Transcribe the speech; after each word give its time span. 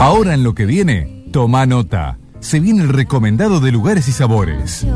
Ahora 0.00 0.34
en 0.34 0.42
lo 0.42 0.54
que 0.54 0.66
viene, 0.66 1.28
toma 1.32 1.66
nota. 1.66 2.18
Se 2.40 2.60
viene 2.60 2.82
el 2.82 2.88
recomendado 2.88 3.60
de 3.60 3.72
lugares 3.72 4.08
y 4.08 4.12
sabores. 4.12 4.86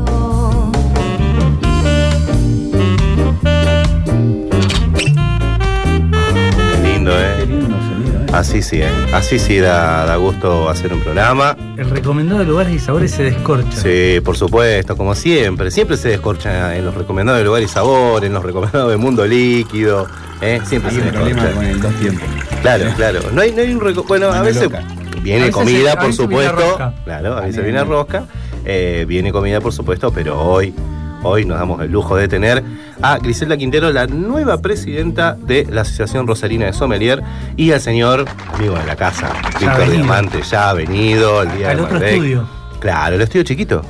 Así 8.33 8.61
sí, 8.61 8.79
¿eh? 8.81 8.87
Así 9.11 9.39
sí 9.39 9.57
da, 9.57 10.05
da 10.05 10.15
gusto 10.17 10.69
hacer 10.69 10.93
un 10.93 11.01
programa. 11.01 11.57
El 11.77 11.89
recomendado 11.89 12.39
de 12.39 12.45
lugares 12.45 12.73
y 12.73 12.79
sabores 12.79 13.11
se 13.11 13.23
descorcha. 13.23 13.71
Sí, 13.81 14.19
por 14.23 14.37
supuesto, 14.37 14.95
como 14.95 15.15
siempre. 15.15 15.71
Siempre 15.71 15.97
se 15.97 16.09
descorcha 16.09 16.75
en 16.77 16.85
los 16.85 16.93
recomendados 16.93 17.39
de 17.39 17.45
lugares 17.45 17.69
y 17.71 17.73
sabores, 17.73 18.27
en 18.27 18.33
los 18.33 18.43
recomendados 18.43 18.91
de 18.91 18.97
mundo 18.97 19.25
líquido. 19.25 20.07
¿eh? 20.41 20.61
Siempre 20.63 20.91
Hay 20.91 20.97
se 20.97 21.01
un 21.01 21.09
problema 21.09 21.43
descorcha. 21.43 21.55
con 21.55 21.65
el 21.65 21.81
dos 21.81 21.93
tiempos. 21.95 22.29
Claro, 22.61 22.85
claro. 22.95 23.19
No 23.33 23.41
hay, 23.41 23.51
no 23.51 23.61
hay 23.61 23.73
un 23.73 24.05
Bueno, 24.07 24.27
a 24.31 24.41
veces 24.43 24.69
viene 25.23 25.39
A 25.41 25.45
veces 25.45 25.55
comida, 25.55 25.79
se- 25.81 25.89
a 25.89 25.95
por 25.95 26.07
veces 26.07 26.27
viene 26.27 26.43
supuesto. 26.45 26.69
rosca. 26.69 26.93
Claro, 27.05 27.37
a 27.37 27.41
veces 27.41 27.63
viene 27.63 27.83
rosca. 27.83 28.23
Eh, 28.63 29.05
viene 29.07 29.31
comida, 29.31 29.59
por 29.59 29.73
supuesto, 29.73 30.11
pero 30.13 30.39
hoy, 30.39 30.73
hoy 31.23 31.45
nos 31.45 31.57
damos 31.57 31.81
el 31.81 31.91
lujo 31.91 32.15
de 32.15 32.27
tener 32.27 32.63
a 33.01 33.17
Griselda 33.17 33.57
Quintero, 33.57 33.91
la 33.91 34.07
nueva 34.07 34.61
presidenta 34.61 35.35
de 35.39 35.67
la 35.69 35.81
Asociación 35.81 36.27
Rosarina 36.27 36.65
de 36.65 36.73
Sommelier, 36.73 37.21
y 37.55 37.71
al 37.71 37.81
señor 37.81 38.25
amigo 38.53 38.77
de 38.77 38.85
la 38.85 38.95
casa, 38.95 39.31
Víctor 39.59 39.77
venido. 39.77 39.93
Diamante, 39.95 40.41
ya 40.49 40.69
ha 40.69 40.73
venido 40.73 41.43
el 41.43 41.57
día 41.57 41.71
Al 41.71 41.77
de 41.77 41.83
otro 41.83 41.97
estudio. 41.97 42.47
Claro, 42.79 43.15
el 43.15 43.21
estudio 43.21 43.43
chiquito. 43.43 43.81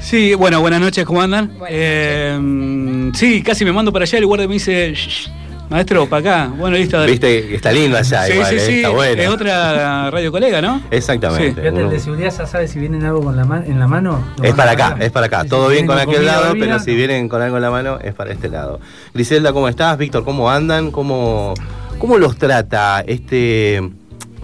Sí, 0.00 0.34
bueno, 0.34 0.60
buenas 0.60 0.80
noches, 0.80 1.04
¿cómo 1.04 1.22
andan? 1.22 1.52
Eh, 1.68 3.10
sí, 3.14 3.42
casi 3.42 3.64
me 3.64 3.72
mando 3.72 3.92
para 3.92 4.04
allá, 4.04 4.18
el 4.18 4.26
guardia 4.26 4.46
me 4.48 4.54
dice, 4.54 4.92
"Shh, 4.94 5.30
maestro, 5.70 6.06
para 6.08 6.20
acá. 6.20 6.52
Bueno, 6.56 6.76
listo. 6.76 7.02
Viste 7.04 7.48
que 7.48 7.54
está 7.56 7.72
lindo 7.72 7.96
allá, 7.96 8.24
sí, 8.24 8.32
igual, 8.32 8.48
sí, 8.48 8.56
eh, 8.56 8.60
sí, 8.60 8.76
está 8.76 8.88
bueno. 8.90 9.22
es 9.22 9.28
otra 9.28 10.10
radio 10.10 10.30
colega, 10.32 10.60
¿no? 10.60 10.82
Exactamente. 10.90 11.60
Fíjate, 11.60 11.80
el 11.80 11.90
de 11.90 12.00
seguridad 12.00 12.32
ya 12.36 12.46
sabe 12.46 12.68
si 12.68 12.78
vienen 12.78 13.04
algo 13.04 13.22
con 13.22 13.36
la 13.36 13.42
en 13.66 13.78
la 13.78 13.86
mano. 13.86 14.22
Es 14.42 14.54
para 14.54 14.72
acá, 14.72 14.96
es 15.00 15.10
para 15.10 15.26
acá. 15.26 15.42
Sí, 15.42 15.48
Todo 15.48 15.68
si 15.68 15.74
bien 15.74 15.86
con 15.86 15.98
aquel 15.98 16.16
comida, 16.16 16.40
lado, 16.40 16.54
pero 16.58 16.78
si 16.78 16.94
vienen 16.94 17.28
con 17.28 17.42
algo 17.42 17.56
en 17.56 17.62
la 17.62 17.70
mano, 17.70 17.98
es 18.00 18.14
para 18.14 18.32
este 18.32 18.48
lado. 18.48 18.80
Griselda, 19.12 19.52
¿cómo 19.52 19.68
estás? 19.68 19.96
Víctor, 19.98 20.24
¿cómo 20.24 20.50
andan? 20.50 20.90
¿Cómo, 20.90 21.54
cómo 21.98 22.18
los 22.18 22.36
trata 22.36 23.02
este, 23.06 23.82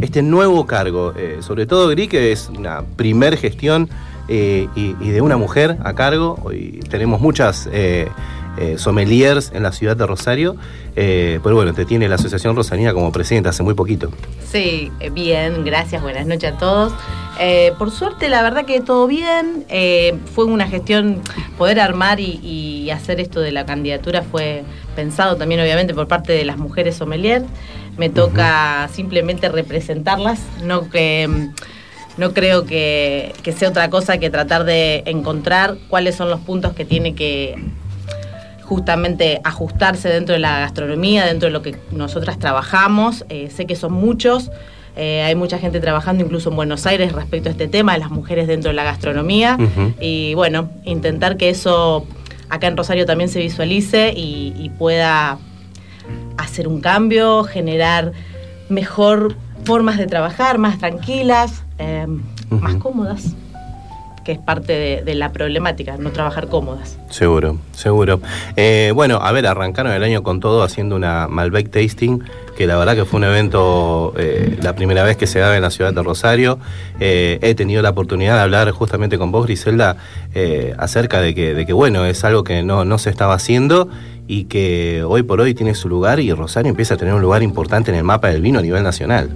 este 0.01 0.23
nuevo 0.23 0.67
cargo? 0.67 1.13
Eh, 1.17 1.39
sobre 1.41 1.67
todo, 1.67 1.89
Gri, 1.89 2.09
que 2.09 2.33
es 2.33 2.49
una 2.49 2.83
primer 2.97 3.37
gestión 3.37 3.89
eh, 4.29 4.69
y, 4.75 4.95
y 5.01 5.11
de 5.11 5.21
una 5.21 5.37
mujer 5.37 5.77
a 5.83 5.95
cargo. 5.95 6.39
Hoy 6.43 6.81
tenemos 6.89 7.21
muchas 7.21 7.69
eh, 8.59 8.77
sommeliers 8.79 9.53
en 9.55 9.63
la 9.63 9.73
ciudad 9.73 9.97
de 9.97 10.07
Rosario, 10.07 10.57
eh, 10.97 11.41
pero 11.43 11.55
bueno, 11.55 11.73
te 11.73 11.85
tiene 11.85 12.09
la 12.09 12.17
Asociación 12.17 12.57
Rosanina 12.57 12.93
como 12.93 13.13
presidenta 13.13 13.51
hace 13.51 13.63
muy 13.63 13.75
poquito. 13.75 14.11
Sí, 14.45 14.91
eh, 15.01 15.11
bien, 15.11 15.65
gracias, 15.65 16.03
buenas 16.03 16.27
noches 16.27 16.53
a 16.53 16.59
todos. 16.59 16.93
Eh, 17.39 17.73
por 17.79 17.91
suerte, 17.91 18.29
la 18.29 18.43
verdad 18.43 18.67
que 18.67 18.81
todo 18.81 19.07
bien. 19.07 19.65
Eh, 19.69 20.19
fue 20.35 20.45
una 20.45 20.67
gestión, 20.69 21.23
poder 21.57 21.81
armar 21.81 22.21
y, 22.21 22.41
y 22.43 22.91
hacer 22.91 23.21
esto 23.21 23.41
de 23.41 23.53
la 23.53 23.65
candidatura 23.65 24.23
fue 24.23 24.65
pensado 24.95 25.37
también, 25.37 25.61
obviamente, 25.61 25.95
por 25.95 26.07
parte 26.07 26.33
de 26.33 26.45
las 26.45 26.59
mujeres 26.59 26.97
sommelier. 26.97 27.45
Me 27.97 28.11
toca 28.11 28.89
simplemente 28.93 29.49
representarlas, 29.49 30.41
no 30.65 30.91
que. 30.91 31.51
No 32.17 32.35
creo 32.35 32.67
que, 32.67 33.33
que 33.43 33.53
sea 33.53 33.71
otra 33.71 33.89
cosa 33.89 34.19
que 34.19 34.29
tratar 34.29 34.65
de 34.65 35.05
encontrar 35.07 35.79
cuáles 35.89 36.17
son 36.17 36.29
los 36.29 36.41
puntos 36.41 36.75
que 36.75 36.85
tiene 36.85 37.15
que 37.15 37.55
justamente 38.71 39.41
ajustarse 39.43 40.09
dentro 40.09 40.33
de 40.33 40.39
la 40.39 40.61
gastronomía, 40.61 41.27
dentro 41.27 41.49
de 41.49 41.53
lo 41.53 41.61
que 41.61 41.75
nosotras 41.91 42.39
trabajamos. 42.39 43.25
Eh, 43.29 43.51
sé 43.51 43.67
que 43.67 43.75
son 43.75 43.93
muchos, 43.93 44.53
eh, 44.95 45.23
hay 45.23 45.35
mucha 45.35 45.59
gente 45.59 45.81
trabajando 45.81 46.23
incluso 46.23 46.51
en 46.51 46.57
Buenos 46.57 46.87
Aires 46.87 47.11
respecto 47.11 47.49
a 47.49 47.53
este 47.53 47.67
tema, 47.67 47.95
de 47.95 47.99
las 47.99 48.13
mujeres 48.13 48.47
dentro 48.47 48.71
de 48.71 48.77
la 48.77 48.85
gastronomía. 48.85 49.59
Y 50.01 50.35
bueno, 50.35 50.71
intentar 50.85 51.37
que 51.37 51.51
eso 51.51 52.07
acá 52.49 52.69
en 52.69 52.77
Rosario 52.77 53.07
también 53.07 53.29
se 53.29 53.41
visualice 53.41 54.13
y, 54.17 54.55
y 54.57 54.69
pueda 54.69 55.39
hacer 56.37 56.69
un 56.69 56.81
cambio, 56.81 57.43
generar 57.43 58.13
mejor 58.69 59.35
formas 59.65 59.99
de 59.99 60.07
trabajar, 60.07 60.59
más 60.59 60.79
tranquilas, 60.79 61.65
eh, 61.79 62.07
más 62.51 62.77
cómodas, 62.77 63.35
que 64.31 64.35
es 64.35 64.39
parte 64.39 65.03
de, 65.05 65.15
la 65.17 65.33
problemática, 65.33 65.97
no 65.97 66.13
trabajar 66.13 66.47
cómodas. 66.47 66.97
Seguro, 67.09 67.59
seguro. 67.73 68.21
Eh, 68.55 68.93
bueno, 68.95 69.17
a 69.21 69.33
ver, 69.33 69.45
arrancaron 69.45 69.91
el 69.91 70.05
año 70.05 70.23
con 70.23 70.39
todo 70.39 70.63
haciendo 70.63 70.95
una 70.95 71.27
Malbec 71.27 71.69
Tasting, 71.69 72.23
que 72.57 72.69
la 72.69 72.77
verdad 72.77 72.95
que 72.95 73.05
fue 73.05 73.19
un 73.19 73.25
evento, 73.25 74.15
eh, 74.17 74.57
la 74.63 74.77
primera 74.77 75.03
vez 75.03 75.17
que 75.17 75.27
se 75.27 75.41
daba 75.41 75.57
en 75.57 75.63
la 75.63 75.71
ciudad 75.71 75.93
de 75.93 76.01
Rosario. 76.01 76.61
Eh, 77.01 77.41
he 77.43 77.57
tenido 77.57 77.83
la 77.83 77.91
oportunidad 77.91 78.37
de 78.37 78.43
hablar 78.43 78.71
justamente 78.71 79.19
con 79.19 79.33
vos, 79.33 79.47
Griselda, 79.47 79.97
acerca 80.79 81.21
de 81.21 81.35
que, 81.35 81.53
de 81.53 81.67
que, 81.67 81.73
bueno, 81.73 82.05
es 82.05 82.23
algo 82.23 82.45
que 82.45 82.63
no, 82.63 82.85
no 82.85 82.99
se 82.99 83.11
estaba 83.11 83.35
haciendo 83.35 83.89
y 84.29 84.45
que 84.45 85.03
hoy 85.03 85.25
por 85.25 85.41
hoy 85.41 85.55
tiene 85.55 85.75
su 85.75 85.89
lugar 85.89 86.21
y 86.21 86.33
Rosario 86.33 86.71
empieza 86.71 86.95
a 86.95 86.97
tener 86.97 87.15
un 87.15 87.21
lugar 87.21 87.43
importante 87.43 87.91
en 87.91 87.97
el 87.97 88.05
mapa 88.05 88.29
del 88.29 88.43
vino 88.43 88.61
a 88.61 88.63
nivel 88.63 88.85
nacional. 88.85 89.31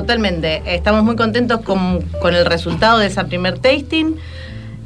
Totalmente. 0.00 0.60
Estamos 0.66 1.04
muy 1.04 1.16
contentos 1.16 1.62
con, 1.62 2.02
con 2.20 2.34
el 2.34 2.44
resultado 2.44 2.98
de 2.98 3.06
esa 3.06 3.24
primer 3.24 3.58
tasting. 3.58 4.16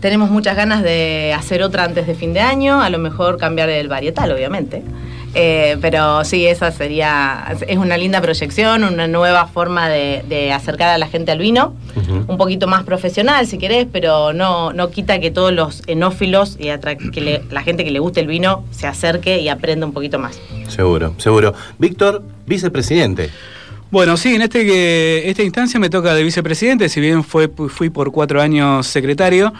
Tenemos 0.00 0.30
muchas 0.30 0.54
ganas 0.54 0.84
de 0.84 1.34
hacer 1.36 1.64
otra 1.64 1.82
antes 1.82 2.06
de 2.06 2.14
fin 2.14 2.32
de 2.32 2.38
año, 2.38 2.80
a 2.80 2.88
lo 2.90 2.98
mejor 2.98 3.36
cambiar 3.36 3.68
el 3.70 3.88
varietal, 3.88 4.30
obviamente. 4.30 4.84
Eh, 5.34 5.78
pero 5.80 6.22
sí, 6.24 6.46
esa 6.46 6.70
sería, 6.70 7.56
es 7.66 7.76
una 7.76 7.96
linda 7.98 8.20
proyección, 8.20 8.84
una 8.84 9.08
nueva 9.08 9.46
forma 9.48 9.88
de, 9.88 10.24
de 10.28 10.52
acercar 10.52 10.88
a 10.90 10.98
la 10.98 11.08
gente 11.08 11.32
al 11.32 11.38
vino, 11.40 11.74
un 12.28 12.36
poquito 12.36 12.68
más 12.68 12.84
profesional 12.84 13.46
si 13.48 13.58
querés, 13.58 13.88
pero 13.92 14.32
no, 14.32 14.72
no 14.72 14.90
quita 14.90 15.18
que 15.18 15.32
todos 15.32 15.52
los 15.52 15.82
enófilos 15.88 16.56
y 16.60 16.68
que 17.10 17.20
le- 17.20 17.42
la 17.50 17.62
gente 17.62 17.82
que 17.84 17.90
le 17.90 17.98
guste 17.98 18.20
el 18.20 18.28
vino 18.28 18.64
se 18.70 18.86
acerque 18.86 19.40
y 19.40 19.48
aprenda 19.48 19.86
un 19.86 19.92
poquito 19.92 20.20
más. 20.20 20.38
Seguro, 20.68 21.14
seguro. 21.18 21.52
Víctor, 21.78 22.22
vicepresidente. 22.46 23.30
Bueno, 23.90 24.16
sí, 24.16 24.34
en 24.36 24.42
este 24.42 24.64
que 24.64 25.22
esta 25.28 25.42
instancia 25.42 25.80
me 25.80 25.90
toca 25.90 26.14
de 26.14 26.22
vicepresidente, 26.22 26.88
si 26.88 27.00
bien 27.00 27.24
fue, 27.24 27.48
fui 27.68 27.90
por 27.90 28.12
cuatro 28.12 28.40
años 28.40 28.86
secretario. 28.86 29.52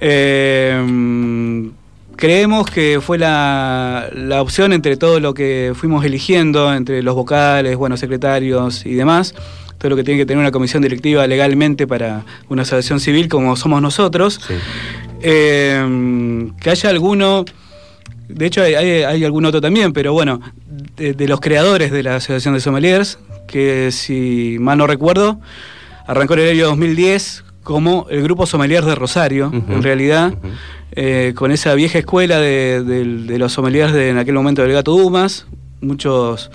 Eh, 0.00 1.70
creemos 2.16 2.70
que 2.70 3.00
fue 3.00 3.18
la, 3.18 4.08
la 4.14 4.42
opción 4.42 4.72
entre 4.72 4.96
todo 4.96 5.18
lo 5.20 5.32
que 5.34 5.72
fuimos 5.74 6.04
eligiendo, 6.04 6.72
entre 6.74 7.02
los 7.02 7.14
vocales, 7.14 7.76
buenos 7.76 8.00
secretarios 8.00 8.84
y 8.86 8.94
demás, 8.94 9.34
todo 9.78 9.90
lo 9.90 9.96
que 9.96 10.04
tiene 10.04 10.20
que 10.20 10.26
tener 10.26 10.40
una 10.40 10.50
comisión 10.52 10.82
directiva 10.82 11.26
legalmente 11.26 11.86
para 11.86 12.24
una 12.48 12.62
asociación 12.62 13.00
civil 13.00 13.28
como 13.28 13.56
somos 13.56 13.80
nosotros. 13.82 14.40
Sí. 14.46 14.54
Eh, 15.22 16.50
que 16.60 16.70
haya 16.70 16.90
alguno, 16.90 17.44
de 18.28 18.46
hecho 18.46 18.62
hay, 18.62 18.74
hay- 18.74 19.02
hay 19.04 19.24
algún 19.24 19.46
otro 19.46 19.60
también, 19.60 19.92
pero 19.94 20.12
bueno, 20.12 20.40
de, 20.96 21.14
de 21.14 21.28
los 21.28 21.40
creadores 21.40 21.90
de 21.90 22.02
la 22.02 22.16
Asociación 22.16 22.52
de 22.54 22.60
Sommeliers, 22.60 23.18
que 23.46 23.90
si 23.92 24.56
mal 24.60 24.78
no 24.78 24.86
recuerdo, 24.86 25.40
arrancó 26.06 26.34
en 26.34 26.40
el 26.40 26.50
año 26.50 26.66
2010 26.66 27.44
como 27.62 28.06
el 28.10 28.22
Grupo 28.22 28.44
Sommeliers 28.46 28.84
de 28.86 28.94
Rosario, 28.94 29.50
en 29.52 29.82
realidad, 29.82 30.34
eh, 30.92 31.32
con 31.34 31.50
esa 31.50 31.74
vieja 31.74 31.98
escuela 31.98 32.38
de, 32.38 32.82
de- 32.84 33.04
de 33.24 33.38
los 33.38 33.52
sommeliers 33.52 33.92
de 33.92 34.10
en 34.10 34.18
aquel 34.18 34.34
momento 34.34 34.60
del 34.62 34.72
Gato 34.72 34.92
Dumas, 34.92 35.46
muchos 35.80 36.50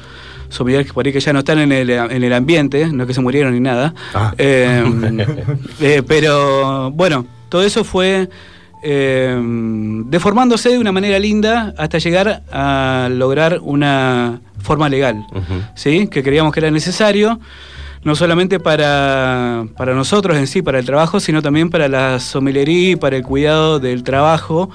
sommeliers 0.49 0.85
que 0.87 0.93
por 0.93 1.05
ahí 1.05 1.11
que 1.13 1.19
ya 1.19 1.33
no 1.33 1.39
están 1.39 1.59
en 1.59 1.71
el, 1.71 1.89
en 1.89 2.23
el 2.23 2.33
ambiente, 2.33 2.87
no 2.91 3.05
que 3.07 3.13
se 3.13 3.21
murieron 3.21 3.53
ni 3.53 3.59
nada. 3.59 3.93
Ah. 4.13 4.33
Eh, 4.37 4.83
eh, 5.81 6.03
pero 6.07 6.91
bueno, 6.91 7.25
todo 7.49 7.63
eso 7.63 7.83
fue 7.83 8.29
deformándose 10.09 10.69
de 10.69 10.79
una 10.79 10.91
manera 10.91 11.19
linda 11.19 11.73
hasta 11.77 11.97
llegar 11.97 12.43
a 12.51 13.09
lograr 13.11 13.59
una 13.61 14.41
forma 14.59 14.89
legal. 14.89 15.25
¿sí? 15.75 16.07
que 16.07 16.23
creíamos 16.23 16.53
que 16.53 16.59
era 16.59 16.71
necesario, 16.71 17.39
no 18.03 18.15
solamente 18.15 18.59
para, 18.59 19.65
para 19.75 19.93
nosotros 19.93 20.37
en 20.37 20.47
sí, 20.47 20.61
para 20.61 20.79
el 20.79 20.85
trabajo, 20.85 21.19
sino 21.19 21.41
también 21.41 21.69
para 21.69 21.87
la 21.87 22.19
somelería 22.19 22.91
y 22.91 22.95
para 22.95 23.17
el 23.17 23.23
cuidado 23.23 23.79
del 23.79 24.03
trabajo, 24.03 24.69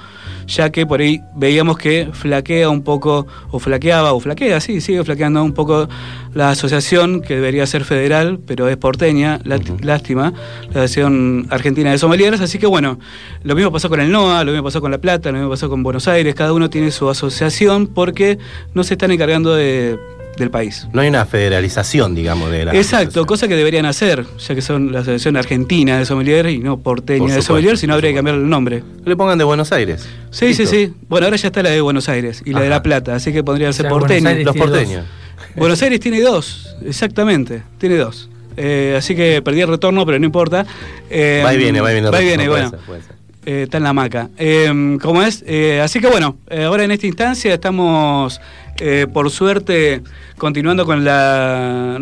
ya 0.47 0.69
que 0.71 0.85
por 0.85 1.01
ahí 1.01 1.21
veíamos 1.35 1.77
que 1.77 2.09
flaquea 2.11 2.69
un 2.69 2.83
poco, 2.83 3.25
o 3.51 3.59
flaqueaba, 3.59 4.13
o 4.13 4.19
flaquea, 4.19 4.59
sí, 4.59 4.81
sigue 4.81 5.03
flaqueando 5.03 5.43
un 5.43 5.53
poco 5.53 5.87
la 6.33 6.49
asociación, 6.51 7.21
que 7.21 7.35
debería 7.35 7.65
ser 7.65 7.83
federal, 7.85 8.39
pero 8.45 8.67
es 8.67 8.77
porteña, 8.77 9.39
lástima, 9.43 10.33
la 10.73 10.83
Asociación 10.83 11.47
Argentina 11.49 11.91
de 11.91 11.97
Sommeliers, 11.97 12.41
así 12.41 12.57
que 12.59 12.67
bueno, 12.67 12.99
lo 13.43 13.55
mismo 13.55 13.71
pasó 13.71 13.89
con 13.89 13.99
el 14.01 14.11
NOA, 14.11 14.43
lo 14.43 14.51
mismo 14.51 14.65
pasó 14.65 14.81
con 14.81 14.91
La 14.91 14.97
Plata, 14.99 15.31
lo 15.31 15.37
mismo 15.37 15.49
pasó 15.49 15.69
con 15.69 15.81
Buenos 15.83 16.07
Aires, 16.07 16.35
cada 16.35 16.53
uno 16.53 16.69
tiene 16.69 16.91
su 16.91 17.09
asociación 17.09 17.87
porque 17.87 18.37
no 18.73 18.83
se 18.83 18.95
están 18.95 19.11
encargando 19.11 19.55
de- 19.55 19.97
del 20.37 20.49
país. 20.51 20.87
No 20.93 21.01
hay 21.01 21.07
una 21.09 21.25
federalización, 21.25 22.13
digamos, 22.15 22.51
de 22.51 22.65
la 22.65 22.75
Exacto, 22.75 23.25
cosa 23.25 23.47
que 23.47 23.55
deberían 23.55 23.85
hacer, 23.85 24.25
ya 24.37 24.55
que 24.55 24.61
son 24.61 24.91
la 24.91 24.99
Asociación 24.99 25.37
Argentina 25.37 25.97
de 25.97 26.05
Sommeliers 26.05 26.49
y 26.51 26.59
no 26.59 26.77
porteña 26.77 27.19
Por 27.19 27.27
de 27.29 27.33
supuesto, 27.35 27.53
Sommeliers, 27.53 27.79
sino 27.79 27.93
habría 27.93 28.11
que 28.11 28.15
cambiar 28.17 28.35
el 28.37 28.49
nombre. 28.49 28.83
Le 29.05 29.15
pongan 29.15 29.37
de 29.37 29.43
Buenos 29.43 29.71
Aires. 29.71 30.01
Sí, 30.31 30.53
sí, 30.53 30.63
Listo. 30.63 30.65
sí. 30.67 30.93
Bueno, 31.07 31.25
ahora 31.27 31.37
ya 31.37 31.47
está 31.47 31.63
la 31.63 31.69
de 31.69 31.81
Buenos 31.81 32.09
Aires 32.09 32.41
y 32.45 32.51
la 32.51 32.61
de. 32.61 32.69
La 32.69 32.83
Plata, 32.83 33.15
así 33.15 33.31
que 33.31 33.43
podría 33.43 33.69
O 33.69 33.73
ser 33.73 33.87
porteña. 33.87 34.31
Aires 34.31 34.45
Los 34.45 34.55
dos. 34.55 34.65
porteños. 34.67 35.05
Buenos 35.55 35.81
Aires 35.81 35.99
tiene 35.99 36.19
dos, 36.21 36.75
exactamente, 36.85 37.63
tiene 37.77 37.95
dos. 37.95 38.29
Eh, 38.57 38.95
así 38.97 39.15
que 39.15 39.41
perdí 39.41 39.61
el 39.61 39.67
retorno, 39.69 40.05
pero 40.05 40.17
no 40.19 40.25
importa. 40.25 40.65
Eh, 41.09 41.41
Va 41.45 41.53
y 41.53 41.57
viene, 41.57 41.81
va 41.81 41.91
y 41.91 41.93
viene. 41.95 42.09
Va 42.09 42.21
y 42.21 42.25
viene, 42.25 42.45
Puede 42.47 42.49
bueno. 42.49 42.69
ser, 42.71 42.79
puede 42.79 43.01
ser. 43.01 43.15
Eh, 43.47 43.63
está 43.63 43.77
en 43.77 43.83
la 43.83 43.89
hamaca. 43.89 44.29
Eh, 44.37 44.97
¿Cómo 45.01 45.21
es? 45.21 45.43
Eh, 45.45 45.79
así 45.81 45.99
que 45.99 46.07
bueno, 46.07 46.37
eh, 46.49 46.63
ahora 46.63 46.83
en 46.83 46.91
esta 46.91 47.05
instancia 47.05 47.53
estamos, 47.53 48.39
eh, 48.79 49.07
por 49.11 49.29
suerte, 49.31 50.01
continuando 50.37 50.85
con 50.85 51.03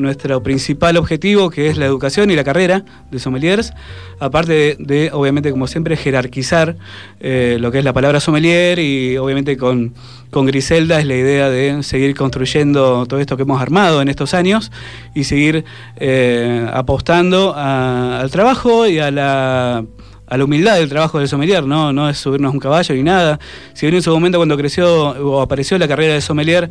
nuestro 0.01 0.41
principal 0.41 0.97
objetivo, 0.97 1.49
que 1.49 1.67
es 1.67 1.77
la 1.77 1.85
educación 1.85 2.31
y 2.31 2.35
la 2.35 2.43
carrera 2.43 2.83
de 3.11 3.19
sommeliers, 3.19 3.73
aparte 4.19 4.75
de, 4.79 5.11
obviamente, 5.13 5.51
como 5.51 5.67
siempre, 5.67 5.95
jerarquizar 5.95 6.75
eh, 7.19 7.57
lo 7.59 7.71
que 7.71 7.79
es 7.79 7.85
la 7.85 7.93
palabra 7.93 8.19
sommelier 8.19 8.79
y 8.79 9.17
obviamente 9.17 9.55
con, 9.55 9.93
con 10.31 10.47
Griselda 10.47 10.99
es 10.99 11.05
la 11.05 11.15
idea 11.15 11.49
de 11.49 11.83
seguir 11.83 12.15
construyendo 12.15 13.05
todo 13.05 13.19
esto 13.19 13.37
que 13.37 13.43
hemos 13.43 13.61
armado 13.61 14.01
en 14.01 14.09
estos 14.09 14.33
años 14.33 14.71
y 15.13 15.25
seguir 15.25 15.65
eh, 15.97 16.67
apostando 16.73 17.53
al 17.55 18.31
trabajo 18.31 18.87
y 18.87 18.97
a 18.97 19.11
la 19.11 19.85
a 20.33 20.37
la 20.37 20.45
humildad 20.45 20.75
del 20.77 20.89
trabajo 20.89 21.19
del 21.19 21.27
sommelier, 21.27 21.63
¿no? 21.63 21.93
no 21.93 22.09
es 22.09 22.17
subirnos 22.17 22.53
un 22.53 22.59
caballo 22.59 22.95
ni 22.95 23.03
nada. 23.03 23.39
Si 23.73 23.85
bien 23.85 23.95
en 23.95 24.01
su 24.01 24.11
momento 24.11 24.39
cuando 24.39 24.57
creció 24.57 25.09
o 25.11 25.41
apareció 25.41 25.77
la 25.77 25.87
carrera 25.87 26.13
de 26.15 26.21
sommelier, 26.21 26.69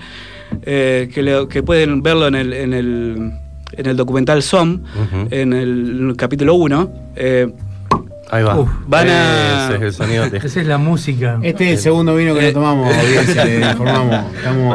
eh, 0.63 1.09
que, 1.15 1.23
le- 1.23 1.47
que 1.49 1.63
pueden 1.63 2.03
verlo 2.03 2.27
en 2.27 2.35
el, 2.35 2.53
en 2.53 2.75
el, 2.75 3.33
en 3.75 3.87
el 3.87 3.97
documental 3.97 4.43
SOM, 4.43 4.81
en 5.31 5.53
el 5.53 6.15
capítulo 6.17 6.55
1, 6.55 6.93
eh, 7.17 7.53
Ahí 8.35 8.43
va. 8.43 8.59
Uf, 8.59 8.71
van 8.87 9.09
a- 9.11 9.67
Ese 9.67 9.77
es 9.77 9.83
el 9.83 9.93
sonido. 9.93 10.31
de- 10.31 10.39
Esa 10.39 10.61
es 10.63 10.67
la 10.67 10.79
música. 10.79 11.39
Este 11.43 11.65
es 11.67 11.71
el 11.73 11.79
segundo 11.79 12.17
vino 12.17 12.33
que 12.33 12.41
Eh, 12.41 12.45
nos 12.45 12.53
tomamos, 12.55 12.97
audiencia, 12.97 13.45
le 13.45 13.61
informamos. 13.71 14.25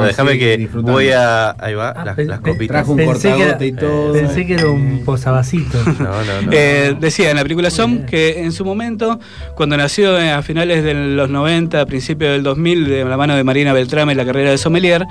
Déjame 0.06 0.38
que 0.38 0.70
voy 0.76 1.10
a. 1.10 1.56
Ahí 1.60 1.74
va, 1.74 1.90
Ah, 1.90 2.06
las, 2.06 2.16
pe- 2.16 2.26
las 2.26 2.40
pe- 2.40 2.52
copitas. 2.52 2.76
trajo 2.78 2.92
un 2.92 2.98
Pensé 2.98 3.22
que 3.22 3.28
era- 3.30 3.36
cortagote 3.38 3.66
y 3.66 3.72
todo. 3.72 4.14
Pensé 4.14 4.46
que 4.46 4.54
era 4.54 4.68
un 4.68 5.02
posavacito. 5.04 5.80
No, 5.86 5.94
no, 6.24 6.42
no. 6.44 6.52
Eh, 6.52 6.96
decía 7.00 7.32
en 7.32 7.38
la 7.38 7.42
película 7.42 7.72
SOM 7.72 8.06
que 8.06 8.44
en 8.44 8.52
su 8.52 8.64
momento, 8.64 9.20
cuando 9.56 9.76
nació 9.76 10.20
eh, 10.20 10.30
a 10.32 10.44
finales 10.44 10.84
de 10.84 10.94
los 10.94 11.28
90, 11.28 11.82
a 11.82 11.86
principios 11.88 12.34
del 12.34 12.44
2000, 12.44 12.88
de 12.88 13.06
la 13.06 13.18
mano 13.18 13.36
de 13.36 13.44
Marina 13.44 13.74
Beltrame, 13.74 14.14
la 14.14 14.24
carrera 14.26 14.52
de 14.52 14.60
sommelier, 14.60 15.04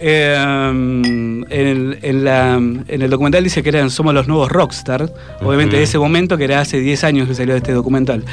eh, 0.00 0.34
en, 0.38 1.44
el, 1.50 1.98
en 2.02 2.24
la- 2.24 2.54
en 2.56 3.02
el 3.02 3.10
documental 3.10 3.44
dice 3.44 3.62
que 3.62 3.68
eran 3.68 3.90
somos 3.90 4.14
los 4.14 4.26
nuevos 4.28 4.50
rockstar, 4.50 5.12
obviamente 5.42 5.76
de 5.76 5.82
ese 5.82 5.98
momento, 5.98 6.36
que 6.36 6.44
era 6.44 6.60
hace 6.60 6.80
10 6.80 7.04
años 7.04 7.28
que 7.28 7.34
salió 7.34 7.54
este 7.54 7.72
documental. 7.72 8.24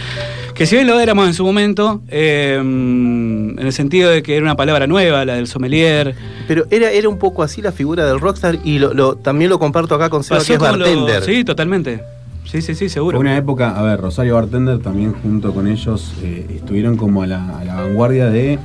Que 0.53 0.65
si 0.65 0.75
bien 0.75 0.87
lo 0.87 0.99
éramos 0.99 1.27
en 1.27 1.33
su 1.35 1.43
momento, 1.45 2.01
eh, 2.09 2.57
en 2.59 3.55
el 3.59 3.71
sentido 3.73 4.09
de 4.09 4.23
que 4.23 4.35
era 4.35 4.43
una 4.43 4.55
palabra 4.55 4.87
nueva, 4.87 5.23
la 5.25 5.35
del 5.35 5.47
sommelier, 5.47 6.15
Pero 6.47 6.65
era, 6.71 6.89
era 6.91 7.07
un 7.09 7.17
poco 7.19 7.43
así 7.43 7.61
la 7.61 7.71
figura 7.71 8.05
del 8.05 8.19
rockstar 8.19 8.57
y 8.63 8.79
lo, 8.79 8.93
lo- 8.93 9.15
también 9.15 9.49
lo 9.49 9.59
comparto 9.59 9.93
acá 9.95 10.09
con 10.09 10.23
Seba, 10.23 10.39
que 10.43 10.53
es 10.53 10.59
lo- 10.59 10.65
bartender. 10.65 11.23
Sí, 11.23 11.43
totalmente. 11.43 12.01
Sí, 12.45 12.61
sí, 12.61 12.75
sí, 12.75 12.87
seguro. 12.87 13.17
Fue 13.17 13.21
una 13.21 13.35
época, 13.37 13.77
a 13.77 13.81
ver, 13.83 13.99
Rosario 13.99 14.35
Bartender 14.35 14.79
también 14.79 15.13
junto 15.21 15.53
con 15.53 15.67
ellos 15.67 16.13
eh, 16.23 16.45
estuvieron 16.55 16.95
como 16.95 17.21
a 17.23 17.27
la, 17.27 17.59
a 17.59 17.65
la 17.65 17.75
vanguardia 17.75 18.27
de 18.29 18.57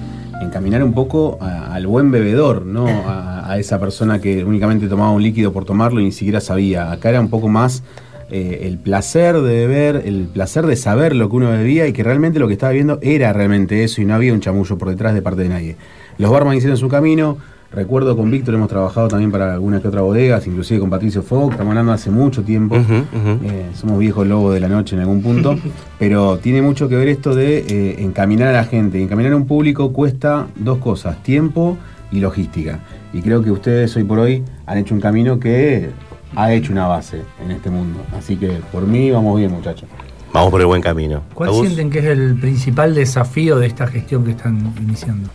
encaminar 0.42 0.82
un 0.82 0.92
poco 0.92 1.38
a- 1.40 1.72
al 1.74 1.86
buen 1.86 2.10
bebedor, 2.10 2.66
¿no? 2.66 2.86
A, 3.06 3.50
a 3.52 3.58
esa 3.58 3.78
persona 3.80 4.20
que 4.20 4.44
únicamente 4.44 4.86
tomaba 4.88 5.10
un 5.10 5.22
líquido 5.22 5.52
por 5.52 5.64
tomarlo 5.64 6.00
y 6.00 6.04
ni 6.04 6.12
siquiera 6.12 6.40
sabía. 6.40 6.90
Acá 6.92 7.10
era 7.10 7.20
un 7.20 7.28
poco 7.28 7.48
más 7.48 7.82
eh, 8.30 8.60
el 8.62 8.78
placer 8.78 9.34
de 9.34 9.66
beber, 9.66 10.02
el 10.06 10.28
placer 10.32 10.66
de 10.66 10.76
saber 10.76 11.14
lo 11.14 11.28
que 11.28 11.36
uno 11.36 11.50
bebía 11.50 11.86
y 11.86 11.92
que 11.92 12.02
realmente 12.02 12.38
lo 12.38 12.46
que 12.46 12.54
estaba 12.54 12.72
viendo 12.72 12.98
era 13.02 13.32
realmente 13.32 13.84
eso 13.84 14.00
y 14.00 14.04
no 14.06 14.14
había 14.14 14.32
un 14.32 14.40
chamullo 14.40 14.78
por 14.78 14.88
detrás 14.88 15.12
de 15.14 15.20
parte 15.22 15.42
de 15.42 15.48
nadie. 15.50 15.76
Los 16.18 16.30
barman 16.30 16.56
hicieron 16.56 16.76
su 16.78 16.88
camino. 16.88 17.36
Recuerdo 17.74 18.16
con 18.16 18.30
Víctor 18.30 18.54
hemos 18.54 18.68
trabajado 18.68 19.08
también 19.08 19.32
para 19.32 19.54
alguna 19.54 19.80
que 19.80 19.88
otra 19.88 20.02
bodega, 20.02 20.40
inclusive 20.44 20.78
con 20.78 20.90
Patricio 20.90 21.22
Fogg, 21.22 21.52
estamos 21.52 21.70
hablando 21.70 21.92
hace 21.92 22.10
mucho 22.10 22.42
tiempo. 22.42 22.76
Eh, 22.76 23.70
somos 23.74 23.98
viejos 23.98 24.26
lobos 24.26 24.52
de 24.52 24.60
la 24.60 24.68
noche 24.68 24.94
en 24.94 25.00
algún 25.00 25.22
punto, 25.22 25.56
pero 25.98 26.36
tiene 26.36 26.60
mucho 26.60 26.86
que 26.90 26.96
ver 26.96 27.08
esto 27.08 27.34
de 27.34 27.58
eh, 27.58 28.02
encaminar 28.02 28.48
a 28.48 28.52
la 28.52 28.64
gente. 28.64 28.98
Y 28.98 29.02
Encaminar 29.04 29.32
a 29.32 29.36
un 29.36 29.46
público 29.46 29.90
cuesta 29.92 30.48
dos 30.56 30.78
cosas, 30.78 31.22
tiempo 31.22 31.78
y 32.10 32.20
logística. 32.20 32.80
Y 33.14 33.22
creo 33.22 33.42
que 33.42 33.50
ustedes 33.50 33.96
hoy 33.96 34.04
por 34.04 34.18
hoy 34.18 34.44
han 34.66 34.76
hecho 34.76 34.94
un 34.94 35.00
camino 35.00 35.40
que 35.40 35.88
ha 36.36 36.52
hecho 36.52 36.72
una 36.72 36.86
base 36.86 37.22
en 37.42 37.52
este 37.52 37.70
mundo. 37.70 38.00
Así 38.16 38.36
que 38.36 38.60
por 38.70 38.86
mí 38.86 39.10
vamos 39.10 39.38
bien, 39.38 39.50
muchachos. 39.50 39.88
Vamos 40.30 40.50
por 40.50 40.60
el 40.60 40.66
buen 40.66 40.82
camino. 40.82 41.22
¿Cuál 41.32 41.54
sienten 41.54 41.88
que 41.88 42.00
es 42.00 42.04
el 42.04 42.38
principal 42.38 42.94
desafío 42.94 43.58
de 43.58 43.66
esta 43.66 43.86
gestión 43.86 44.24
que 44.24 44.32
están 44.32 44.74
iniciando? 44.78 45.30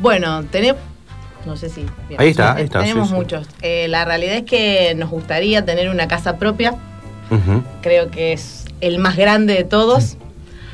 Bueno, 0.00 0.42
tenemos. 0.44 0.91
No 1.46 1.56
sé 1.56 1.68
si. 1.68 1.84
bien. 2.08 2.20
Ahí 2.20 2.28
está, 2.30 2.54
ahí 2.54 2.64
está, 2.64 2.80
Tenemos 2.80 3.08
sí, 3.08 3.14
sí. 3.14 3.18
muchos. 3.18 3.46
Eh, 3.62 3.88
la 3.88 4.04
realidad 4.04 4.36
es 4.36 4.44
que 4.44 4.94
nos 4.96 5.10
gustaría 5.10 5.64
tener 5.64 5.88
una 5.90 6.06
casa 6.08 6.36
propia. 6.38 6.74
Creo 7.80 8.10
que 8.10 8.32
es 8.34 8.66
el 8.82 8.98
más 8.98 9.16
grande 9.16 9.54
de 9.54 9.64
todos. 9.64 10.16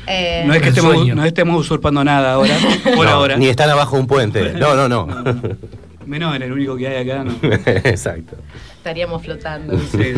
Eh, 0.07 0.43
No 0.45 0.53
es 0.53 0.61
que 0.61 0.69
estemos, 0.69 1.07
no 1.07 1.23
estemos 1.23 1.59
usurpando 1.59 2.03
nada 2.03 2.33
ahora, 2.33 2.53
por 2.95 3.05
No, 3.05 3.11
ahora. 3.11 3.37
Ni 3.37 3.47
están 3.47 3.69
abajo 3.69 3.95
de 3.95 4.01
un 4.01 4.07
puente. 4.07 4.53
No, 4.59 4.75
no, 4.75 4.89
no. 4.89 5.07
Menos 6.05 6.35
en 6.35 6.41
el 6.41 6.51
único 6.51 6.75
que 6.75 6.87
hay 6.87 7.07
acá, 7.09 7.23
¿no? 7.23 7.33
Exacto. 7.65 8.35
Estaríamos 8.79 9.21
flotando. 9.21 9.77
Sí. 9.91 10.13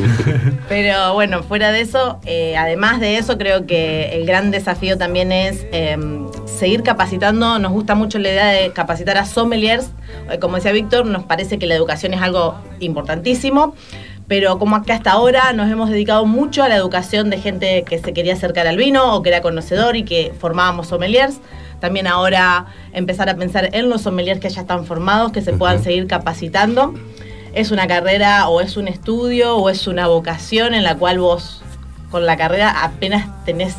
Pero 0.70 1.14
bueno, 1.14 1.44
fuera 1.44 1.72
de 1.72 1.82
eso, 1.82 2.20
eh, 2.26 2.56
además 2.56 3.00
de 3.00 3.18
eso, 3.18 3.38
creo 3.38 3.66
que 3.66 4.10
el 4.16 4.26
gran 4.26 4.52
desafío 4.52 4.98
también 4.98 5.32
es 5.32 5.66
eh, 5.72 5.98
seguir 6.46 6.84
capacitando. 6.84 7.60
Nos 7.60 7.72
gusta 7.72 7.96
mucho 7.96 8.20
la 8.20 8.30
idea 8.30 8.48
de 8.48 8.72
capacitar 8.72 9.18
a 9.18 9.26
sommeliers. 9.26 9.90
Eh, 10.32 10.40
Como 10.40 10.56
decía 10.56 10.72
Víctor, 10.72 11.06
nos 11.06 11.24
parece 11.24 11.58
que 11.60 11.66
la 11.66 11.76
educación 11.76 12.14
es 12.14 12.22
algo 12.22 12.56
importantísimo. 12.80 13.76
Pero 14.28 14.58
como 14.60 14.78
acá 14.78 14.94
hasta 14.94 15.12
ahora 15.12 15.52
nos 15.52 15.70
hemos 15.70 15.90
dedicado 15.90 16.26
mucho 16.26 16.64
a 16.64 16.70
la 16.70 16.76
educación 16.78 17.30
de 17.30 17.38
gente 17.40 17.84
que 17.84 17.98
se 18.00 18.14
quería 18.14 18.34
acercar 18.34 18.66
al 18.66 18.78
vino 18.78 19.14
o 19.14 19.22
que 19.22 19.30
era 19.30 19.42
conocedor 19.42 19.98
y 19.98 20.04
que 20.04 20.32
formábamos 20.40 20.88
sommeliers. 20.88 21.40
También 21.82 22.08
ahora 22.08 22.68
empezar 22.94 23.28
a 23.28 23.36
pensar 23.36 23.70
en 23.74 23.90
los 23.90 24.04
sommeliers 24.04 24.40
que 24.40 24.50
ya 24.50 24.62
están 24.62 24.86
formados, 24.86 25.32
que 25.34 25.42
se 25.42 25.52
puedan 25.52 25.78
Ujú. 25.78 25.84
seguir 25.86 26.08
capacitando 26.08 26.94
es 27.54 27.72
una 27.72 27.88
carrera 27.88 28.48
o 28.48 28.62
es 28.62 28.78
un 28.78 28.88
estudio 28.88 29.58
o 29.58 29.70
es 29.70 29.88
una 29.88 30.08
vocación 30.08 30.74
en 30.74 30.84
la 30.84 30.96
cual 30.96 31.20
vos 31.20 31.62
con 32.10 32.26
la 32.26 32.38
carrera 32.38 32.84
apenas 32.84 33.28
tenés 33.46 33.76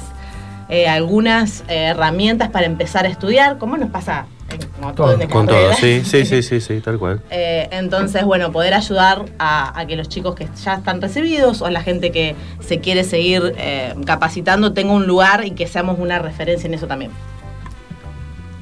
eh, 0.68 0.88
algunas 0.88 1.64
eh, 1.68 1.88
herramientas 1.88 2.48
para 2.48 2.66
empezar 2.66 3.04
a 3.04 3.08
estudiar, 3.08 3.58
como 3.58 3.76
nos 3.76 3.90
pasa 3.90 4.26
en, 4.50 4.66
como 4.68 4.94
todo 4.94 5.12
en 5.12 5.20
la 5.20 5.28
Con 5.28 5.46
todo, 5.46 5.72
sí, 5.74 6.02
sí, 6.04 6.24
sí, 6.24 6.42
sí, 6.42 6.60
sí, 6.60 6.80
tal 6.80 6.98
cual. 6.98 7.20
Eh, 7.30 7.68
entonces, 7.72 8.24
bueno, 8.24 8.52
poder 8.52 8.74
ayudar 8.74 9.26
a, 9.38 9.78
a 9.78 9.86
que 9.86 9.96
los 9.96 10.08
chicos 10.08 10.34
que 10.34 10.48
ya 10.64 10.74
están 10.74 11.02
recibidos 11.02 11.62
o 11.62 11.70
la 11.70 11.82
gente 11.82 12.10
que 12.10 12.34
se 12.60 12.80
quiere 12.80 13.04
seguir 13.04 13.54
eh, 13.58 13.94
capacitando 14.06 14.72
tenga 14.72 14.92
un 14.92 15.06
lugar 15.06 15.44
y 15.44 15.50
que 15.52 15.66
seamos 15.66 15.98
una 15.98 16.18
referencia 16.18 16.66
en 16.66 16.74
eso 16.74 16.86
también. 16.86 17.10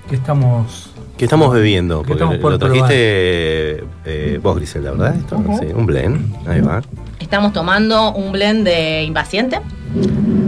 Que 0.09 0.17
estamos. 0.17 0.90
¿Qué 1.21 1.27
estamos 1.27 1.53
bebiendo? 1.53 1.99
¿Qué 2.01 2.09
Porque 2.09 2.13
estamos 2.15 2.39
por 2.39 2.53
lo 2.53 2.59
trajiste 2.59 3.85
eh, 4.07 4.41
vos, 4.43 4.57
Griselda, 4.57 4.93
¿verdad? 4.93 5.17
Esto, 5.17 5.37
sí, 5.61 5.67
un 5.75 5.85
blend. 5.85 6.35
Ahí 6.49 6.63
va. 6.63 6.81
Estamos 7.19 7.53
tomando 7.53 8.13
un 8.15 8.33
blend 8.33 8.65
de 8.67 9.03
impaciente, 9.03 9.61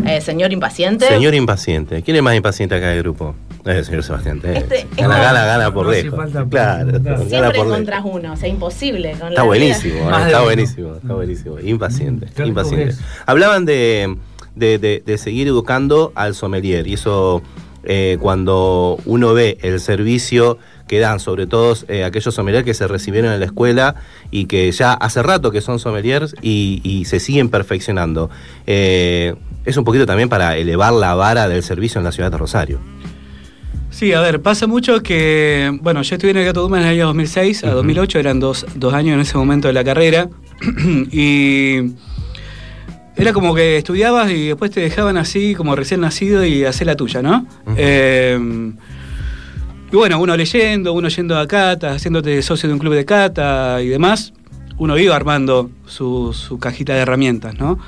eh, 0.07 0.23
señor 0.23 0.51
impaciente. 0.51 1.07
Señor 1.09 1.35
impaciente. 1.35 2.03
¿Quién 2.03 2.17
es 2.17 2.23
más 2.23 2.35
impaciente 2.35 2.75
acá 2.75 2.89
del 2.89 3.03
grupo? 3.03 3.35
Eh, 3.67 3.77
el 3.81 3.85
señor 3.85 4.03
Sebastián. 4.03 4.41
Telles. 4.41 4.63
Este- 4.63 4.87
gana, 4.97 5.19
gana, 5.19 5.45
gana 5.45 5.75
por 5.75 5.85
No 5.85 5.93
hace 5.93 6.05
lejos. 6.05 6.19
falta 6.19 6.47
Claro, 6.49 6.87
preguntar. 6.87 7.13
gana 7.19 7.29
Siempre 7.29 7.59
por 7.59 7.67
encontrás 7.67 8.05
lejos. 8.05 8.21
uno, 8.23 8.33
o 8.33 8.37
sea, 8.37 8.49
imposible. 8.49 9.13
Con 9.21 9.29
Está 9.29 9.43
buenísimo. 9.43 9.95
¿eh? 9.95 9.99
De 9.99 10.23
está 10.25 10.37
uno. 10.39 10.45
buenísimo, 10.47 10.95
está 10.95 11.15
buenísimo. 11.15 11.61
Impaciente, 11.61 12.29
impaciente. 12.47 12.95
Hablaban 13.27 13.67
de, 13.67 14.17
de- 14.57 14.79
de- 14.79 15.03
de 15.05 15.19
seguir 15.19 15.49
educando 15.49 16.13
al 16.15 16.35
sommelier 16.35 16.87
y 16.87 16.95
eso 16.95 17.43
eh, 17.85 18.19
cuando 18.21 18.99
uno 19.07 19.35
ve 19.35 19.59
el 19.63 19.81
servicio 19.81 20.59
que 20.89 20.99
dan, 20.99 21.21
sobre 21.21 21.47
todo 21.47 21.75
eh, 21.89 22.05
aquellos 22.05 22.35
sommeliers 22.35 22.65
que 22.65 22.75
se 22.75 22.87
recibieron 22.87 23.33
en 23.33 23.41
la 23.41 23.47
escuela 23.47 23.95
y 24.31 24.45
que 24.47 24.71
ya 24.73 24.93
hace 24.93 25.23
rato 25.23 25.51
que 25.51 25.61
son 25.61 25.79
sommeliers 25.79 26.35
y, 26.43 26.81
y 26.85 27.07
se 27.07 27.19
siguen 27.21 27.49
perfeccionando. 27.49 28.31
Eh, 28.67 29.35
es 29.65 29.77
un 29.77 29.85
poquito 29.85 30.07
también 30.07 30.29
para 30.29 30.57
elevar 30.57 30.93
la 30.93 31.15
vara 31.15 31.49
del 31.49 31.63
servicio 31.63 31.99
en 31.99 32.05
la 32.05 32.13
ciudad 32.13 32.31
de 32.31 32.39
Rosario. 32.39 32.79
Sí, 33.91 34.13
a 34.15 34.21
ver, 34.21 34.41
pasa 34.41 34.67
mucho 34.67 35.03
que, 35.03 35.79
bueno, 35.83 36.03
yo 36.03 36.17
estuve 36.17 36.31
en 36.31 36.39
el 36.39 36.45
Gato 36.47 36.63
Dumas 36.63 36.81
en 36.81 36.87
el 36.87 36.95
año 36.95 37.07
2006 37.09 37.65
a 37.65 37.67
Ujú. 37.69 37.77
2008, 37.77 38.19
eran 38.19 38.41
dos, 38.41 38.67
dos 38.75 38.95
años 38.95 39.15
en 39.15 39.21
ese 39.21 39.37
momento 39.37 39.69
de 39.69 39.75
la 39.75 39.85
carrera, 39.85 40.31
y 41.13 41.93
era 43.17 43.33
como 43.33 43.55
que 43.55 43.77
estudiabas 43.77 44.31
y 44.31 44.49
después 44.49 44.71
te 44.71 44.81
dejaban 44.81 45.17
así 45.17 45.55
como 45.55 45.77
recién 45.77 46.01
nacido 46.01 46.45
y 46.45 46.65
hacer 46.65 46.87
la 46.87 46.97
tuya, 46.97 47.23
¿no? 47.23 47.47
Eh, 47.77 48.39
y 49.93 49.97
bueno, 49.97 50.19
uno 50.19 50.35
leyendo, 50.37 50.95
uno 50.95 51.09
yendo 51.09 51.39
a 51.39 51.47
cata, 51.47 51.93
haciéndote 51.93 52.41
socio 52.41 52.67
de 52.69 52.73
un 52.73 52.79
club 52.79 52.95
de 52.95 53.05
cata 53.05 53.83
y 53.83 53.89
demás, 53.89 54.33
uno 54.79 54.99
iba 54.99 55.15
armando 55.15 55.71
su, 55.85 56.33
su 56.33 56.59
cajita 56.59 56.95
de 56.95 57.01
herramientas, 57.01 57.59
¿no? 57.59 57.79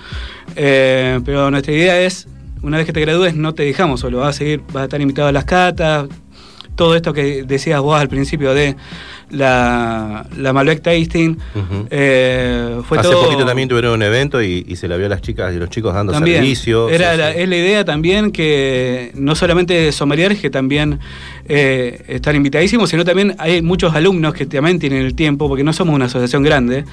Eh, 0.54 1.21
pero 1.25 1.50
nuestra 1.50 1.73
idea 1.73 2.00
es, 2.02 2.28
una 2.62 2.76
vez 2.76 2.85
que 2.85 2.93
te 2.93 3.00
gradúes, 3.00 3.35
no 3.35 3.54
te 3.54 3.62
dejamos 3.62 4.00
solo, 4.00 4.19
vas 4.19 4.37
a 4.37 4.38
seguir, 4.38 4.62
vas 4.73 4.83
a 4.83 4.85
estar 4.85 5.00
invitado 5.00 5.28
a 5.28 5.33
las 5.33 5.47
catas, 5.47 6.09
todo 6.76 6.95
esto 6.95 7.12
que 7.14 7.45
decías 7.45 7.81
vos 7.81 7.99
al 7.99 8.09
principio 8.09 8.52
de 8.52 8.76
la, 9.35 10.26
la 10.37 10.53
Malbec 10.53 10.83
Tasting. 10.83 11.31
Ujú. 11.55 11.87
eh, 11.91 12.81
fue 12.87 12.99
Hace 12.99 13.11
todo- 13.11 13.25
poquito 13.25 13.45
también 13.47 13.69
tuvieron 13.69 13.93
un 13.95 14.03
evento 14.03 14.43
y, 14.43 14.64
y 14.69 14.76
se 14.76 14.88
la 14.88 14.97
vio 14.97 15.07
a 15.07 15.09
las 15.09 15.21
chicas 15.21 15.55
y 15.55 15.59
los 15.59 15.69
chicos 15.71 15.95
dando 15.95 16.12
también. 16.12 16.37
servicio. 16.38 16.88
Era 16.88 17.12
Sí, 17.12 17.19
la, 17.19 17.33
sí. 17.33 17.38
es 17.41 17.49
la 17.49 17.57
idea 17.57 17.85
también 17.85 18.31
que 18.33 19.11
no 19.14 19.35
solamente 19.35 19.93
sommeliers 19.93 20.41
que 20.41 20.50
también 20.50 20.99
eh, 21.47 22.03
están 22.09 22.37
invitadísimos, 22.37 22.88
sino 22.91 23.05
también 23.05 23.35
hay 23.38 23.61
muchos 23.62 23.95
alumnos 23.95 24.33
que 24.35 24.47
también 24.47 24.79
tienen 24.79 25.03
el 25.05 25.14
tiempo, 25.14 25.49
porque 25.49 25.62
no 25.64 25.73
somos 25.73 25.95
una 25.95 26.07
asociación 26.07 26.43
grande. 26.43 26.85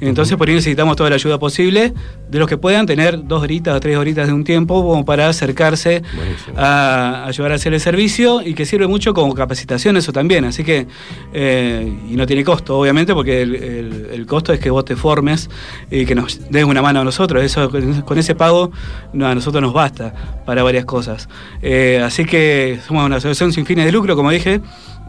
Entonces 0.00 0.36
por 0.36 0.48
ahí 0.48 0.54
necesitamos 0.54 0.96
toda 0.96 1.10
la 1.10 1.16
ayuda 1.16 1.38
posible 1.38 1.92
de 2.28 2.38
los 2.38 2.48
que 2.48 2.56
puedan 2.56 2.86
tener 2.86 3.26
dos 3.26 3.42
horitas 3.42 3.76
o 3.76 3.80
tres 3.80 3.96
horitas 3.96 4.26
de 4.26 4.32
un 4.32 4.44
tiempo 4.44 4.82
como 4.82 5.04
para 5.04 5.28
acercarse 5.28 6.02
Buenísimo. 6.14 6.54
a 6.56 7.24
ayudar 7.26 7.52
a 7.52 7.54
hacer 7.56 7.72
el 7.74 7.80
servicio 7.80 8.42
y 8.44 8.54
que 8.54 8.64
sirve 8.66 8.86
mucho 8.86 9.14
como 9.14 9.34
capacitación 9.34 9.96
eso 9.96 10.12
también. 10.12 10.44
Así 10.44 10.64
que, 10.64 10.86
eh, 11.32 11.89
y 12.10 12.16
no 12.16 12.26
tiene 12.26 12.44
costo, 12.44 12.78
obviamente, 12.78 13.14
porque 13.14 13.42
el, 13.42 13.54
el- 13.54 14.06
el 14.12 14.26
costo 14.26 14.52
es 14.52 14.60
que 14.60 14.70
vos 14.70 14.84
te 14.84 14.96
formes 14.96 15.48
y 15.90 16.04
que 16.06 16.14
nos 16.14 16.50
des 16.50 16.64
una 16.64 16.82
mano 16.82 17.00
a 17.00 17.04
nosotros. 17.04 17.42
Eso 17.42 17.70
con 18.04 18.18
ese 18.18 18.34
pago 18.34 18.70
no, 19.12 19.26
a 19.26 19.34
nosotros 19.34 19.62
nos 19.62 19.72
basta 19.72 20.12
para 20.44 20.62
varias 20.62 20.84
cosas. 20.84 21.28
Eh, 21.62 22.00
así 22.04 22.24
que 22.24 22.78
somos 22.86 23.04
una 23.06 23.16
asociación 23.16 23.52
sin 23.52 23.66
fines 23.66 23.84
de 23.86 23.92
lucro, 23.92 24.16
como 24.16 24.30
dije. 24.30 24.60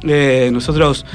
Eh, 0.03 0.49
nosotros, 0.51 1.05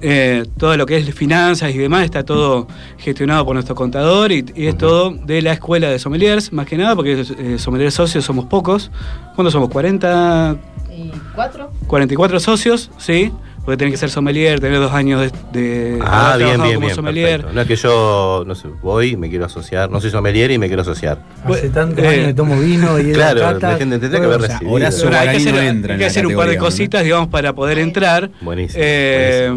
eh, 0.00 0.44
todo 0.56 0.74
lo 0.78 0.86
que 0.86 0.96
es 0.96 1.14
finanzas 1.14 1.74
y 1.74 1.78
demás, 1.78 2.04
está 2.04 2.24
todo 2.24 2.66
gestionado 2.96 3.44
por 3.44 3.52
nuestro 3.54 3.74
contador 3.74 4.32
y, 4.32 4.44
y 4.54 4.66
es 4.66 4.78
todo 4.78 5.10
de 5.10 5.42
la 5.42 5.52
escuela 5.52 5.90
de 5.90 5.98
sommeliers, 5.98 6.50
más 6.52 6.66
que 6.66 6.78
nada, 6.78 6.96
porque 6.96 7.20
eh, 7.38 7.58
sommeliers 7.58 7.92
socios 7.94 8.24
somos 8.24 8.46
pocos. 8.46 8.90
¿Cuántos 9.34 9.52
somos? 9.52 9.68
¿40? 9.68 10.56
¿Y 10.96 11.10
cuatro? 11.34 11.70
44 11.86 12.40
socios, 12.40 12.90
sí, 12.98 13.30
porque 13.70 13.76
tenés 13.78 13.92
que 13.94 13.98
ser 13.98 14.10
sommelier, 14.10 14.58
tener 14.58 14.80
dos 14.80 14.92
años 14.92 15.20
de, 15.52 15.60
de 15.60 15.98
Ah, 16.02 16.32
haber 16.32 16.38
bien, 16.46 16.48
trabajado 16.56 16.62
bien, 16.64 16.74
como 16.74 16.86
bien. 16.86 16.96
sommelier. 16.96 17.26
perfecto. 17.42 17.52
No 17.54 17.60
es 17.60 17.66
que 17.68 17.76
yo, 17.76 18.44
no 18.44 18.54
sé, 18.56 18.68
voy 18.82 19.10
y 19.10 19.16
me 19.16 19.28
quiero 19.30 19.44
asociar. 19.44 19.88
No 19.92 20.00
soy 20.00 20.10
sommelier 20.10 20.50
y 20.50 20.58
me 20.58 20.66
quiero 20.66 20.82
asociar. 20.82 21.22
Hace 21.44 21.68
tantos 21.70 22.04
Eh, 22.04 22.08
años 22.08 22.26
que 22.26 22.34
tomo 22.34 22.58
vino 22.58 22.98
y 22.98 23.12
Claro, 23.12 23.40
cata, 23.42 23.70
la 23.72 23.78
gente 23.78 24.00
tendría 24.00 24.20
que 24.20 24.26
haber 24.26 24.38
o 24.40 24.42
sea, 24.42 24.54
recibido. 24.54 24.74
Horacio 24.74 25.04
Bueno, 25.04 25.18
hay 25.20 25.28
que 25.30 25.36
hacer, 25.36 25.54
no 25.54 25.60
hay 25.60 25.66
entra 25.68 25.92
en 25.94 25.98
que 26.00 26.06
hacer 26.06 26.26
un 26.26 26.34
par 26.34 26.48
de 26.48 26.56
cositas, 26.56 27.04
digamos, 27.04 27.28
para 27.28 27.52
poder 27.54 27.78
entrar. 27.78 28.30
Buenísimo, 28.40 28.82
Eh, 28.84 29.52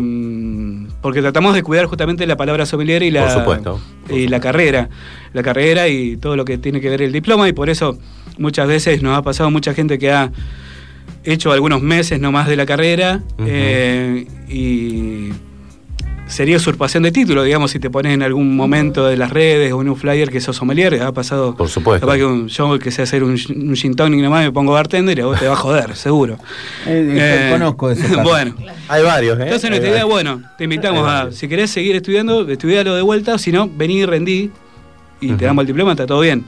Porque 1.02 1.22
tratamos 1.22 1.56
de 1.56 1.64
cuidar 1.64 1.86
justamente 1.88 2.28
la 2.28 2.38
palabra 2.38 2.68
sommelier 2.68 3.02
y 3.02 3.10
la, 3.10 3.22
Por 3.24 3.32
supuesto, 3.32 3.82
por 4.08 4.18
y 4.18 4.28
la 4.28 4.40
carrera. 4.40 4.90
La 5.34 5.42
carrera 5.42 5.88
y 5.88 6.18
todo 6.18 6.36
lo 6.36 6.46
que 6.46 6.60
tiene 6.60 6.80
que 6.80 6.90
ver 6.90 7.02
el 7.02 7.12
diploma. 7.12 7.50
Y 7.50 7.54
por 7.54 7.70
eso 7.72 7.98
muchas 8.38 8.68
veces 8.68 9.02
nos 9.02 9.18
ha 9.18 9.22
pasado 9.24 9.50
mucha 9.50 9.74
gente 9.74 9.98
que 9.98 10.12
ha 10.12 10.32
hecho 11.24 11.52
algunos 11.52 11.82
meses 11.82 12.20
nomás 12.20 12.48
de 12.48 12.56
la 12.56 12.66
carrera 12.66 13.22
eh, 13.40 14.28
y 14.50 15.30
sería 16.28 16.58
usurpación 16.58 17.04
de 17.04 17.12
título, 17.12 17.44
digamos, 17.44 17.72
si 17.72 17.80
te 17.80 17.90
pones 17.90 18.14
en 18.14 18.24
algún 18.24 18.56
momento 18.56 19.06
de 19.06 19.16
las 19.18 19.30
redes 19.32 19.72
o 19.72 19.82
en 19.82 19.90
un 19.90 19.96
flyer 19.96 20.30
que 20.32 20.42
sos 20.42 20.56
sommelier, 20.56 21.02
ha 21.04 21.12
pasado. 21.12 21.56
Por 21.56 21.70
supuesto. 21.70 22.06
Capaz 22.08 22.18
que 22.18 22.26
un- 22.26 22.48
yo 22.48 22.80
que 22.80 22.90
sé 22.92 23.04
hacer 23.04 23.24
un, 23.24 23.32
un 23.56 23.76
gin 23.76 23.94
tonic 23.96 24.20
nomás 24.22 24.44
me 24.44 24.52
pongo 24.52 24.74
bartender 24.74 25.18
y 25.20 25.22
a 25.22 25.26
vos 25.28 25.40
te 25.40 25.48
va 25.48 25.54
a 25.54 25.58
joder, 25.58 25.96
seguro. 25.96 26.38
Eh, 26.88 27.16
eh, 27.18 27.50
conozco 27.52 27.88
casos. 27.96 28.24
Bueno, 28.24 28.56
Hay 28.88 29.04
varios, 29.04 29.38
¿eh? 29.40 29.44
entonces 29.44 29.70
nuestra 29.70 29.90
idea, 29.92 30.06
bueno, 30.06 30.42
te 30.58 30.64
invitamos 30.64 31.08
a, 31.08 31.32
si 31.32 31.48
querés 31.48 31.70
seguir 31.70 31.96
estudiando, 31.96 32.50
estudialo 32.50 32.96
de 32.96 33.02
vuelta, 33.02 33.38
si 33.38 33.52
no, 33.52 33.70
vení 33.70 34.00
y 34.00 34.06
rendí 34.06 34.50
y 35.22 35.34
te 35.34 35.46
damos 35.46 35.62
el 35.64 35.68
diploma, 35.68 35.92
está 35.92 36.06
todo 36.08 36.20
bien. 36.22 36.44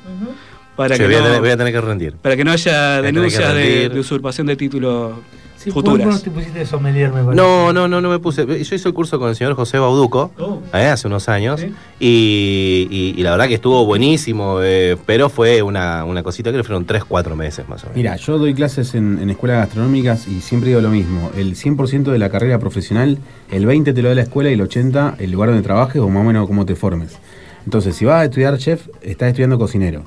Para 0.76 0.96
Sí, 0.96 1.02
que 1.02 1.08
voy, 1.08 1.16
a 1.16 1.20
no- 1.20 1.26
tener, 1.26 1.40
voy 1.42 1.50
a 1.52 1.58
tener 1.58 1.74
que 1.74 1.82
rendir. 1.82 2.14
para 2.22 2.36
que 2.36 2.44
no 2.44 2.52
haya 2.52 3.02
denuncias 3.02 3.54
de, 3.54 3.92
usurpación 3.98 4.48
de 4.48 4.56
título 4.56 5.20
Sí, 5.58 5.72
¿por 5.72 5.84
qué 5.84 5.90
no 5.90 5.96
futuras. 5.96 6.22
te 6.24 6.30
pusiste 6.30 6.60
de 6.60 6.66
sommelier, 6.68 7.12
me 7.12 7.24
parece? 7.24 7.36
No, 7.42 7.74
no, 7.74 7.88
no, 7.88 8.00
no 8.02 8.10
me 8.10 8.20
puse. 8.20 8.46
Yo 8.46 8.54
hice 8.56 8.76
el 8.76 8.94
curso 8.94 9.18
con 9.18 9.30
el 9.30 9.36
señor 9.36 9.56
José 9.56 9.80
Bauduco 9.80 10.32
Oh. 10.38 10.62
eh, 10.74 10.86
hace 10.88 11.08
unos 11.08 11.28
años 11.30 11.62
Sí. 11.62 11.72
y, 12.00 12.88
y- 12.92 13.20
y 13.20 13.24
la 13.24 13.32
verdad 13.32 13.48
que 13.48 13.56
estuvo 13.56 13.84
buenísimo, 13.86 14.60
eh, 14.62 14.96
pero 15.08 15.30
fue 15.30 15.62
una, 15.64 16.04
una 16.04 16.22
cosita 16.24 16.52
que 16.52 16.64
fueron 16.64 16.86
3, 16.86 17.04
4 17.06 17.36
meses 17.36 17.68
más 17.68 17.82
o 17.84 17.88
menos. 17.88 17.98
Mira, 17.98 18.16
yo 18.18 18.38
doy 18.38 18.54
clases 18.54 18.94
en, 18.96 19.18
en 19.20 19.30
escuelas 19.32 19.58
gastronómicas 19.60 20.28
y 20.28 20.42
siempre 20.42 20.70
digo 20.70 20.82
lo 20.82 20.90
mismo. 20.90 21.32
El 21.36 21.56
100% 21.56 22.12
de 22.12 22.20
la 22.20 22.30
carrera 22.30 22.60
profesional, 22.60 23.18
el 23.50 23.66
20% 23.66 23.94
te 23.96 24.02
lo 24.04 24.10
da 24.10 24.16
la 24.16 24.22
escuela 24.24 24.50
y 24.52 24.54
el 24.54 24.62
80% 24.62 25.16
el 25.20 25.32
lugar 25.32 25.50
donde 25.50 25.64
trabajes 25.64 26.00
o 26.02 26.10
más 26.10 26.22
o 26.22 26.26
menos 26.26 26.48
cómo 26.48 26.66
te 26.66 26.76
formes. 26.76 27.18
Entonces, 27.64 27.96
si 27.96 28.06
vas 28.06 28.22
a 28.22 28.26
estudiar 28.26 28.56
chef, 28.60 28.88
estás 29.02 29.30
estudiando 29.30 29.58
cocinero. 29.58 30.04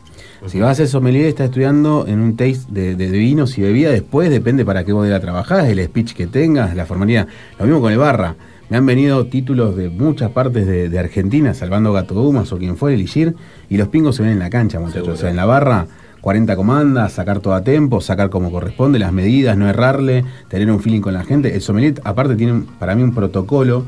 Si 0.46 0.60
vas 0.60 0.70
a 0.70 0.74
ser 0.76 0.88
sommelier, 0.88 1.26
estás 1.26 1.46
estudiando 1.46 2.06
en 2.06 2.20
un 2.20 2.36
taste 2.36 2.70
de, 2.70 2.94
de 2.94 3.08
vinos 3.10 3.58
y 3.58 3.62
bebidas. 3.62 3.92
Después 3.92 4.30
depende 4.30 4.64
para 4.64 4.84
qué 4.84 4.92
vos 4.92 5.04
de 5.04 5.10
la 5.10 5.20
trabajás, 5.20 5.68
el 5.68 5.84
speech 5.84 6.14
que 6.14 6.26
tengas, 6.26 6.76
la 6.76 6.86
formalidad. 6.86 7.26
Lo 7.58 7.64
mismo 7.66 7.80
con 7.80 7.92
el 7.92 7.98
barra. 7.98 8.36
Me 8.70 8.76
han 8.76 8.86
venido 8.86 9.26
títulos 9.26 9.76
de 9.76 9.88
muchas 9.88 10.30
partes 10.30 10.66
de, 10.66 10.88
de 10.88 10.98
Argentina, 10.98 11.54
salvando 11.54 11.92
Gato 11.92 12.14
Dumas 12.14 12.52
o 12.52 12.58
quien 12.58 12.76
fuera, 12.76 12.94
el 12.94 13.00
Igir, 13.00 13.34
y 13.68 13.78
los 13.78 13.88
pingos 13.88 14.16
se 14.16 14.22
ven 14.22 14.32
en 14.32 14.38
la 14.38 14.50
cancha, 14.50 14.78
muchachos. 14.78 15.08
O 15.08 15.16
sea, 15.16 15.30
en 15.30 15.36
la 15.36 15.46
barra, 15.46 15.86
40 16.20 16.54
comandas, 16.54 17.12
sacar 17.12 17.40
todo 17.40 17.54
a 17.54 17.64
tiempo, 17.64 18.00
sacar 18.00 18.28
como 18.28 18.52
corresponde, 18.52 18.98
las 18.98 19.12
medidas, 19.12 19.56
no 19.56 19.68
errarle, 19.68 20.24
tener 20.48 20.70
un 20.70 20.80
feeling 20.80 21.00
con 21.00 21.14
la 21.14 21.24
gente. 21.24 21.54
El 21.54 21.62
sommelier, 21.62 21.94
aparte, 22.04 22.36
tiene 22.36 22.62
para 22.78 22.94
mí 22.94 23.02
un 23.02 23.14
protocolo 23.14 23.86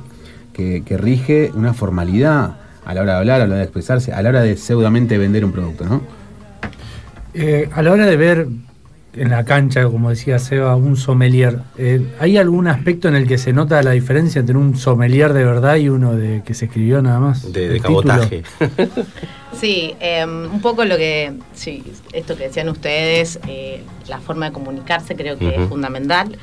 que, 0.55 0.83
que 0.85 0.97
rige 0.97 1.53
una 1.55 1.75
formalidad 1.75 2.57
a 2.85 2.95
la 2.95 3.03
hora 3.03 3.13
de 3.13 3.19
hablar, 3.19 3.41
a 3.43 3.45
la 3.45 3.51
hora 3.51 3.57
de 3.59 3.65
expresarse, 3.65 4.13
a 4.13 4.23
la 4.23 4.31
hora 4.31 4.41
de 4.41 4.57
pseudamente 4.57 5.19
vender 5.19 5.45
un 5.45 5.53
producto, 5.53 5.85
¿no? 5.85 6.20
Eh, 7.35 7.69
a 7.73 7.83
la 7.83 7.93
hora 7.93 8.07
de 8.07 8.17
ver 8.17 8.49
en 9.15 9.31
la 9.31 9.45
cancha, 9.45 9.85
como 9.85 10.11
decía 10.11 10.39
Seba, 10.39 10.77
un 10.77 10.97
sommelier, 10.97 11.61
eh, 11.77 12.01
¿hay 12.21 12.37
algún 12.37 12.69
aspecto 12.69 13.09
en 13.09 13.17
el 13.17 13.27
que 13.27 13.39
se 13.39 13.53
nota 13.53 13.83
la 13.83 13.91
diferencia 13.91 14.41
entre 14.41 14.57
un 14.57 14.77
sommelier 14.77 15.33
de 15.33 15.45
verdad 15.45 15.77
y 15.77 15.89
uno 15.89 16.15
de 16.15 16.43
que 16.45 16.55
se 16.55 16.67
escribió 16.67 17.03
nada 17.03 17.19
más? 17.19 17.53
De, 17.53 17.69
de 17.69 17.81
cabotaje. 17.81 18.43
Sí, 19.53 19.97
eh, 20.01 20.25
un 20.25 20.61
poco 20.63 20.85
lo 20.85 20.97
que, 20.97 21.33
sí, 21.55 21.83
esto 22.13 22.37
que 22.37 22.45
decían 22.45 22.69
ustedes, 22.69 23.41
eh, 23.49 23.83
la 24.07 24.21
forma 24.21 24.47
de 24.47 24.53
comunicarse 24.53 25.17
creo 25.17 25.37
que 25.37 25.49
es 25.49 25.69
fundamental. 25.69 26.39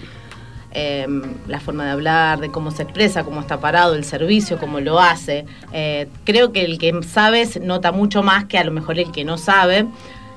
Eh, 0.71 1.07
la 1.47 1.59
forma 1.59 1.85
de 1.85 1.91
hablar, 1.91 2.39
de 2.39 2.51
cómo 2.51 2.69
se 2.71 2.83
expresa, 2.83 3.23
cómo 3.23 3.39
está 3.39 3.59
parado, 3.59 3.95
el 3.95 4.03
servicio, 4.03 4.59
cómo 4.59 4.79
lo 4.79 4.99
hace. 4.99 5.45
Eh, 5.71 6.07
creo 6.25 6.51
que 6.51 6.65
el 6.65 6.77
que 6.77 6.93
sabe 7.01 7.45
se 7.45 7.61
nota 7.61 7.91
mucho 7.91 8.21
más 8.21 8.45
que 8.45 8.57
a 8.57 8.63
lo 8.63 8.71
mejor 8.71 8.99
el 8.99 9.11
que 9.11 9.23
no 9.23 9.37
sabe. 9.37 9.87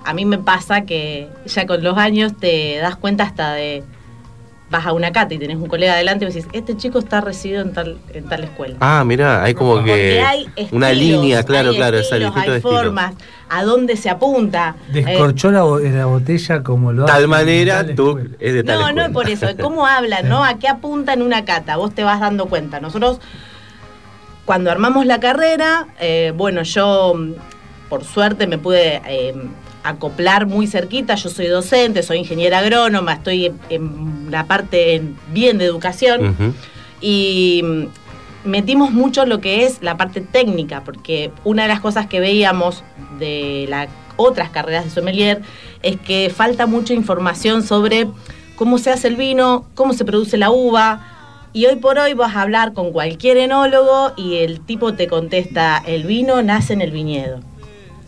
A 0.05 0.15
mí 0.15 0.25
me 0.25 0.39
pasa 0.39 0.83
que 0.83 1.29
ya 1.47 1.67
con 1.67 1.83
los 1.83 1.97
años 1.99 2.33
te 2.39 2.79
das 2.79 2.97
cuenta 2.97 3.25
hasta 3.25 3.53
de 3.53 3.85
vas 4.71 4.87
a 4.87 4.93
una 4.93 5.11
cata 5.11 5.35
y 5.35 5.39
tenés 5.39 5.57
un 5.57 5.67
colega 5.67 5.95
adelante 5.95 6.25
y 6.25 6.29
vos 6.29 6.35
decís, 6.35 6.49
este 6.53 6.77
chico 6.77 7.01
está 7.01 7.21
recibido 7.21 7.61
en 7.61 7.73
tal, 7.73 7.99
en 8.15 8.29
tal 8.29 8.45
escuela. 8.45 8.77
Ah, 8.79 9.03
mirá, 9.05 9.43
hay 9.43 9.53
como 9.53 9.83
que 9.83 10.23
hay 10.23 10.49
una 10.71 10.93
estilos, 10.93 11.21
línea, 11.23 11.43
claro, 11.43 11.71
hay 11.71 11.77
claro, 11.77 11.99
esa 11.99 12.17
estilos, 12.17 12.37
hay 12.37 12.51
estilos. 12.51 12.81
formas, 12.83 13.15
a 13.49 13.65
dónde 13.65 13.97
se 13.97 14.09
apunta. 14.09 14.77
Eh, 14.91 14.93
Descorchó 14.93 15.51
la, 15.51 15.63
bo- 15.65 15.81
la 15.81 16.07
botella 16.07 16.63
como 16.63 16.93
lo 16.93 17.05
Tal 17.05 17.27
manera, 17.27 17.85
tal 17.85 17.97
tú 17.97 18.17
es 18.39 18.55
de 18.55 18.63
tal 18.63 18.79
no, 18.79 18.83
no 18.83 18.87
escuela. 19.03 19.07
es 19.07 19.13
por 19.13 19.29
eso, 19.29 19.47
cómo 19.61 19.87
hablan, 19.89 20.29
¿no? 20.29 20.45
¿A 20.45 20.55
qué 20.61 20.69
apunta 20.69 21.15
en 21.15 21.23
una 21.23 21.45
cata? 21.45 21.77
Vos 21.77 21.93
te 21.93 22.05
vas 22.05 22.21
dando 22.21 22.47
cuenta. 22.47 22.79
Nosotros, 22.79 23.19
cuando 24.45 24.71
armamos 24.71 25.05
la 25.05 25.19
carrera, 25.19 25.89
eh, 25.99 26.33
bueno, 26.37 26.63
yo 26.63 27.15
mm, 27.17 27.33
por 27.89 28.05
suerte 28.05 28.47
me 28.47 28.57
pude 28.57 29.03
eh, 29.05 29.35
acoplar 29.83 30.47
muy 30.47 30.67
cerquita. 30.67 31.15
Yo 31.15 31.29
soy 31.31 31.47
docente, 31.47 32.03
soy 32.03 32.19
ingeniera 32.19 32.59
agrónoma, 32.59 33.15
estoy 33.15 33.47
en, 33.47 33.59
en 33.71 34.31
la 34.31 34.45
parte 34.47 34.95
en- 34.97 35.17
bien 35.33 35.59
de 35.59 35.65
educación 35.65 36.37
y 37.01 37.63
mm, 37.65 38.49
metimos 38.49 38.91
mucho 38.93 39.27
lo 39.27 39.41
que 39.41 39.65
es 39.65 39.83
la 39.83 39.97
parte 39.97 40.21
técnica, 40.21 40.83
porque 40.85 41.31
una 41.45 41.63
de 41.63 41.69
las 41.69 41.81
cosas 41.81 42.07
que 42.07 42.21
veíamos 42.21 42.83
de 43.19 43.67
las 43.69 43.89
otras 44.17 44.51
carreras 44.51 44.85
de 44.85 44.91
sommelier 44.91 45.41
es 45.83 45.99
que 45.99 46.31
falta 46.35 46.67
mucha 46.67 46.93
información 46.93 47.63
sobre 47.63 48.07
cómo 48.57 48.77
se 48.79 48.91
hace 48.91 49.09
el 49.09 49.17
vino, 49.17 49.65
cómo 49.75 49.93
se 49.95 50.05
produce 50.05 50.37
la 50.37 50.51
uva. 50.51 51.07
Y 51.53 51.67
hoy 51.67 51.77
por 51.77 51.99
hoy 51.99 52.13
vas 52.15 52.37
a 52.37 52.43
hablar 52.43 52.75
con 52.75 52.93
cualquier 52.93 53.37
enólogo 53.39 54.13
y 54.17 54.37
el 54.37 54.61
tipo 54.61 54.93
te 54.95 55.09
contesta, 55.09 55.83
el 55.85 56.05
vino 56.05 56.43
nace 56.43 56.75
en 56.75 56.81
el 56.83 56.91
viñedo. 56.93 57.41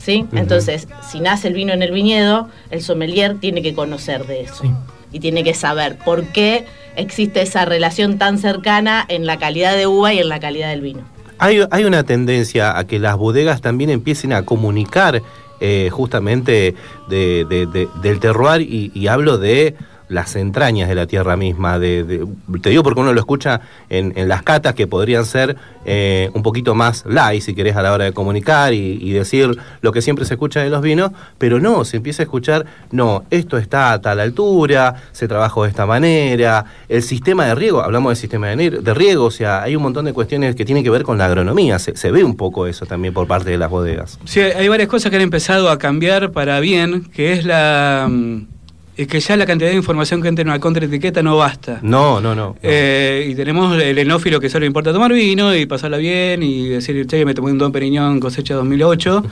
¿Sí? 0.04 0.26
Entonces, 0.32 0.88
si 1.08 1.20
nace 1.20 1.46
el 1.48 1.54
vino 1.54 1.72
en 1.72 1.80
el 1.82 1.92
viñedo, 1.92 2.48
el 2.70 2.82
sommelier 2.82 3.36
tiene 3.38 3.62
que 3.62 3.72
conocer 3.72 4.26
de 4.26 4.40
eso 4.42 4.64
Sí. 4.64 4.70
y 5.12 5.20
tiene 5.20 5.44
que 5.44 5.54
saber 5.54 5.96
por 6.04 6.24
qué 6.32 6.64
existe 6.96 7.40
esa 7.42 7.64
relación 7.64 8.18
tan 8.18 8.38
cercana 8.38 9.04
en 9.08 9.26
la 9.26 9.38
calidad 9.38 9.76
de 9.76 9.86
uva 9.86 10.12
y 10.12 10.18
en 10.18 10.28
la 10.28 10.40
calidad 10.40 10.70
del 10.70 10.80
vino. 10.80 11.02
Hay, 11.38 11.60
hay 11.70 11.84
una 11.84 12.02
tendencia 12.02 12.76
a 12.76 12.84
que 12.86 12.98
las 12.98 13.16
bodegas 13.16 13.60
también 13.60 13.90
empiecen 13.90 14.32
a 14.32 14.42
comunicar 14.44 15.22
eh, 15.60 15.90
justamente 15.92 16.74
de- 17.08 17.44
de- 17.48 17.66
de- 17.66 17.88
del 18.02 18.18
terroir 18.18 18.62
y, 18.62 18.90
y 18.94 19.06
hablo 19.06 19.38
de 19.38 19.76
las 20.12 20.36
entrañas 20.36 20.88
de 20.88 20.94
la 20.94 21.06
tierra 21.06 21.36
misma. 21.36 21.78
De, 21.78 22.26
te 22.60 22.70
digo 22.70 22.82
porque 22.82 23.00
uno 23.00 23.12
lo 23.12 23.20
escucha 23.20 23.60
en, 23.88 24.12
en 24.16 24.28
las 24.28 24.42
catas 24.42 24.74
que 24.74 24.86
podrían 24.86 25.24
ser 25.24 25.56
eh, 25.84 26.30
un 26.34 26.42
poquito 26.42 26.74
más 26.74 27.04
light, 27.06 27.42
si 27.42 27.54
querés, 27.54 27.74
a 27.74 27.82
la 27.82 27.92
hora 27.92 28.04
de 28.04 28.12
comunicar 28.12 28.72
y, 28.72 29.12
decir 29.12 29.58
lo 29.82 29.92
que 29.92 30.00
siempre 30.00 30.24
se 30.24 30.34
escucha 30.34 30.60
de 30.60 30.70
los 30.70 30.80
vinos, 30.80 31.12
pero 31.38 31.60
no, 31.60 31.84
se 31.84 31.98
empieza 31.98 32.22
a 32.22 32.24
escuchar, 32.24 32.64
no, 32.90 33.24
esto 33.30 33.58
está 33.58 33.92
a 33.92 34.00
tal 34.00 34.20
altura, 34.20 34.94
se 35.12 35.28
trabajó 35.28 35.64
de 35.64 35.68
esta 35.68 35.84
manera, 35.84 36.64
el 36.88 37.02
sistema 37.02 37.46
de 37.46 37.54
riego, 37.54 37.82
hablamos 37.82 38.10
del 38.10 38.16
sistema 38.16 38.48
de, 38.48 38.94
riego, 38.94 39.26
o 39.26 39.30
sea, 39.30 39.62
hay 39.62 39.76
un 39.76 39.82
montón 39.82 40.06
de 40.06 40.12
cuestiones 40.12 40.54
que 40.54 40.64
tienen 40.64 40.82
que 40.82 40.90
ver 40.90 41.02
con 41.02 41.18
la 41.18 41.26
agronomía, 41.26 41.78
se, 41.78 41.96
se 41.96 42.10
ve 42.10 42.24
un 42.24 42.36
poco 42.36 42.66
eso 42.66 42.86
también 42.86 43.12
por 43.12 43.26
parte 43.26 43.50
de 43.50 43.58
las 43.58 43.70
bodegas. 43.70 44.18
Sí, 44.24 44.40
hay 44.40 44.68
varias 44.68 44.88
cosas 44.88 45.10
que 45.10 45.16
han 45.16 45.22
empezado 45.22 45.68
a 45.68 45.78
cambiar 45.78 46.32
para 46.32 46.60
bien, 46.60 47.04
que 47.04 47.32
es 47.32 47.44
la 47.44 48.08
mm, 48.08 48.46
es 48.96 49.06
que 49.06 49.20
ya 49.20 49.36
la 49.36 49.46
cantidad 49.46 49.70
de 49.70 49.76
información 49.76 50.20
que 50.20 50.28
entra 50.28 50.42
en 50.42 50.48
una 50.48 50.60
contraetiqueta 50.60 51.22
no 51.22 51.36
basta. 51.36 51.78
No, 51.82 52.20
no, 52.20 52.34
no. 52.34 52.48
no. 52.48 52.56
Eh, 52.62 53.28
y 53.30 53.34
tenemos 53.34 53.80
el 53.80 53.96
enófilo 53.98 54.38
que 54.38 54.50
solo 54.50 54.60
le 54.60 54.66
importa 54.66 54.92
tomar 54.92 55.12
vino 55.12 55.54
y 55.54 55.66
pasarla 55.66 55.96
bien 55.96 56.42
y 56.42 56.68
decir, 56.68 57.06
che, 57.06 57.24
me 57.24 57.34
tomé 57.34 57.52
un 57.52 57.58
Don 57.58 57.72
Periñón 57.72 58.20
cosecha 58.20 58.54
2008 58.54 59.24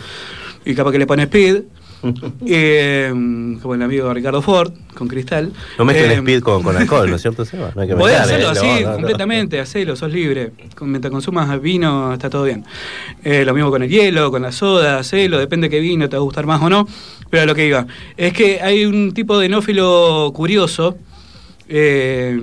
y 0.65 0.75
capaz 0.75 0.93
que 0.93 0.99
le 0.99 1.07
pone 1.07 1.25
speed. 1.25 1.63
Eh, 2.47 3.13
como 3.63 3.75
el 3.75 3.83
amigo 3.83 4.13
Ricardo 4.13 4.43
Ford 4.43 4.73
con 4.95 5.09
Cristal. 5.09 5.53
No 5.79 5.85
mezclen 5.85 6.11
Eh, 6.11 6.15
speed 6.15 6.41
con, 6.41 6.63
con 6.63 6.77
alcohol, 6.77 7.09
¿no 7.09 7.17
es 7.17 7.23
cierto, 7.23 7.45
Seba? 7.45 7.73
No 7.75 7.83
hay 7.83 7.89
que 7.89 7.95
Podés 7.95 8.19
mezclar, 8.19 8.41
hacerlo 8.41 8.49
¿eh? 8.49 8.73
así, 8.73 8.85
No, 8.85 8.91
no, 8.91 8.97
completamente, 8.97 9.61
hacelo, 9.61 9.97
sos 9.97 10.13
libre. 10.13 10.53
Mientras 10.81 11.11
consumas 11.11 11.61
vino, 11.61 12.13
está 12.13 12.31
todo 12.31 12.45
bien. 12.45 12.65
Eh, 13.23 13.45
lo 13.45 13.55
mismo 13.55 13.71
con 13.71 13.83
el 13.83 13.89
hielo, 13.89 14.31
con 14.31 14.43
la 14.43 14.53
soda, 14.53 14.99
hacelo, 14.99 15.39
depende 15.39 15.69
qué 15.69 15.81
vino 15.81 16.09
te 16.09 16.17
va 16.17 16.21
a 16.21 16.25
gustar 16.25 16.47
más 16.47 16.63
o 16.63 16.71
no. 16.71 16.87
Pero 17.29 17.43
a 17.45 17.47
lo 17.47 17.55
que 17.55 17.67
iba, 17.67 17.87
es 18.17 18.33
que 18.33 18.61
hay 18.61 18.85
un 18.85 19.13
tipo 19.13 19.39
de 19.39 19.47
enófilo 19.47 20.33
curioso 20.35 20.97
eh, 21.69 22.39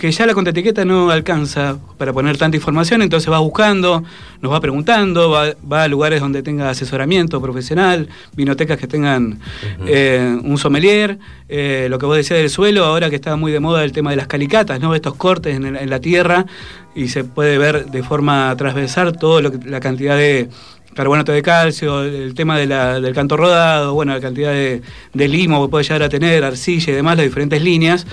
que 0.00 0.10
ya 0.10 0.24
la 0.24 0.32
contraetiqueta 0.32 0.84
no 0.86 1.10
alcanza 1.10 1.76
para 1.98 2.10
poner 2.14 2.38
tanta 2.38 2.56
información, 2.56 3.02
entonces 3.02 3.30
va 3.30 3.38
buscando, 3.38 4.02
nos 4.40 4.50
va 4.50 4.58
preguntando, 4.58 5.28
va, 5.30 5.48
va 5.70 5.82
a 5.82 5.88
lugares 5.88 6.20
donde 6.22 6.42
tenga 6.42 6.70
asesoramiento 6.70 7.38
profesional, 7.42 8.08
vinotecas 8.34 8.78
que 8.78 8.86
tengan 8.86 9.38
eh, 9.86 10.38
un 10.42 10.56
sommelier, 10.56 11.18
eh, 11.50 11.86
lo 11.90 11.98
que 11.98 12.06
vos 12.06 12.16
decías 12.16 12.40
del 12.40 12.48
suelo, 12.48 12.86
ahora 12.86 13.10
que 13.10 13.16
está 13.16 13.36
muy 13.36 13.52
de 13.52 13.60
moda 13.60 13.84
el 13.84 13.92
tema 13.92 14.08
de 14.08 14.16
las 14.16 14.26
calicatas, 14.26 14.80
¿no? 14.80 14.94
estos 14.94 15.16
cortes 15.16 15.54
en, 15.54 15.66
el- 15.66 15.76
en 15.76 15.90
la 15.90 16.00
tierra 16.00 16.46
y 16.94 17.08
se 17.08 17.22
puede 17.24 17.58
ver 17.58 17.84
de 17.90 18.02
forma 18.02 18.54
transversal 18.56 19.18
que, 19.52 19.60
la 19.66 19.80
cantidad 19.80 20.16
de 20.16 20.48
carbonato 20.94 21.32
de 21.32 21.42
calcio, 21.42 22.02
el 22.02 22.34
tema 22.34 22.58
de 22.58 22.66
la- 22.66 23.00
del 23.00 23.14
canto 23.14 23.36
rodado, 23.36 23.94
bueno, 23.94 24.12
la 24.12 24.20
cantidad 24.20 24.50
de, 24.52 24.82
de 25.14 25.28
limo 25.28 25.64
que 25.64 25.70
puede 25.70 25.84
llegar 25.84 26.02
a 26.02 26.08
tener, 26.08 26.42
arcilla 26.44 26.92
y 26.92 26.96
demás, 26.96 27.16
las 27.16 27.24
diferentes 27.26 27.62
líneas, 27.62 28.06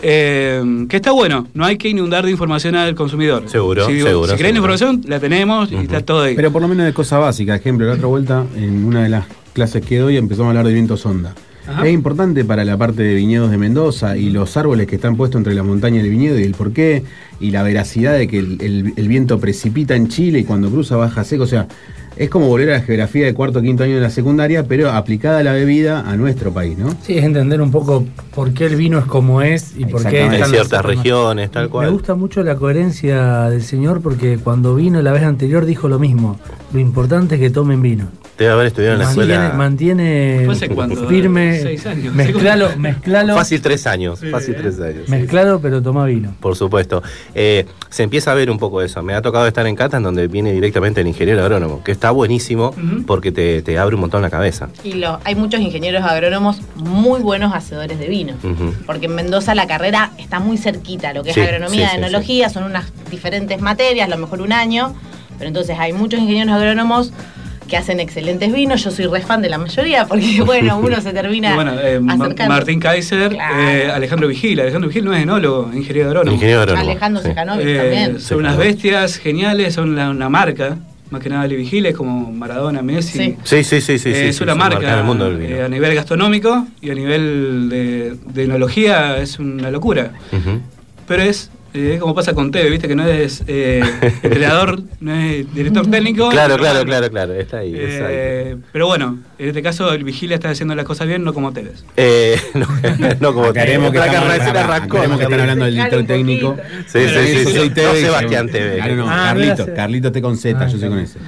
eh, 0.00 0.62
que 0.88 0.96
está 0.96 1.12
bueno, 1.12 1.46
no 1.54 1.64
hay 1.64 1.76
que 1.76 1.88
inundar 1.88 2.24
de 2.24 2.30
información 2.30 2.74
al 2.74 2.94
consumidor. 2.94 3.44
Seguro, 3.48 3.86
si, 3.86 4.00
seguro, 4.00 4.30
Si 4.30 4.36
querés 4.36 4.52
la 4.52 4.56
seguro. 4.60 4.74
información, 4.74 5.02
la 5.10 5.20
tenemos 5.20 5.70
y 5.70 5.76
está 5.76 6.00
todo 6.00 6.22
ahí. 6.22 6.34
Pero 6.34 6.50
por 6.50 6.62
lo 6.62 6.68
menos 6.68 6.86
de 6.86 6.92
cosas 6.92 7.20
básicas. 7.20 7.60
Ejemplo, 7.60 7.86
la 7.86 7.94
otra 7.94 8.06
vuelta, 8.06 8.44
en 8.56 8.84
una 8.84 9.02
de 9.02 9.08
las 9.10 9.26
clases 9.52 9.84
que 9.84 9.98
doy, 9.98 10.16
empezamos 10.16 10.46
a 10.46 10.50
hablar 10.50 10.66
de 10.66 10.72
viento 10.72 10.96
sonda. 10.96 11.34
Ajá. 11.68 11.86
Es 11.86 11.92
importante 11.94 12.44
para 12.44 12.64
la 12.64 12.76
parte 12.76 13.04
de 13.04 13.14
viñedos 13.14 13.48
de 13.52 13.56
Mendoza 13.58 14.16
y 14.16 14.30
los 14.30 14.56
árboles 14.56 14.88
que 14.88 14.96
están 14.96 15.16
puestos 15.16 15.38
entre 15.38 15.54
la 15.54 15.62
montaña 15.62 15.98
y 15.98 16.00
el 16.00 16.10
viñedo 16.10 16.36
y 16.40 16.42
el 16.42 16.54
porqué 16.54 17.04
y 17.38 17.52
la 17.52 17.62
veracidad 17.62 18.14
de 18.18 18.26
que 18.26 18.38
el, 18.40 18.60
el- 18.60 18.92
el 18.96 19.08
viento 19.08 19.38
precipita 19.38 19.94
en 19.94 20.08
Chile 20.08 20.40
y 20.40 20.44
cuando 20.44 20.68
cruza 20.70 20.96
baja 20.96 21.22
seco. 21.22 21.44
O 21.44 21.46
sea, 21.46 21.68
es 22.16 22.28
como 22.30 22.48
volver 22.48 22.70
a 22.70 22.78
la 22.78 22.80
geografía 22.82 23.26
de 23.26 23.34
cuarto 23.34 23.58
o 23.60 23.62
quinto 23.62 23.84
año 23.84 23.94
de 23.96 24.00
la 24.00 24.10
secundaria, 24.10 24.64
pero 24.64 24.90
aplicada 24.90 25.38
a 25.38 25.42
la 25.42 25.52
bebida 25.52 26.00
a 26.08 26.16
nuestro 26.16 26.52
país, 26.52 26.76
¿no? 26.78 26.94
Sí, 27.02 27.16
es 27.18 27.24
entender 27.24 27.60
un 27.60 27.70
poco 27.70 28.04
por 28.34 28.52
qué 28.52 28.66
el 28.66 28.76
vino 28.76 28.98
es 28.98 29.04
como 29.06 29.42
es 29.42 29.74
y 29.76 29.84
por 29.86 30.04
qué 30.06 30.26
están 30.26 30.50
ciertas 30.50 30.84
regiones, 30.84 31.50
tal 31.50 31.64
Me 31.64 31.70
cual. 31.70 31.90
gusta 31.92 32.14
mucho 32.14 32.42
la 32.42 32.56
coherencia 32.56 33.48
del 33.50 33.62
señor 33.62 34.00
porque 34.02 34.38
cuando 34.38 34.74
vino 34.74 35.00
la 35.02 35.12
vez 35.12 35.22
anterior 35.22 35.64
dijo 35.66 35.88
lo 35.88 35.98
mismo. 35.98 36.38
Lo 36.72 36.80
importante 36.80 37.34
es 37.36 37.40
que 37.40 37.50
tomen 37.50 37.82
vino. 37.82 38.08
Debe 38.38 38.50
haber 38.52 38.66
estudiado 38.68 38.94
en 38.94 39.00
la 39.00 39.04
Mantiene, 39.06 39.32
escuela. 39.34 39.54
mantiene 39.56 40.42
¿Fue 40.46 40.54
hace 40.54 40.68
cuánto? 40.70 41.06
firme. 41.06 41.60
Seis 41.60 41.86
años. 41.86 42.14
Mezclalo, 42.14 42.70
mezclalo, 42.78 43.34
Fácil 43.34 43.60
tres 43.60 43.86
años, 43.86 44.18
Sí, 44.20 44.30
fácil 44.30 44.54
¿eh? 44.54 44.58
tres 44.60 44.80
años. 44.80 45.02
sí. 45.04 45.10
mezclalo, 45.10 45.60
pero 45.60 45.82
toma 45.82 46.06
vino. 46.06 46.34
Por 46.40 46.56
supuesto. 46.56 47.02
Eh, 47.34 47.66
se 47.90 48.02
empieza 48.02 48.32
a 48.32 48.34
ver 48.34 48.50
un 48.50 48.58
poco 48.58 48.80
eso. 48.80 49.02
Me 49.02 49.12
ha 49.14 49.20
tocado 49.22 49.46
estar 49.46 49.66
en 49.66 49.76
Cata 49.76 49.98
en 49.98 50.02
donde 50.02 50.28
viene 50.28 50.52
directamente 50.52 51.02
el 51.02 51.06
ingeniero 51.08 51.42
agrónomo, 51.42 51.84
que 51.84 51.92
está 52.02 52.10
buenísimo 52.10 52.74
porque 53.06 53.30
te, 53.30 53.62
te 53.62 53.78
abre 53.78 53.94
un 53.94 54.00
montón 54.00 54.22
la 54.22 54.30
cabeza. 54.30 54.68
Y 54.82 54.94
lo, 54.94 55.20
hay 55.22 55.36
muchos 55.36 55.60
ingenieros 55.60 56.02
agrónomos 56.04 56.60
muy 56.74 57.20
buenos 57.20 57.54
hacedores 57.54 57.96
de 58.00 58.08
vino. 58.08 58.34
Porque 58.86 59.06
en 59.06 59.14
Mendoza 59.14 59.54
la 59.54 59.68
carrera 59.68 60.10
está 60.18 60.40
muy 60.40 60.58
cerquita, 60.58 61.12
lo 61.14 61.22
que 61.22 61.30
es 61.30 61.38
agronomía, 61.38 61.86
sí, 61.90 61.92
sí, 61.92 61.98
enología, 61.98 62.48
son 62.48 62.64
unas 62.64 62.92
diferentes 63.08 63.60
materias, 63.60 64.08
a 64.08 64.10
lo 64.10 64.18
mejor 64.18 64.42
un 64.42 64.52
año, 64.52 64.94
pero 65.38 65.46
entonces 65.46 65.76
hay 65.78 65.92
muchos 65.92 66.18
ingenieros 66.18 66.52
agrónomos 66.52 67.12
que 67.68 67.76
hacen 67.76 68.00
excelentes 68.00 68.52
vinos, 68.52 68.82
yo 68.82 68.90
soy 68.90 69.06
re 69.06 69.20
fan 69.20 69.40
de 69.40 69.48
la 69.48 69.58
mayoría, 69.58 70.04
porque 70.06 70.42
bueno, 70.44 70.80
uno 70.80 71.00
se 71.00 71.12
termina 71.12 71.54
bueno, 71.54 71.74
eh. 71.80 72.00
Martín 72.00 72.80
Kaiser, 72.80 73.30
Claro. 73.30 73.60
eh, 73.60 73.92
Alejandro 73.92 74.26
Vigil. 74.26 74.60
Alejandro 74.60 74.88
Vigil 74.88 75.04
no 75.04 75.14
es 75.14 75.22
enólogo, 75.22 75.68
es 75.70 75.76
ingeniero 75.76 76.08
agrónomo. 76.08 76.34
Ingeniero 76.34 76.62
agrónomo. 76.62 76.90
Alejandro 76.90 77.22
sí. 77.22 77.28
Sejanovic 77.28 77.66
Eh, 77.66 77.76
también. 77.78 78.20
son 78.20 78.38
unas 78.38 78.56
bestias 78.56 79.18
geniales, 79.18 79.72
son 79.74 79.94
la- 79.94 80.10
una 80.10 80.28
marca. 80.28 80.78
Más 81.12 81.20
que 81.20 81.28
nada 81.28 81.42
Ale 81.42 81.56
Vigil 81.56 81.84
es 81.84 81.94
como 81.94 82.32
Maradona, 82.32 82.80
Messi. 82.80 83.18
Sí. 83.18 83.36
Sí, 83.44 83.64
sí, 83.64 83.80
sí, 83.82 83.98
sí. 83.98 84.08
Eh, 84.08 84.14
sí, 84.14 84.20
es 84.28 84.36
sí, 84.36 84.42
una 84.44 84.54
sí, 84.54 84.58
marca 84.58 84.92
en 84.92 84.98
el 84.98 85.04
mundo 85.04 85.26
del 85.26 85.36
vino. 85.36 85.54
eh, 85.56 85.62
a 85.62 85.68
nivel 85.68 85.94
gastronómico 85.94 86.66
y 86.80 86.90
a 86.90 86.94
nivel 86.94 87.68
de, 87.68 88.16
de 88.32 88.44
enología 88.44 89.18
es 89.18 89.38
una 89.38 89.70
locura. 89.70 90.12
Pero 91.06 91.22
es 91.22 91.50
eh, 91.74 91.96
como 92.00 92.14
pasa 92.14 92.34
con 92.34 92.50
Teve, 92.50 92.70
viste 92.70 92.86
que 92.88 92.94
no 92.94 93.06
es 93.06 93.42
eh, 93.46 93.82
entrenador, 94.22 94.80
no 95.00 95.14
es 95.14 95.52
director 95.54 95.90
técnico. 95.90 96.28
Claro, 96.28 96.56
claro, 96.56 96.80
bueno, 96.80 96.84
claro, 96.86 97.10
claro. 97.10 97.34
Está 97.34 97.58
ahí. 97.58 97.72
eh, 97.76 98.56
pero 98.72 98.86
bueno, 98.86 99.18
en 99.38 99.48
este 99.48 99.62
caso 99.62 99.92
el 99.92 100.04
Vigila 100.04 100.34
está 100.34 100.50
haciendo 100.50 100.74
las 100.74 100.84
cosas 100.84 101.06
bien, 101.08 101.24
no 101.24 101.32
como 101.34 101.52
Tevez. 101.52 101.84
Eh, 101.96 102.36
no, 102.54 102.66
no 103.20 103.34
como 103.34 103.46
Aclaremos 103.46 103.90
que, 103.90 103.98
carrera 103.98 104.20
recién 104.36 104.56
arrancó. 104.56 104.98
que 105.16 105.22
están 105.24 105.40
hablando 105.40 105.64
del 105.64 105.74
director 105.74 106.04
técnico. 106.04 106.56
Sí, 106.86 106.98
sí, 107.00 107.08
sí, 107.08 107.32
Yo 107.44 107.50
sí. 107.50 107.56
soy 107.56 107.68
No, 107.68 107.74
Teve 107.74 108.00
y- 108.00 108.04
Sebastián 108.04 108.48
Teve. 108.48 108.76
Claro, 108.76 108.96
no, 108.96 109.06
Ah, 109.08 109.24
Carlito. 109.28 109.74
Carlito 109.74 110.12
te 110.12 110.22
conceta, 110.22 110.64
Ah, 110.64 110.68
yo 110.68 110.78
soy 110.78 110.88
con 110.88 110.98
ese. 110.98 111.18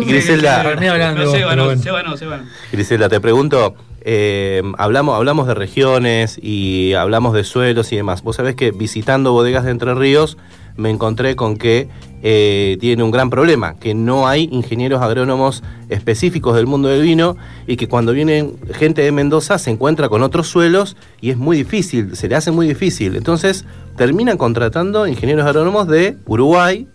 Y 0.00 0.04
Griselda, 0.04 0.62
No, 0.62 1.14
no. 1.14 1.30
Seba 1.32 1.56
no, 1.56 1.76
Seba 2.16 2.36
no. 2.38 2.44
Griselda, 2.70 3.08
te 3.08 3.20
pregunto, 3.20 3.74
eh, 4.04 4.62
hablamos, 4.78 5.16
hablamos 5.16 5.46
de 5.46 5.54
regiones 5.54 6.38
y 6.42 6.94
hablamos 6.94 7.34
de 7.34 7.44
suelos 7.44 7.92
y 7.92 7.96
demás. 7.96 8.22
Vos 8.22 8.36
sabés 8.36 8.54
que 8.56 8.70
visitando 8.70 9.32
bodegas 9.32 9.64
de 9.64 9.70
Entre 9.70 9.94
Ríos 9.94 10.36
me 10.76 10.90
encontré 10.90 11.36
con 11.36 11.56
que 11.56 11.88
eh, 12.22 12.76
tiene 12.80 13.02
un 13.02 13.10
gran 13.10 13.30
problema, 13.30 13.74
que 13.74 13.94
no 13.94 14.28
hay 14.28 14.48
ingenieros 14.52 15.02
agrónomos 15.02 15.62
específicos 15.88 16.54
del 16.54 16.66
mundo 16.66 16.88
del 16.88 17.02
vino 17.02 17.36
y 17.66 17.76
que 17.76 17.88
cuando 17.88 18.12
viene 18.12 18.50
gente 18.72 19.02
de 19.02 19.12
Mendoza 19.12 19.58
se 19.58 19.70
encuentra 19.70 20.08
con 20.08 20.22
otros 20.22 20.48
suelos 20.48 20.96
y 21.20 21.30
es 21.30 21.36
muy 21.36 21.56
difícil, 21.56 22.16
se 22.16 22.28
le 22.28 22.36
hace 22.36 22.50
muy 22.50 22.66
difícil. 22.66 23.16
Entonces 23.16 23.64
terminan 23.96 24.38
contratando 24.38 25.06
ingenieros 25.06 25.46
agrónomos 25.46 25.88
de 25.88 26.16
Uruguay. 26.26 26.86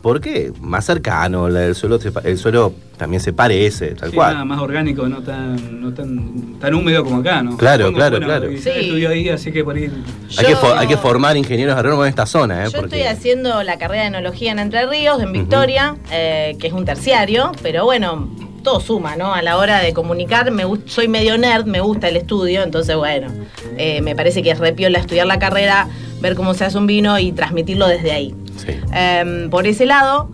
Porque 0.00 0.52
más 0.60 0.84
cercano, 0.84 1.48
la 1.48 1.60
del 1.60 1.74
suelo, 1.74 1.98
se 2.00 2.12
pa- 2.12 2.20
el 2.24 2.38
suelo 2.38 2.72
también 2.96 3.20
se 3.20 3.32
parece, 3.32 3.88
tal 3.96 4.10
Sí, 4.10 4.16
cual. 4.16 4.32
nada 4.34 4.44
más 4.44 4.60
orgánico, 4.60 5.08
no 5.08 5.22
tan, 5.24 5.80
no 5.80 5.92
tan, 5.92 6.58
tan 6.60 6.72
húmedo 6.74 7.02
como 7.04 7.16
acá, 7.18 7.42
¿no? 7.42 7.56
Claro, 7.56 7.86
Supongo, 7.86 7.96
claro, 7.96 8.10
bueno, 8.18 8.26
claro. 8.26 8.52
y 8.52 8.58
Sí. 8.58 8.70
estudió 8.70 9.10
ahí, 9.10 9.28
así 9.28 9.50
que 9.50 9.64
por 9.64 9.74
ahí. 9.74 9.90
Hay, 10.38 10.46
que 10.46 10.54
hay 10.76 10.86
que 10.86 10.96
formar 10.96 11.36
ingenieros 11.36 11.74
agrónomos 11.76 12.06
en 12.06 12.10
esta 12.10 12.26
zona, 12.26 12.62
¿eh? 12.62 12.66
Yo 12.72 12.80
Porque- 12.80 12.96
estoy 13.00 13.12
haciendo 13.12 13.62
la 13.64 13.76
carrera 13.78 14.02
de 14.02 14.08
enología 14.08 14.52
en 14.52 14.60
Entre 14.60 14.86
Ríos, 14.86 15.20
en 15.20 15.32
Victoria, 15.32 15.96
eh, 16.12 16.56
que 16.60 16.68
es 16.68 16.72
un 16.72 16.84
terciario, 16.84 17.50
pero 17.62 17.84
bueno, 17.84 18.28
todo 18.62 18.78
suma, 18.78 19.16
¿no? 19.16 19.34
A 19.34 19.42
la 19.42 19.56
hora 19.56 19.80
de 19.80 19.92
comunicar, 19.94 20.50
me 20.52 20.62
soy 20.86 21.08
medio 21.08 21.36
nerd, 21.38 21.66
me 21.66 21.80
gusta 21.80 22.08
el 22.08 22.16
estudio, 22.16 22.62
entonces 22.62 22.94
bueno, 22.96 23.28
eh, 23.76 24.00
me 24.02 24.14
parece 24.14 24.44
que 24.44 24.50
es 24.52 24.58
repiola 24.60 24.98
estudiar 25.00 25.26
la 25.26 25.38
carrera, 25.40 25.88
ver 26.20 26.34
cómo 26.36 26.54
se 26.54 26.64
hace 26.64 26.78
un 26.78 26.86
vino 26.86 27.18
y 27.18 27.32
transmitirlo 27.32 27.86
desde 27.88 28.12
ahí. 28.12 28.34
Sí. 28.58 28.72
Em, 28.92 29.48
por 29.50 29.66
ese 29.66 29.86
lado, 29.86 30.30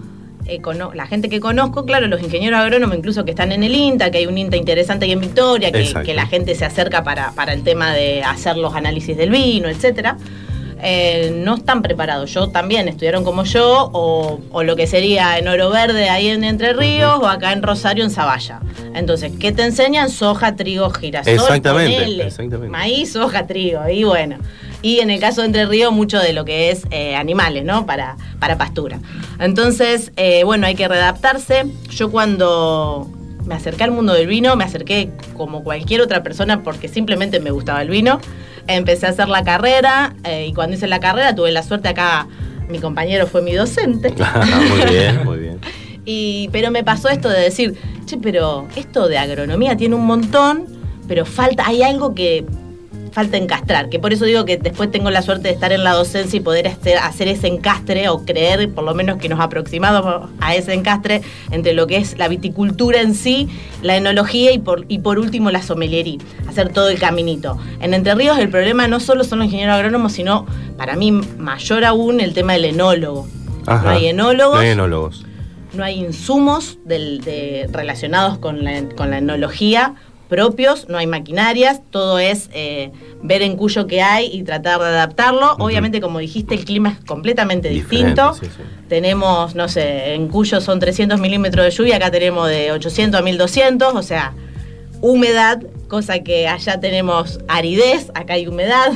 eh, 0.47 0.61
la 0.93 1.07
gente 1.07 1.29
que 1.29 1.41
conozco, 1.41 1.87
claro, 1.87 2.07
los 2.07 2.23
ingenieros 2.23 2.61
agrónomos 2.61 2.97
incluso 2.97 3.25
que 3.25 3.31
están 3.31 3.53
en 3.53 3.63
el 3.63 3.75
INTA, 3.75 4.11
que 4.11 4.19
hay 4.19 4.27
un 4.27 4.37
INTA 4.37 4.57
interesante 4.57 5.07
ahí 5.07 5.13
en 5.13 5.21
Victoria, 5.21 5.73
que, 5.73 6.15
la 6.15 6.27
gente 6.27 6.55
se 6.55 6.65
acerca 6.65 7.03
para, 7.03 7.33
para 7.33 7.53
el 7.53 7.63
tema 7.63 7.95
de 7.95 8.23
hacer 8.23 8.57
los 8.57 8.75
análisis 8.75 9.17
del 9.17 9.31
vino, 9.31 9.69
etcétera. 9.69 10.19
eh, 10.87 11.33
no 11.35 11.55
están 11.55 11.81
preparados. 11.81 12.35
Yo 12.35 12.49
también 12.49 12.89
estudiaron 12.89 13.25
como 13.25 13.45
yo, 13.45 13.91
o, 13.95 14.41
o 14.51 14.63
lo 14.63 14.77
que 14.77 14.87
sería 14.87 15.39
en 15.39 15.49
Oro 15.49 15.71
Verde, 15.71 16.11
ahí 16.11 16.29
en 16.29 16.45
Entre 16.45 16.75
Ríos, 16.75 17.21
o 17.23 17.27
acá 17.27 17.53
en 17.53 17.63
Rosario, 17.63 18.05
en 18.05 18.11
Zavalla. 18.11 18.61
Entonces, 18.95 19.33
¿qué 19.41 19.51
te 19.51 19.63
enseñan? 19.63 20.11
Soja, 20.11 20.57
trigo, 20.57 20.91
girasol. 20.91 21.33
Exactamente, 21.33 21.97
ponele. 21.97 22.27
exactamente. 22.27 22.69
Maíz, 22.69 23.13
soja, 23.13 23.47
trigo, 23.47 23.89
y 23.89 24.05
bueno. 24.05 24.37
Y 24.85 25.01
en 25.01 25.09
el 25.09 25.18
caso 25.18 25.40
de 25.40 25.47
Entre 25.47 25.64
Ríos, 25.64 25.94
mucho 25.94 26.18
de 26.18 26.35
lo 26.35 26.44
que 26.44 26.70
es 26.70 26.83
eh, 26.90 27.16
animales, 27.16 27.64
¿no? 27.64 27.87
Para, 27.87 28.18
para 28.38 28.59
pastura. 28.59 29.01
Entonces, 29.40 30.12
eh, 30.18 30.44
bueno, 30.44 30.66
hay 30.66 30.75
que 30.75 30.87
readaptarse. 30.87 31.64
Yo 31.88 32.11
cuando 32.11 33.11
me 33.47 33.55
acerqué 33.55 33.85
al 33.85 33.92
mundo 33.92 34.12
del 34.12 34.27
vino, 34.27 34.57
me 34.57 34.64
acerqué 34.64 35.09
como 35.38 35.64
cualquier 35.64 36.03
otra 36.03 36.23
persona 36.23 36.62
porque 36.62 36.88
simplemente 36.88 37.40
me 37.40 37.51
gustaba 37.51 37.81
el 37.81 37.88
vino. 37.88 38.20
empecé 38.66 39.07
a 39.07 39.09
hacer 39.09 39.31
la 39.31 39.42
carrera 39.42 40.16
eh, 40.23 40.49
y 40.49 40.53
cuando 40.53 40.77
hice 40.77 40.87
la 40.87 41.01
carrera 41.01 41.35
tuve 41.35 41.51
la 41.51 41.62
suerte 41.62 41.88
acá, 41.88 42.27
mi 42.68 42.79
compañero 42.79 43.27
fue 43.27 43.40
mi 43.40 43.55
docente. 43.55 44.12
muy 44.68 44.85
bien, 44.90 45.25
muy 45.25 45.38
bien. 45.38 45.61
Y, 46.07 46.51
pero 46.53 46.70
me 46.70 46.85
pasó 46.85 47.09
esto 47.09 47.31
de 47.31 47.40
decir, 47.40 47.79
che, 48.05 48.18
pero 48.18 48.68
esto 48.77 49.09
de 49.09 49.16
agronomía 49.16 49.79
tiene 49.79 49.94
un 49.94 50.05
montón, 50.05 50.66
pero 51.09 51.25
falta, 51.25 51.66
hay 51.66 51.83
algo 51.83 52.14
que 52.14 52.44
falta 53.14 53.37
encastrar, 53.37 53.88
que 53.90 54.00
por 54.00 54.12
eso 54.12 54.24
digo 54.24 54.44
que 54.44 54.57
después 54.59 54.90
tengo 54.90 55.09
la 55.09 55.22
suerte 55.22 55.46
de 55.48 55.55
estar 55.55 55.70
en 55.72 55.85
la 55.85 55.92
docencia 55.92 56.37
y 56.37 56.40
poder 56.40 56.66
hacer, 56.66 56.98
hacer 56.98 57.29
ese 57.29 57.46
encastre 57.46 58.09
o 58.09 58.24
creer 58.24 58.68
por 58.72 58.83
lo 58.83 58.92
menos 58.92 59.18
que 59.18 59.29
nos 59.29 59.38
aproximamos 59.38 60.29
a 60.40 60.55
ese 60.57 60.74
encastre 60.74 61.22
entre 61.53 61.74
lo 61.74 61.87
que 61.87 61.96
es 61.98 62.18
la 62.18 62.27
viticultura 62.27 63.00
en 63.00 63.14
sí, 63.14 63.48
la 63.83 63.96
enología 63.96 64.50
y 64.50 64.59
por, 64.59 64.85
y 64.88 64.98
por 64.98 65.20
último 65.20 65.53
la 65.53 65.62
sommelería, 65.62 66.18
hacer 66.48 66.70
todo 66.70 66.88
el 66.88 66.98
caminito. 66.98 67.57
En 67.81 67.94
Entre 67.94 68.14
Ríos 68.16 68.37
el 68.38 68.48
problema 68.50 68.88
no 68.88 68.98
solo 68.98 69.22
son 69.22 69.38
los 69.38 69.46
ingenieros 69.46 69.77
agrónomos, 69.77 70.12
sino 70.12 70.44
para 70.77 70.96
mí 70.96 71.12
mayor 71.12 71.85
aún 71.85 72.20
el 72.20 72.35
tema 72.35 72.55
del 72.55 72.64
enólogo. 72.64 73.29
Ajá. 73.66 73.85
No 73.85 73.90
hay 73.90 74.07
enólogos 74.07 74.55
No 74.57 74.61
hay 74.61 74.68
enólogos. 74.70 75.24
no 75.72 75.85
hay 75.85 76.00
insumos 76.00 76.79
del- 76.85 77.20
de- 77.20 77.68
relacionados 77.72 78.38
con 78.38 78.64
la, 78.64 78.88
con 78.96 79.11
la 79.11 79.18
enología 79.18 79.94
propios, 80.29 80.89
no 80.89 80.99
hay 80.99 81.07
maquinarias, 81.07 81.81
todo 81.91 82.19
es 82.19 82.51
eh, 82.53 82.91
ver 83.23 83.43
en 83.43 83.57
cuyo 83.57 83.87
que 83.87 84.03
hay 84.03 84.29
y 84.33 84.43
tratar 84.43 84.81
de 84.81 84.87
adaptarlo. 84.87 85.55
Obviamente, 85.59 86.01
como 86.01 86.19
dijiste, 86.19 86.55
el 86.55 86.65
clima 86.65 86.91
es 86.99 87.05
completamente 87.05 87.69
Diferente, 87.69 88.23
distinto. 88.23 88.35
sí, 88.35 88.47
sí. 88.47 88.63
Tenemos, 88.89 89.55
no 89.55 89.69
sé, 89.69 90.15
en 90.15 90.29
Cuyo 90.29 90.61
son 90.61 90.79
300 90.81 91.21
milímetros 91.21 91.65
de 91.65 91.71
lluvia, 91.71 91.97
acá 91.97 92.11
tenemos 92.11 92.49
de 92.49 92.73
800 92.73 93.21
a 93.21 93.23
1200, 93.23 93.95
o 93.95 94.03
sea, 94.03 94.33
humedad, 95.01 95.63
cosa 95.89 96.21
que 96.21 96.49
allá 96.49 96.81
tenemos 96.81 97.41
aridez, 97.49 98.11
acá 98.15 98.35
hay 98.35 98.47
humedad. 98.47 98.93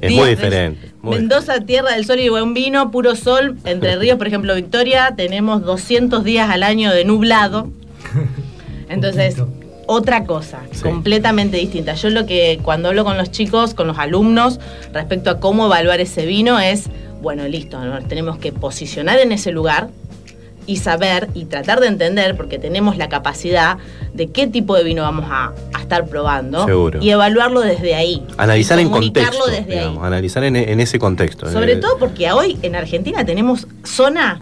Es 0.00 0.08
Días 0.08 0.20
muy 0.20 0.30
diferente. 0.30 0.90
muy 1.00 1.16
Mendoza, 1.18 1.60
tierra 1.60 1.92
del 1.92 2.04
sol 2.04 2.18
y 2.18 2.28
buen 2.28 2.54
vino, 2.54 2.90
puro 2.90 3.14
sol. 3.14 3.56
Entre 3.64 3.96
ríos, 4.00 4.18
por 4.18 4.26
ejemplo, 4.26 4.54
Victoria, 4.54 5.14
tenemos 5.16 5.62
200 5.62 6.24
días 6.24 6.50
al 6.50 6.62
año 6.64 6.92
de 6.92 7.04
nublado. 7.04 7.68
Entonces, 8.88 9.36
otra 9.92 10.24
cosa, 10.24 10.60
Sí. 10.72 10.82
completamente 10.82 11.56
distinta. 11.56 11.94
Yo 11.94 12.10
lo 12.10 12.26
que 12.26 12.58
cuando 12.62 12.88
hablo 12.88 13.04
con 13.04 13.16
los 13.16 13.30
chicos, 13.30 13.74
con 13.74 13.86
los 13.86 13.98
alumnos, 13.98 14.58
respecto 14.92 15.30
a 15.30 15.38
cómo 15.40 15.66
evaluar 15.66 16.00
ese 16.00 16.26
vino 16.26 16.58
es, 16.58 16.84
bueno, 17.20 17.46
listo, 17.48 17.78
nos 17.84 18.06
tenemos 18.08 18.38
que 18.38 18.52
posicionar 18.52 19.18
en 19.20 19.32
ese 19.32 19.52
lugar 19.52 19.88
y 20.64 20.76
saber 20.76 21.28
y 21.34 21.46
tratar 21.46 21.80
de 21.80 21.88
entender, 21.88 22.36
porque 22.36 22.56
tenemos 22.58 22.96
la 22.96 23.08
capacidad 23.08 23.78
de 24.14 24.28
qué 24.28 24.46
tipo 24.46 24.76
de 24.76 24.84
vino 24.84 25.02
vamos 25.02 25.26
a, 25.28 25.52
a 25.74 25.80
estar 25.80 26.06
probando 26.06 26.64
Seguro. 26.66 27.00
y 27.02 27.10
evaluarlo 27.10 27.60
desde 27.62 27.96
ahí. 27.96 28.22
Analizar 28.36 28.78
en 28.78 28.88
contexto, 28.88 29.46
desde 29.46 29.80
ahí. 29.80 29.98
analizar 30.00 30.44
en, 30.44 30.54
en 30.54 30.78
ese 30.78 31.00
contexto. 31.00 31.50
Sobre 31.50 31.72
Eh, 31.72 31.76
todo 31.76 31.98
porque 31.98 32.30
hoy 32.30 32.58
en 32.62 32.76
Argentina 32.76 33.24
tenemos 33.24 33.66
zona, 33.82 34.40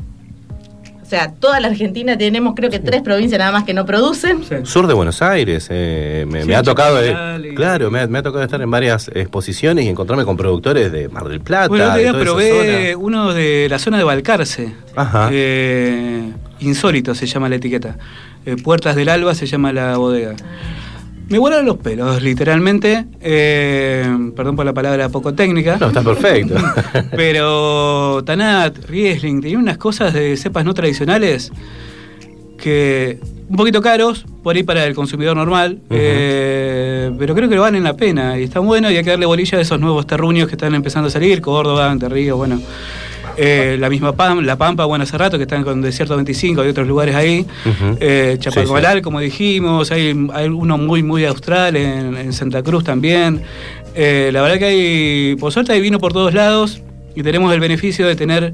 sea, 1.11 1.33
toda 1.33 1.61
la 1.61 1.69
Argentina 1.69 2.17
tenemos 2.17 2.55
creo 2.55 2.71
que 2.71 2.79
tres 2.79 3.03
provincias 3.03 3.39
nada 3.39 3.53
más 3.53 3.65
que 3.65 3.75
no 3.75 3.85
producen. 3.85 4.45
Sí. 4.45 4.55
Sur 4.63 4.87
de 4.87 4.95
Buenos 4.95 5.21
Aires, 5.23 5.67
eh, 5.71 6.25
me, 6.29 6.43
Sí, 6.43 6.49
me 6.49 6.57
ha 6.57 6.63
tocado, 6.63 7.03
eh, 7.03 7.53
claro, 7.55 7.91
me 7.91 8.01
ha, 8.01 8.07
me 8.07 8.19
ha 8.19 8.23
tocado 8.23 8.45
estar 8.45 8.61
en 8.63 8.71
varias 8.71 9.09
exposiciones 9.09 9.85
y 9.85 9.89
encontrarme 9.89 10.25
con 10.25 10.37
productores 10.37 10.93
de 10.93 11.09
Mar 11.09 11.29
del 11.29 11.41
Plata. 11.41 11.69
Bueno, 11.69 11.87
otro 11.93 12.19
de 12.19 12.25
probé 12.25 12.97
uno 12.97 13.35
de 13.35 13.67
la 13.69 13.79
zona 13.79 13.99
de 13.99 14.05
Balcarce. 14.05 14.73
Ajá. 14.97 15.29
Eh, 15.33 16.31
insólito 16.61 17.15
se 17.15 17.27
llama 17.27 17.49
la 17.49 17.57
etiqueta. 17.57 17.97
Eh, 18.47 18.57
Puertas 18.57 18.97
del 18.97 19.09
Alba 19.09 19.35
se 19.35 19.47
llama 19.47 19.73
la 19.73 19.97
bodega. 19.97 20.35
Me 21.31 21.39
volaron 21.39 21.65
los 21.65 21.79
pelos, 21.79 22.21
literalmente. 22.21 23.07
Eh, 23.21 24.05
perdón 24.35 24.57
por 24.57 24.67
la 24.67 24.75
palabra 24.75 25.09
poco 25.09 25.33
técnica. 25.33 25.77
No, 25.79 25.87
está 25.87 26.03
perfecto. 26.03 26.57
Pero 27.13 28.23
Tanat, 28.25 28.77
Riesling, 28.87 29.41
tenían 29.41 29.63
unas 29.63 29.79
cosas 29.79 30.13
de 30.13 30.37
cepas 30.37 30.65
no 30.65 30.75
tradicionales 30.75 31.53
que 32.59 33.21
un 33.49 33.57
poquito 33.57 33.81
caros, 33.81 34.27
por 34.43 34.57
ahí 34.57 34.65
para 34.65 34.85
el 34.85 34.95
consumidor 34.95 35.37
normal, 35.37 35.81
eh, 35.91 37.11
pero 37.19 37.35
creo 37.35 37.49
que 37.49 37.57
lo 37.57 37.63
valen 37.63 37.83
la 37.83 37.97
pena 37.97 38.39
y 38.39 38.45
están 38.45 38.65
buenos 38.65 38.93
y 38.93 38.97
hay 38.97 39.03
que 39.03 39.11
darle 39.11 39.27
bolilla 39.27 39.59
a 39.59 39.61
esos 39.61 39.81
nuevos 39.81 40.07
terruños 40.07 40.47
que 40.47 40.55
están 40.55 40.75
empezando 40.75 41.09
a 41.09 41.11
salir, 41.11 41.41
Córdoba, 41.41 41.93
Ríos, 42.01 42.37
bueno. 42.37 42.61
Eh, 43.43 43.77
la 43.79 43.89
misma 43.89 44.13
Pam, 44.13 44.41
La 44.45 44.57
Pampa, 44.57 44.85
bueno, 44.85 45.05
hace 45.05 45.17
rato 45.17 45.39
que 45.39 45.45
están 45.45 45.65
con 45.65 45.81
Desierto 45.81 46.15
25, 46.15 46.61
hay 46.61 46.69
otros 46.69 46.87
lugares 46.87 47.15
ahí. 47.15 47.47
Eh, 47.99 48.37
Sí, 48.51 48.67
sí. 48.99 49.03
como 49.03 49.19
dijimos, 49.21 49.91
hay, 49.91 50.15
hay 50.35 50.49
uno 50.49 50.77
muy, 50.77 51.03
muy 51.03 51.25
austral 51.25 51.75
en, 51.77 52.17
en 52.17 52.33
Santa 52.35 52.63
Cruz 52.63 52.85
también. 52.85 53.43
Eh, 53.95 54.29
la 54.33 54.43
verdad 54.43 54.59
que 54.59 54.65
hay, 54.67 55.37
por 55.37 55.53
suerte 55.53 55.73
hay 55.73 55.81
vino 55.81 55.99
por 55.99 56.13
todos 56.13 56.35
lados 56.35 56.83
y 57.15 57.23
tenemos 57.23 57.53
el 57.55 57.61
beneficio 57.61 58.07
de 58.07 58.15
tener 58.15 58.53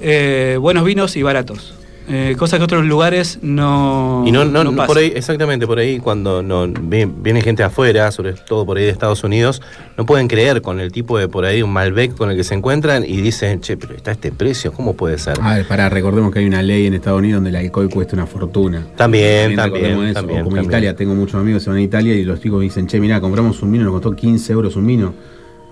eh, 0.00 0.56
buenos 0.60 0.84
vinos 0.84 1.16
y 1.16 1.22
baratos. 1.22 1.74
Eh, 2.12 2.34
cosa 2.36 2.58
que 2.58 2.64
otros 2.64 2.84
lugares 2.84 3.38
no, 3.40 4.24
Y 4.26 4.32
no, 4.32 4.44
no, 4.44 4.74
pasa. 4.74 4.86
por 4.88 4.98
ahí, 4.98 5.12
exactamente, 5.14 5.64
por 5.66 5.78
ahí 5.78 6.00
cuando 6.00 6.42
no, 6.42 6.66
vi- 6.66 7.04
viene 7.04 7.40
gente 7.40 7.62
afuera, 7.62 8.10
sobre 8.10 8.32
todo 8.32 8.66
por 8.66 8.78
ahí 8.78 8.84
de 8.84 8.90
Estados 8.90 9.22
Unidos, 9.22 9.62
no 9.96 10.04
pueden 10.06 10.26
creer 10.26 10.60
con 10.60 10.80
el 10.80 10.90
tipo 10.90 11.18
de 11.18 11.28
por 11.28 11.44
ahí 11.44 11.62
un 11.62 11.72
Malbec 11.72 12.16
con 12.16 12.30
el 12.30 12.36
que 12.36 12.42
se 12.42 12.54
encuentran 12.54 13.04
y 13.04 13.20
dicen, 13.20 13.60
che, 13.60 13.76
pero 13.76 13.94
está 13.94 14.10
este 14.10 14.32
precio, 14.32 14.72
¿cómo 14.72 14.94
puede 14.94 15.18
ser? 15.18 15.38
A 15.40 15.54
ver, 15.54 15.68
pará, 15.68 15.88
recordemos 15.88 16.32
que 16.32 16.40
hay 16.40 16.46
una 16.46 16.62
ley 16.62 16.86
en 16.86 16.94
Estados 16.94 17.20
Unidos 17.20 17.36
donde 17.36 17.50
el 17.50 17.56
alcohol 17.56 17.88
cuesta 17.88 18.16
una 18.16 18.26
fortuna. 18.26 18.86
También, 18.96 19.54
también, 19.54 20.02
eso. 20.02 20.14
también, 20.14 20.42
como 20.42 20.56
en 20.56 20.62
también. 20.62 20.64
Italia, 20.64 20.96
tengo 20.96 21.14
muchos 21.14 21.36
amigos 21.40 21.60
que 21.60 21.64
se 21.64 21.70
van 21.70 21.78
a 21.78 21.82
Italia 21.82 22.14
y 22.14 22.24
los 22.24 22.40
chicos 22.40 22.58
me 22.58 22.64
dicen, 22.64 22.86
che, 22.88 22.98
mirá, 22.98 23.20
compramos 23.20 23.62
un 23.62 23.70
vino, 23.70 23.84
nos 23.84 23.92
costó 23.92 24.16
15 24.16 24.52
euros 24.52 24.74
un 24.76 24.86
vino. 24.86 25.14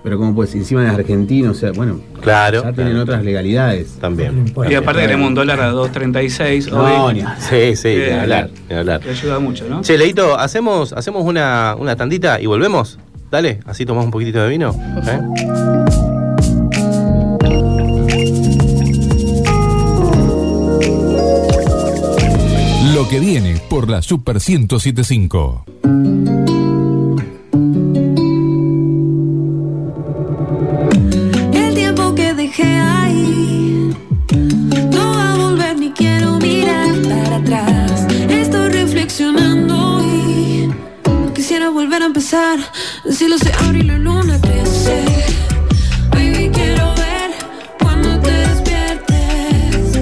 Pero 0.09 0.17
¿cómo 0.17 0.33
puedes? 0.33 0.55
Encima 0.55 0.83
es 0.87 0.91
argentino, 0.91 1.51
o 1.51 1.53
sea, 1.53 1.71
bueno, 1.71 1.99
Claro, 2.19 2.63
ya 2.63 2.73
tienen 2.73 2.93
claro. 2.93 3.03
otras 3.03 3.23
legalidades. 3.23 3.89
También. 4.01 4.51
Y 4.67 4.73
aparte 4.73 5.01
tenemos 5.01 5.27
un 5.27 5.35
dólar 5.35 5.61
a 5.61 5.71
2.36 5.71 6.71
No, 6.71 7.05
hoy, 7.05 7.13
ni- 7.13 7.21
Sí, 7.37 7.75
sí, 7.75 7.89
ni 7.89 7.93
Eh, 8.05 8.19
hablar, 8.19 8.49
ni 8.67 8.75
hablar. 8.75 9.01
que 9.01 9.11
ayuda 9.11 9.37
mucho, 9.37 9.65
¿no? 9.69 9.83
Che, 9.83 9.99
Leito, 9.99 10.35
¿hacemos, 10.35 10.93
hacemos 10.93 11.23
una, 11.25 11.75
una 11.77 11.95
tandita 11.95 12.41
y 12.41 12.47
volvemos? 12.47 12.97
Dale, 13.29 13.59
así 13.67 13.85
tomamos 13.85 14.05
un 14.05 14.11
poquitito 14.11 14.41
de 14.41 14.49
vino. 14.49 14.75
¿eh? 15.05 15.19
Lo 22.93 23.07
que 23.07 23.19
viene 23.19 23.57
por 23.69 23.89
la 23.89 24.01
Super 24.01 24.37
1075. 24.39 25.65
Volver 42.31 42.49
a 42.49 42.53
empezar. 42.53 42.59
El 43.05 43.13
cielo 43.13 43.37
se 43.37 43.51
abre 43.53 43.79
y 43.79 43.83
la 43.83 43.97
luna 43.97 44.39
crece. 44.41 45.03
Baby, 46.11 46.49
quiero 46.53 46.93
ver 46.95 47.31
cuando 47.81 48.19
te 48.19 48.31
despiertes. 48.31 49.99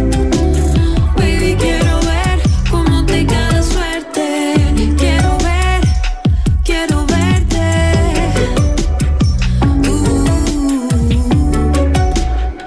Baby, 1.16 1.56
quiero 1.60 2.00
ver 2.02 2.42
cómo 2.70 3.06
te 3.06 3.26
cae 3.26 3.64
suerte. 3.64 4.56
Quiero 4.98 5.38
ver, 5.38 5.82
quiero 6.64 7.06
verte. 7.06 7.66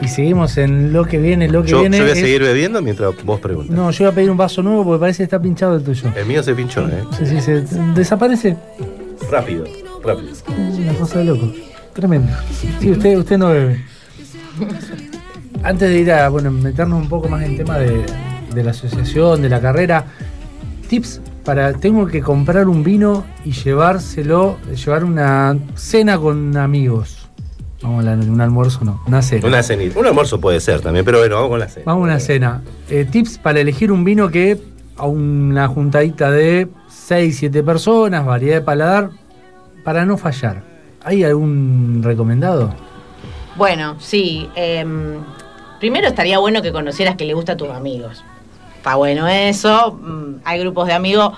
Y 0.03 0.09
seguimos 0.09 0.57
en 0.59 0.93
lo 0.93 1.05
que 1.05 1.19
viene, 1.19 1.49
lo 1.49 1.63
que 1.63 1.71
Yo, 1.71 1.81
viene. 1.81 1.99
yo 1.99 2.05
voy 2.05 2.11
a 2.11 2.15
es- 2.15 2.21
seguir 2.21 2.43
bebiendo 2.43 2.81
mientras 2.83 3.15
vos 3.25 3.41
preguntas. 3.41 3.75
No, 3.77 3.91
yo 3.91 4.05
voy 4.05 4.13
a 4.13 4.15
pedir 4.15 4.31
un 4.31 4.37
vaso 4.37 4.63
nuevo 4.63 4.85
porque 4.85 5.01
parece 5.01 5.19
que 5.19 5.25
está 5.25 5.41
pinchado 5.41 5.77
el 5.77 5.83
tuyo. 5.85 6.11
El 6.17 6.27
mío 6.27 6.43
se 6.43 6.55
pinchó, 6.55 6.87
¿eh? 6.89 7.05
Sí, 7.19 7.27
sí, 7.27 7.41
se 7.41 7.63
desaparece. 7.95 8.57
Rápido, 9.31 9.65
rápido. 10.03 10.33
Una 10.49 10.95
cosa 10.95 11.21
de 11.21 11.25
loco. 11.27 11.53
Tremendo. 11.93 12.33
Sí, 12.81 12.91
usted, 12.91 13.17
usted 13.17 13.39
no 13.39 13.49
bebe. 13.49 13.85
Antes 15.63 15.89
de 15.89 15.99
ir 16.01 16.13
a 16.13 16.29
bueno, 16.29 16.51
meternos 16.51 17.01
un 17.01 17.09
poco 17.09 17.29
más 17.29 17.43
en 17.45 17.57
tema 17.57 17.79
de, 17.79 18.05
de 18.53 18.65
la 18.65 18.71
asociación, 18.73 19.43
de 19.43 19.49
la 19.49 19.61
carrera, 19.61 20.05
tips 20.89 21.21
para. 21.45 21.73
Tengo 21.75 22.07
que 22.07 22.21
comprar 22.23 22.69
un 22.69 22.83
vino 22.83 23.25
y 23.45 23.53
llevárselo, 23.53 24.59
llevar 24.75 25.05
una 25.05 25.57
cena 25.75 26.19
con 26.19 26.57
amigos. 26.57 27.29
Vamos 27.83 28.05
a 28.07 28.13
un 28.13 28.41
almuerzo, 28.41 28.85
no, 28.85 29.01
una 29.07 29.23
cena. 29.23 29.47
Una 29.47 29.63
cenita. 29.63 29.99
Un 29.99 30.07
almuerzo 30.07 30.41
puede 30.41 30.61
ser 30.61 30.81
también, 30.81 31.05
pero 31.05 31.19
bueno, 31.19 31.37
vamos 31.37 31.51
con 31.51 31.61
la 31.61 31.69
cena. 31.69 31.85
Vamos 31.87 32.03
a 32.03 32.05
una 32.05 32.21
cena. 32.21 32.63
Eh, 32.91 33.07
tips 33.11 33.39
para 33.39 33.61
elegir 33.61 33.91
un 33.91 34.05
vino 34.05 34.29
que 34.29 34.61
a 34.97 35.07
una 35.07 35.67
juntadita 35.69 36.31
de 36.31 36.69
6, 36.89 37.37
7 37.39 37.63
personas, 37.63 38.27
variedad 38.27 38.57
de 38.57 38.61
paladar, 38.61 39.11
para 39.91 40.07
no 40.07 40.17
fallar. 40.17 40.63
¿Hay 41.03 41.25
algún 41.25 42.01
recomendado? 42.05 42.73
Bueno, 43.57 43.97
sí. 43.99 44.49
em, 44.55 45.17
primero 45.81 46.07
estaría 46.07 46.39
bueno 46.39 46.63
que 46.63 46.71
conocieras 46.71 47.17
que 47.17 47.25
le 47.25 47.35
gusta 47.35 47.55
a 47.55 47.57
tus 47.57 47.71
amigos. 47.71 48.23
Está 48.77 48.95
bueno 48.95 49.27
eso. 49.27 49.99
mm, 50.01 50.43
Hay 50.45 50.61
grupos 50.61 50.87
de 50.87 50.93
amigos. 50.93 51.33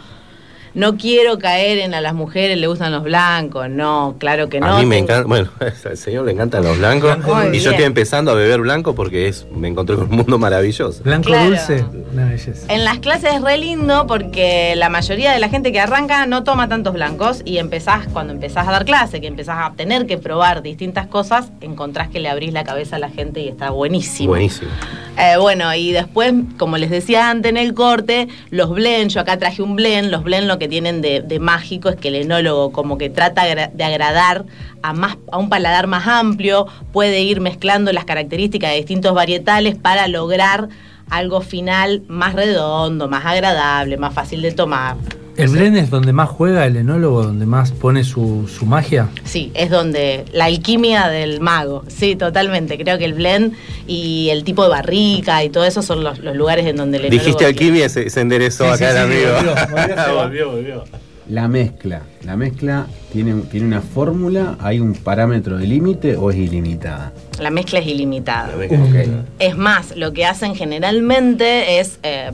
no 0.75 0.99
quiero 0.99 1.38
caer 1.38 1.79
en 1.79 1.95
a 1.95 2.03
las 2.03 2.12
mujeres 2.12 2.59
le 2.59 2.67
gustan 2.67 2.93
los 2.93 3.03
blancos, 3.05 3.71
no, 3.71 4.17
claro 4.19 4.49
que 4.51 4.59
no. 4.61 4.67
a 4.77 4.79
mí 4.81 4.85
me 4.87 4.99
encanta, 4.99 5.27
bueno, 5.29 5.49
al 5.87 5.97
señor 5.97 6.25
le 6.27 6.33
encantan 6.33 6.62
los 6.65 6.79
blancos 6.79 7.19
Muy 7.25 7.47
y 7.47 7.51
bien. 7.53 7.62
yo 7.65 7.71
estoy 7.71 7.85
empezando 7.87 8.31
a 8.33 8.35
beber 8.35 8.61
blanco 8.61 8.95
porque 8.95 9.29
es 9.29 9.47
me 9.55 9.69
encontré 9.69 9.97
con 9.97 10.09
un 10.11 10.17
mundo 10.17 10.38
maravilloso. 10.38 11.03
Blanco 11.05 11.29
Claro. 11.29 11.49
dulce, 11.51 11.85
una 12.12 12.27
belleza. 12.27 12.72
En 12.72 12.85
las 12.85 12.98
clases 12.98 13.35
es 13.35 13.42
re 13.42 13.59
lindo 13.59 14.07
porque 14.07 14.75
la 14.77 14.88
mayoría 14.88 15.33
de 15.33 15.38
la 15.38 15.48
gente 15.48 15.72
que 15.72 15.81
arranca 15.81 16.27
no 16.27 16.44
toma 16.44 16.68
tantos 16.68 16.94
blancos 16.94 17.42
y 17.44 17.59
empezás, 17.59 18.07
cuando 18.09 18.33
empezás 18.33 18.68
a 18.68 18.72
dar 18.72 18.85
clase, 18.85 19.20
que 19.20 19.27
empezás 19.27 19.59
a 19.61 19.72
tener 19.75 20.07
que 20.07 20.18
probar 20.18 20.62
distintas 20.62 21.07
cosas, 21.07 21.51
encontrás 21.61 22.09
que 22.09 22.20
le 22.20 22.29
abrís 22.29 22.53
la 22.53 22.64
cabeza 22.64 22.96
a 22.96 22.98
la 22.98 23.09
gente 23.09 23.40
y 23.40 23.48
está 23.48 23.70
buenísimo. 23.70 24.31
Buenísimo. 24.31 24.70
Eh, 25.18 25.37
bueno, 25.38 25.75
y 25.75 25.92
después, 25.92 26.33
como 26.59 26.79
les 26.79 26.90
decía 26.90 27.31
antes 27.31 27.51
en 27.51 27.57
el 27.57 27.75
corte, 27.75 28.29
los 28.51 28.70
blend, 28.70 29.11
yo 29.11 29.20
acá 29.20 29.38
traje 29.38 29.62
un 29.62 29.77
blend, 29.77 30.11
los 30.11 30.22
blend 30.22 30.46
lo 30.46 30.59
que 30.59 30.68
tienen 30.68 31.03
de, 31.03 31.20
de 31.20 31.38
mágico 31.38 31.88
es 31.88 31.96
que 31.96 32.09
el 32.09 32.16
enólogo 32.16 32.72
como 32.72 32.98
que 32.98 33.11
trata 33.11 33.44
de 33.44 33.85
agradar 33.85 34.44
a, 34.83 34.92
más, 34.92 35.16
a 35.31 35.38
un 35.38 35.48
paladar 35.48 35.87
más 35.87 36.07
amplio, 36.07 36.66
puede 36.92 37.22
ir 37.22 37.40
mezclando 37.40 37.92
las 37.92 38.05
características 38.05 38.70
de 38.70 38.77
distintos 38.77 39.14
varietales 39.14 39.77
para 39.77 40.09
lograr 40.09 40.68
algo 41.12 41.40
final 41.40 42.03
más 42.09 42.35
redondo, 42.35 43.09
más 43.09 43.25
agradable, 43.25 43.96
más 43.96 44.12
fácil 44.14 44.42
de 44.42 44.53
tomar. 44.53 44.96
¿El 45.35 45.48
blend 45.48 45.77
es 45.79 45.88
donde 45.88 46.12
más 46.12 46.29
juega 46.29 46.66
el 46.66 46.77
enólogo, 46.77 47.22
donde 47.22 47.46
más 47.46 47.72
pone 47.72 48.05
su, 48.05 48.46
su 48.55 48.66
magia? 48.66 49.09
Sí, 49.25 49.51
es 49.55 49.70
donde 49.70 50.27
la 50.33 50.44
alquimia 50.44 51.09
del 51.09 51.40
mago. 51.40 51.85
Sí, 51.88 52.16
totalmente. 52.16 52.77
Creo 52.77 52.98
que 52.98 53.07
el 53.07 53.14
blend 53.14 53.55
y 53.87 54.29
el 54.31 54.44
tipo 54.44 54.62
de 54.64 54.68
barrica 54.68 55.42
y 55.42 55.48
todo 55.48 55.64
eso 55.64 55.81
son 55.81 56.05
los, 56.05 56.18
los 56.18 56.37
lugares 56.37 56.66
en 56.66 56.77
donde 56.77 56.98
el 56.98 57.05
enólogo 57.07 57.25
Dijiste 57.25 57.46
alquimia, 57.46 57.88
se, 57.88 58.11
se 58.11 58.20
enderezó 58.20 58.64
Sí, 58.64 58.70
acá 58.70 58.77
sí, 58.77 58.85
el 58.85 58.92
sí, 58.92 59.25
amigo. 59.25 59.33
volvió, 59.33 59.55
volvió, 59.55 59.87
se 59.88 59.94
va. 59.94 60.22
volvió, 60.22 60.51
volvió. 60.51 60.85
La 61.29 61.48
mezcla. 61.48 62.03
La 62.25 62.37
mezcla 62.37 62.87
tiene, 63.12 63.42
tiene 63.51 63.66
una 63.66 63.81
fórmula, 63.83 64.57
hay 64.61 64.81
un 64.81 64.94
parámetro 64.94 65.59
de 65.59 65.66
límite 65.66 66.16
o 66.16 66.31
es 66.31 66.37
ilimitada. 66.38 67.12
La 67.40 67.51
mezcla 67.51 67.79
es 67.79 67.87
ilimitada. 67.87 68.51
Es 69.38 69.57
más, 69.57 69.96
lo 69.96 70.12
que 70.12 70.25
hacen 70.25 70.55
generalmente 70.55 71.79
es, 71.81 71.98
eh, 72.03 72.31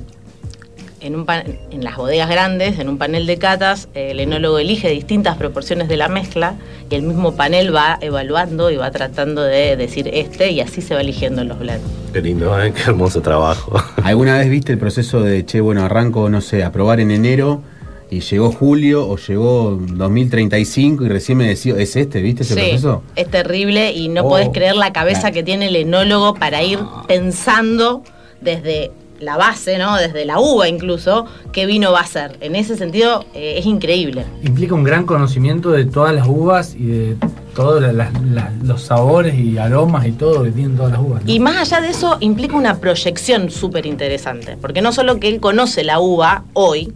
en, 1.00 1.14
un 1.14 1.24
pan- 1.26 1.44
en 1.70 1.84
las 1.84 1.96
bodegas 1.96 2.28
grandes, 2.28 2.78
en 2.78 2.88
un 2.88 2.98
panel 2.98 3.26
de 3.26 3.38
catas, 3.38 3.88
eh, 3.94 4.10
el 4.12 4.20
enólogo 4.20 4.58
elige 4.58 4.88
distintas 4.90 5.36
proporciones 5.36 5.88
de 5.88 5.96
la 5.96 6.08
mezcla 6.08 6.54
y 6.90 6.94
el 6.94 7.02
mismo 7.02 7.34
panel 7.34 7.74
va 7.74 7.98
evaluando 8.00 8.70
y 8.70 8.76
va 8.76 8.90
tratando 8.90 9.42
de 9.42 9.76
decir 9.76 10.08
este 10.12 10.50
y 10.50 10.60
así 10.60 10.80
se 10.80 10.94
va 10.94 11.00
eligiendo 11.00 11.44
los 11.44 11.58
blends. 11.58 11.84
Qué 12.12 12.20
lindo, 12.22 12.60
¿eh? 12.60 12.72
qué 12.74 12.82
hermoso 12.82 13.20
trabajo. 13.20 13.72
¿Alguna 14.02 14.38
vez 14.38 14.48
viste 14.50 14.72
el 14.72 14.78
proceso 14.78 15.20
de, 15.22 15.44
che, 15.44 15.60
bueno, 15.60 15.84
arranco, 15.84 16.28
no 16.30 16.40
sé, 16.40 16.64
a 16.64 16.72
probar 16.72 17.00
en 17.00 17.10
enero 17.10 17.62
y 18.10 18.20
llegó 18.20 18.50
julio 18.52 19.06
o 19.08 19.16
llegó 19.16 19.78
2035 19.80 21.04
y 21.04 21.08
recién 21.08 21.38
me 21.38 21.46
decía, 21.48 21.74
¿es 21.76 21.94
este? 21.96 22.20
¿Viste 22.22 22.42
ese 22.42 22.54
Sí, 22.54 22.60
proceso? 22.60 23.02
es 23.16 23.30
terrible 23.30 23.92
y 23.92 24.08
no 24.08 24.22
Oh, 24.24 24.28
podés 24.30 24.48
creer 24.50 24.76
la 24.76 24.92
cabeza 24.92 25.20
claro. 25.22 25.34
que 25.34 25.42
tiene 25.42 25.68
el 25.68 25.76
enólogo 25.76 26.34
para 26.34 26.62
ir 26.62 26.78
pensando 27.06 28.02
desde 28.40 28.90
la 29.20 29.36
base, 29.36 29.78
¿no? 29.78 29.96
Desde 29.96 30.24
la 30.24 30.38
uva 30.38 30.68
incluso, 30.68 31.26
qué 31.52 31.66
vino 31.66 31.90
va 31.90 32.00
a 32.00 32.06
ser. 32.06 32.36
En 32.40 32.54
ese 32.54 32.76
sentido 32.76 33.24
eh, 33.34 33.56
es 33.58 33.66
increíble. 33.66 34.24
Implica 34.44 34.74
un 34.74 34.84
gran 34.84 35.04
conocimiento 35.06 35.70
de 35.72 35.86
todas 35.86 36.14
las 36.14 36.28
uvas 36.28 36.76
y 36.78 36.84
de 36.86 37.16
todos 37.54 37.82
la- 37.82 37.92
la- 37.92 38.12
la- 38.32 38.52
los 38.62 38.80
sabores 38.82 39.34
y 39.34 39.58
aromas 39.58 40.06
y 40.06 40.12
todo 40.12 40.44
que 40.44 40.52
tienen 40.52 40.76
todas 40.76 40.92
las 40.92 41.00
uvas. 41.00 41.24
¿no? 41.24 41.30
Y 41.32 41.40
más 41.40 41.56
allá 41.56 41.80
de 41.84 41.90
eso, 41.90 42.16
implica 42.20 42.54
una 42.56 42.78
proyección 42.78 43.50
súper 43.50 43.86
interesante, 43.86 44.56
porque 44.60 44.80
no 44.82 44.92
solo 44.92 45.18
que 45.18 45.26
él 45.26 45.40
conoce 45.40 45.82
la 45.82 45.98
uva 45.98 46.44
hoy, 46.52 46.92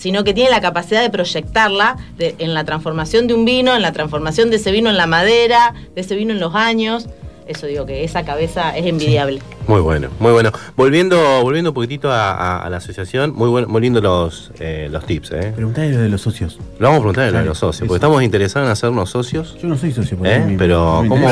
sino 0.00 0.24
que 0.24 0.32
tiene 0.32 0.48
la 0.48 0.62
capacidad 0.62 1.02
de 1.02 1.10
proyectarla 1.10 1.98
en 2.18 2.54
la 2.54 2.64
transformación 2.64 3.26
de 3.26 3.34
un 3.34 3.44
vino, 3.44 3.76
en 3.76 3.82
la 3.82 3.92
transformación 3.92 4.48
de 4.48 4.56
ese 4.56 4.72
vino 4.72 4.88
en 4.88 4.96
la 4.96 5.06
madera, 5.06 5.74
de 5.94 6.00
ese 6.00 6.16
vino 6.16 6.32
en 6.32 6.40
los 6.40 6.54
años. 6.54 7.06
Eso 7.50 7.66
digo 7.66 7.84
que 7.84 8.04
esa 8.04 8.24
cabeza 8.24 8.76
es 8.76 8.86
envidiable. 8.86 9.40
Muy 9.66 9.80
bueno, 9.80 10.08
muy 10.20 10.30
bueno. 10.30 10.52
Volviendo, 10.76 11.42
volviendo 11.42 11.70
un 11.70 11.74
poquitito 11.74 12.10
a, 12.12 12.30
a- 12.32 12.64
a 12.64 12.70
la 12.70 12.76
asociación, 12.76 13.32
muy 13.34 13.48
bueno, 13.48 13.66
muy 13.66 13.80
lindo 13.82 14.00
los, 14.00 14.52
eh, 14.60 14.88
los 14.90 15.04
tips, 15.04 15.32
¿eh? 15.32 15.52
Preguntale 15.56 15.90
lo 15.92 15.98
de 16.00 16.08
los 16.08 16.20
socios. 16.20 16.58
Lo 16.78 16.86
vamos 16.86 16.98
a 16.98 17.00
preguntar 17.00 17.24
a 17.24 17.30
lo 17.32 17.38
de 17.40 17.44
los 17.46 17.58
socios, 17.58 17.76
eso. 17.82 17.86
porque 17.86 17.96
estamos 17.96 18.22
interesados 18.22 18.66
en 18.68 18.72
hacernos 18.72 19.10
socios. 19.10 19.56
Yo 19.60 19.66
no 19.68 19.76
soy 19.76 19.90
socio, 19.92 20.16
por 20.16 20.28
¿Eh? 20.28 20.54
Pero, 20.56 21.02
¿cómo- 21.08 21.26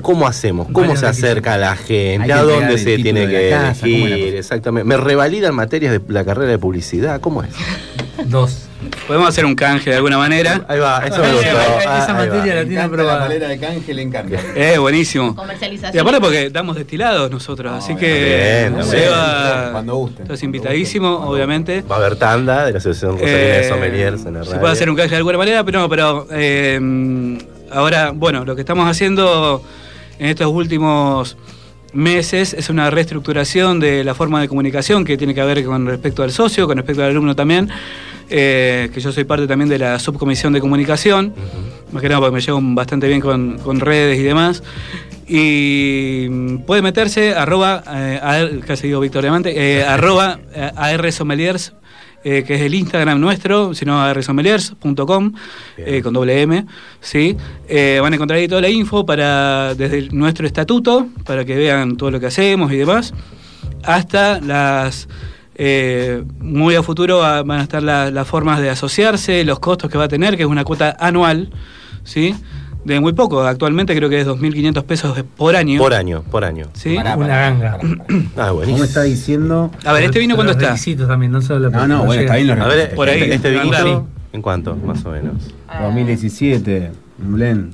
cómo- 0.00 0.26
hacemos? 0.26 0.68
¿Cómo 0.72 0.96
se 0.96 1.06
acerca 1.06 1.54
a 1.54 1.58
la 1.58 1.76
gente? 1.76 2.32
¿A 2.32 2.42
dónde 2.42 2.78
se 2.78 2.96
tiene 2.96 3.28
que 3.28 3.50
casa, 3.50 3.80
¿cómo 3.82 3.92
es 3.94 4.00
la 4.10 4.16
elegir? 4.16 4.34
Exactamente. 4.36 4.84
¿Me 4.88 4.96
revalidan 4.96 5.54
materias 5.54 5.92
de 5.92 6.00
la 6.12 6.24
carrera 6.24 6.50
de 6.52 6.58
publicidad? 6.58 7.20
¿Cómo 7.20 7.42
es? 7.42 7.50
Dos. 8.26 8.67
Podemos 9.08 9.28
hacer 9.30 9.44
un 9.46 9.54
canje 9.54 9.88
de 9.90 9.96
alguna 9.96 10.18
manera. 10.18 10.64
Ahí 10.68 10.78
va, 10.78 11.02
eso 11.04 11.18
me 11.20 11.32
gustó. 11.32 11.48
Ah, 11.88 11.98
esa 12.02 12.12
va. 12.12 12.18
materia 12.26 12.54
la 12.56 12.64
tiene 12.64 12.80
aprobada. 12.82 13.26
de 13.28 13.58
canje, 13.58 13.94
le 13.94 14.02
encanta. 14.02 14.38
Eh, 14.54 14.76
buenísimo. 14.78 15.34
Comercialización. 15.34 15.96
Y 15.96 15.98
aparte 15.98 16.20
porque 16.20 16.50
damos 16.50 16.76
destilados 16.76 17.30
nosotros, 17.30 17.72
así 17.72 17.96
que 17.96 18.68
bien, 18.70 18.74
bien. 18.74 18.86
Seba, 18.86 19.70
Cuando 19.72 19.96
guste. 19.96 20.22
estás 20.22 20.42
invitadísimo, 20.42 21.08
obviamente. 21.26 21.82
Va 21.90 21.96
a 21.96 21.98
haber 21.98 22.16
tanda 22.16 22.66
de 22.66 22.72
la 22.72 22.78
Asociación 22.78 23.12
Rosarina 23.18 23.36
de 23.38 23.60
Eh, 23.60 23.68
Sommeliers 23.68 24.26
en 24.26 24.34
la 24.34 24.40
se 24.44 24.50
radio. 24.50 24.60
puede 24.60 24.72
hacer 24.74 24.90
un 24.90 24.96
canje 24.96 25.10
de 25.10 25.16
alguna 25.16 25.38
manera, 25.38 25.64
pero 25.64 25.80
no, 25.80 25.88
pero 25.88 26.26
eh, 26.30 27.38
ahora, 27.70 28.12
bueno, 28.14 28.44
lo 28.44 28.54
que 28.54 28.60
estamos 28.60 28.86
haciendo 28.90 29.62
en 30.18 30.26
estos 30.26 30.48
últimos 30.48 31.36
meses 31.94 32.52
es 32.52 32.68
una 32.68 32.90
reestructuración 32.90 33.80
de 33.80 34.04
la 34.04 34.14
forma 34.14 34.42
de 34.42 34.48
comunicación 34.48 35.04
que 35.06 35.16
tiene 35.16 35.34
que 35.34 35.42
ver 35.42 35.64
con 35.64 35.86
respecto 35.86 36.22
al 36.22 36.30
socio, 36.30 36.66
con 36.66 36.76
respecto 36.76 37.02
al 37.02 37.08
alumno 37.10 37.34
también, 37.34 37.70
eh, 38.30 38.90
que 38.92 39.00
yo 39.00 39.12
soy 39.12 39.24
parte 39.24 39.46
también 39.46 39.68
de 39.68 39.78
la 39.78 39.98
subcomisión 39.98 40.52
de 40.52 40.60
comunicación, 40.60 41.34
más 41.92 42.02
que 42.02 42.08
nada 42.08 42.20
porque 42.20 42.34
me 42.34 42.40
llevo 42.40 42.60
bastante 42.62 43.08
bien 43.08 43.20
con, 43.20 43.58
con 43.58 43.80
redes 43.80 44.18
y 44.18 44.22
demás. 44.22 44.62
Y 45.26 46.26
mm, 46.30 46.56
puede 46.58 46.82
meterse 46.82 47.34
arroba, 47.34 47.82
eh, 47.94 48.18
AR 48.22 48.60
casi 48.66 48.86
digo 48.88 49.00
Víctor 49.00 49.22
Diamante, 49.22 49.52
eh, 49.56 49.84
arroba 49.84 50.38
eh, 50.54 50.70
AR 50.74 51.12
Sommeliers, 51.12 51.74
eh, 52.24 52.44
que 52.46 52.54
es 52.56 52.62
el 52.62 52.74
Instagram 52.74 53.20
nuestro, 53.20 53.74
sino 53.74 54.00
arsommeliers.com, 54.02 55.32
con 56.02 56.12
doble 56.12 56.42
M, 56.42 56.66
¿sí? 57.00 57.36
Van 58.00 58.12
a 58.12 58.16
encontrar 58.16 58.38
ahí 58.40 58.48
toda 58.48 58.60
la 58.62 58.68
info 58.68 59.06
para, 59.06 59.74
desde 59.74 59.98
el- 59.98 60.08
nuestro 60.16 60.46
estatuto, 60.46 61.06
para 61.24 61.44
que 61.44 61.54
vean 61.56 61.96
todo 61.96 62.10
lo 62.10 62.18
que 62.20 62.26
hacemos 62.26 62.72
y 62.72 62.76
demás, 62.76 63.14
hasta 63.84 64.40
las... 64.40 65.08
eh, 65.58 66.22
muy 66.40 66.76
a 66.76 66.82
futuro 66.84 67.18
va- 67.18 67.42
van 67.42 67.58
a 67.58 67.62
estar 67.64 67.82
la- 67.82 68.10
las 68.12 68.26
formas 68.28 68.60
de 68.60 68.70
asociarse, 68.70 69.44
los 69.44 69.58
costos 69.58 69.90
que 69.90 69.98
va 69.98 70.04
a 70.04 70.08
tener, 70.08 70.36
que 70.36 70.44
es 70.44 70.48
una 70.48 70.62
cuota 70.64 70.96
anual, 71.00 71.50
¿sí? 72.04 72.34
De 72.84 73.00
muy 73.00 73.12
poco, 73.12 73.42
actualmente 73.42 73.94
creo 73.96 74.08
que 74.08 74.20
es 74.20 74.26
2.500 74.26 74.84
pesos 74.84 75.20
por 75.36 75.56
año. 75.56 75.78
Por 75.80 75.92
año, 75.92 76.22
por 76.30 76.44
año. 76.44 76.66
¿sí? 76.74 76.94
Pará, 76.94 77.16
Una 77.16 77.36
ganga. 77.36 77.78
Ah, 78.36 78.46
¿Cómo 78.46 78.54
buenísimo. 78.54 78.84
está 78.84 79.02
diciendo? 79.02 79.70
A 79.84 79.92
ver, 79.92 80.04
¿este 80.04 80.20
vino 80.20 80.36
cuándo 80.36 80.52
Los 80.54 80.62
está? 80.62 81.06
también, 81.08 81.32
no 81.32 81.42
solo 81.42 81.70
No, 81.70 81.86
no, 81.88 82.04
bueno, 82.04 82.22
está 82.22 82.36
bien 82.36 82.46
los 82.46 82.58
A 82.60 82.66
ver. 82.68 82.94
Por 82.94 83.08
ahí, 83.08 83.20
este, 83.22 83.50
vinito, 83.50 83.76
andale. 83.76 84.00
¿en 84.32 84.42
cuánto, 84.42 84.76
más 84.76 85.04
o 85.04 85.10
menos? 85.10 85.34
2017, 85.82 86.92
un 87.20 87.32
blend. 87.34 87.72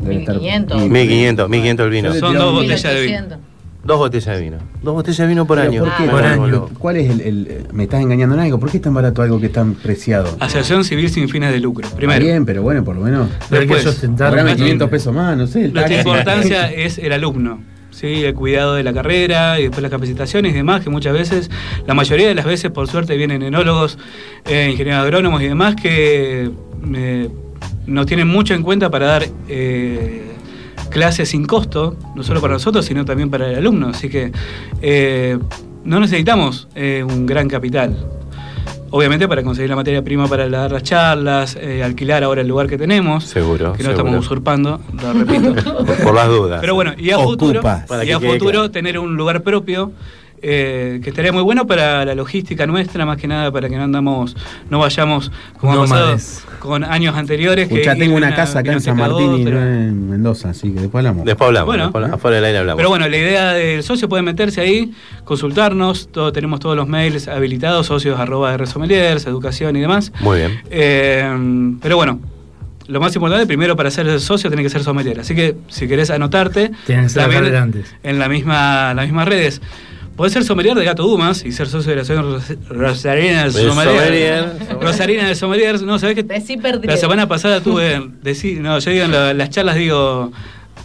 Debe 0.00 0.20
estar- 0.20 0.34
1500. 0.36 0.82
y- 0.82 0.88
1500, 0.90 1.48
1500 1.48 1.84
el 1.86 1.90
vino. 1.90 2.14
Son 2.14 2.34
dos 2.36 2.52
botellas 2.52 2.82
de 2.82 3.00
vino. 3.00 3.47
1800. 3.88 3.88
Dos 3.88 3.98
botellas 3.98 4.36
de 4.36 4.42
vino. 4.44 4.56
Dos 4.82 4.94
botellas 4.94 5.18
de 5.18 5.26
vino 5.26 5.46
por 5.46 5.58
Pero 5.58 5.70
año. 5.70 5.80
¿Por 5.84 5.96
qué? 5.96 6.04
Ah, 6.10 6.36
por. 6.36 6.72
¿Cuál 6.78 6.96
es 6.96 7.10
el, 7.10 7.20
el- 7.22 7.66
Me 7.72 7.84
estás 7.84 8.00
engañando 8.02 8.34
en 8.34 8.42
algo. 8.42 8.58
¿Por 8.60 8.70
qué 8.70 8.76
es 8.76 8.82
tan 8.82 8.94
barato 8.94 9.22
algo 9.22 9.40
que 9.40 9.46
es 9.46 9.52
tan 9.52 9.74
preciado? 9.74 10.36
Asociación 10.40 10.84
Civil 10.84 11.08
sin 11.10 11.28
fines 11.28 11.52
de 11.52 11.60
lucro. 11.60 11.84
Está 11.86 11.96
Primero. 11.96 12.24
bien, 12.24 12.44
pero 12.44 12.62
bueno, 12.62 12.84
por 12.84 12.94
lo 12.96 13.02
menos. 13.02 13.28
Pero 13.48 13.62
hay 13.62 13.68
que 13.68 13.80
sustentar. 13.80 14.28
Cobrame 14.30 14.50
nuestro- 14.50 14.64
500 14.66 14.90
pesos 14.90 15.14
más, 15.14 15.36
no 15.36 15.46
sé. 15.46 15.68
taxi. 15.70 15.94
importancia 15.94 16.70
es 16.72 16.98
el 16.98 17.12
alumno, 17.12 17.60
¿sí? 17.90 18.24
el 18.24 18.34
cuidado 18.34 18.74
de 18.74 18.82
la 18.82 18.92
carrera 18.92 19.58
y 19.58 19.62
después 19.64 19.82
las 19.82 19.90
capacitaciones 19.90 20.52
y 20.52 20.56
demás, 20.56 20.82
que 20.82 20.90
muchas 20.90 21.12
veces, 21.14 21.50
la 21.86 21.94
mayoría 21.94 22.28
de 22.28 22.34
las 22.34 22.44
veces, 22.44 22.70
por 22.70 22.88
suerte, 22.88 23.16
vienen 23.16 23.42
enólogos, 23.42 23.98
eh, 24.46 24.68
ingenieros 24.70 25.02
agrónomos 25.04 25.40
y 25.42 25.46
demás 25.48 25.74
que 25.76 26.50
eh, 26.94 27.28
nos 27.86 28.06
tienen 28.06 28.28
mucho 28.28 28.54
en 28.54 28.62
cuenta 28.62 28.90
para 28.90 29.06
dar 29.06 29.26
eh, 29.48 30.24
clases 30.88 31.30
sin 31.30 31.46
costo, 31.46 31.96
no 32.14 32.22
solo 32.22 32.40
para 32.40 32.54
nosotros, 32.54 32.84
sino 32.84 33.04
también 33.04 33.30
para 33.30 33.50
el 33.50 33.56
alumno. 33.56 33.88
Así 33.88 34.08
que 34.08 34.32
eh, 34.82 35.38
no 35.84 36.00
necesitamos 36.00 36.68
eh, 36.74 37.04
un 37.08 37.26
gran 37.26 37.48
capital. 37.48 37.96
Obviamente 38.90 39.28
para 39.28 39.42
conseguir 39.42 39.68
la 39.68 39.76
materia 39.76 40.02
prima 40.02 40.26
para 40.28 40.48
dar 40.48 40.72
las 40.72 40.82
charlas, 40.82 41.58
eh, 41.60 41.82
alquilar 41.82 42.24
ahora 42.24 42.40
el 42.40 42.48
lugar 42.48 42.68
que 42.68 42.78
tenemos, 42.78 43.24
Seguro, 43.24 43.74
que 43.74 43.82
no 43.82 43.90
seguro. 43.90 43.90
estamos 43.90 44.26
usurpando, 44.26 44.80
lo 45.02 45.12
repito. 45.12 45.84
Por, 46.04 46.14
las 46.14 46.28
dudas. 46.28 46.60
Pero 46.62 46.74
bueno, 46.74 46.94
y 46.96 47.10
a 47.10 47.18
futuro, 47.18 47.60
Ocupas. 47.60 47.86
Para 47.86 48.04
y 48.04 48.06
que 48.06 48.14
a 48.14 48.20
futuro 48.20 48.50
claro. 48.50 48.70
tener 48.70 48.98
un 48.98 49.14
lugar 49.14 49.42
propio 49.42 49.92
eh, 50.42 51.00
que 51.02 51.10
estaría 51.10 51.32
muy 51.32 51.42
bueno 51.42 51.66
para 51.66 52.04
la 52.04 52.14
logística 52.14 52.66
nuestra, 52.66 53.04
más 53.06 53.16
que 53.16 53.26
nada 53.28 53.50
para 53.52 53.68
que 53.68 53.76
no 53.76 53.84
andamos, 53.84 54.36
no 54.70 54.78
vayamos 54.78 55.30
como 55.58 55.72
ha 55.74 55.86
pasado 55.86 56.16
con 56.58 56.84
años 56.84 57.14
anteriores. 57.16 57.68
Escuchá, 57.70 57.94
que 57.94 58.00
tengo 58.00 58.16
una 58.16 58.28
a 58.28 58.34
casa 58.34 58.60
acá 58.60 58.72
en 58.72 58.80
San 58.80 58.96
Martín 58.96 59.34
y 59.34 59.44
no 59.44 59.62
en 59.62 60.10
Mendoza, 60.10 60.50
así 60.50 60.72
que 60.72 60.80
después 60.80 61.00
hablamos. 61.04 61.24
Después 61.24 61.46
hablamos, 61.48 61.66
Bueno. 61.66 61.84
después- 61.84 62.10
afuera 62.12 62.36
del 62.36 62.44
aire 62.46 62.58
hablamos. 62.58 62.78
Pero 62.78 62.88
bueno, 62.88 63.08
la 63.08 63.16
idea 63.16 63.52
del 63.52 63.82
socio 63.82 64.08
puede 64.08 64.22
meterse 64.22 64.60
ahí, 64.60 64.92
consultarnos, 65.24 66.08
todo, 66.08 66.32
tenemos 66.32 66.60
todos 66.60 66.76
los 66.76 66.88
mails 66.88 67.28
habilitados, 67.28 67.86
socios 67.86 68.18
arroba 68.18 68.50
de 68.52 68.56
Resomeliers, 68.58 69.26
educación 69.26 69.76
y 69.76 69.80
demás. 69.80 70.12
Muy 70.20 70.38
bien. 70.38 70.60
Eh, 70.70 71.76
pero 71.80 71.96
bueno, 71.96 72.20
lo 72.86 73.00
más 73.00 73.14
importante, 73.14 73.46
primero 73.46 73.76
para 73.76 73.90
ser 73.90 74.18
socio 74.18 74.48
tiene 74.48 74.62
que 74.62 74.70
ser 74.70 74.82
sommelier. 74.82 75.20
Así 75.20 75.34
que 75.34 75.56
si 75.68 75.86
querés 75.86 76.08
anotarte, 76.10 76.70
Tienen 76.86 77.04
que 77.04 77.10
ser 77.10 77.22
adelantes. 77.24 77.94
en 78.02 78.18
la 78.18 78.28
misma, 78.28 78.94
las 78.94 79.04
mismas 79.06 79.28
redes. 79.28 79.60
Podés 80.18 80.32
ser 80.32 80.42
sommelier 80.44 80.74
de 80.76 80.84
Gato 80.84 81.04
Dumas 81.04 81.44
y 81.46 81.52
ser 81.52 81.68
socio 81.68 81.90
de 81.90 81.96
la 81.96 82.02
Asociación 82.02 82.32
Ros- 82.34 82.68
Rosarina 82.68 83.44
del 83.44 83.52
Del 83.52 83.68
Sommelier. 83.68 84.52
Rosarina 84.80 85.26
del 85.28 85.36
Sommelier. 85.36 85.80
No, 85.82 85.98
¿sabés 86.00 86.16
perdriego. 86.56 86.90
La 86.92 86.96
semana 86.96 87.28
pasada 87.28 87.60
tuve, 87.60 88.00
decí- 88.24 88.58
no, 88.58 88.80
yo 88.80 88.90
digo 88.90 89.04
en 89.04 89.12
la- 89.12 89.32
las 89.32 89.50
charlas 89.50 89.76
digo 89.76 90.32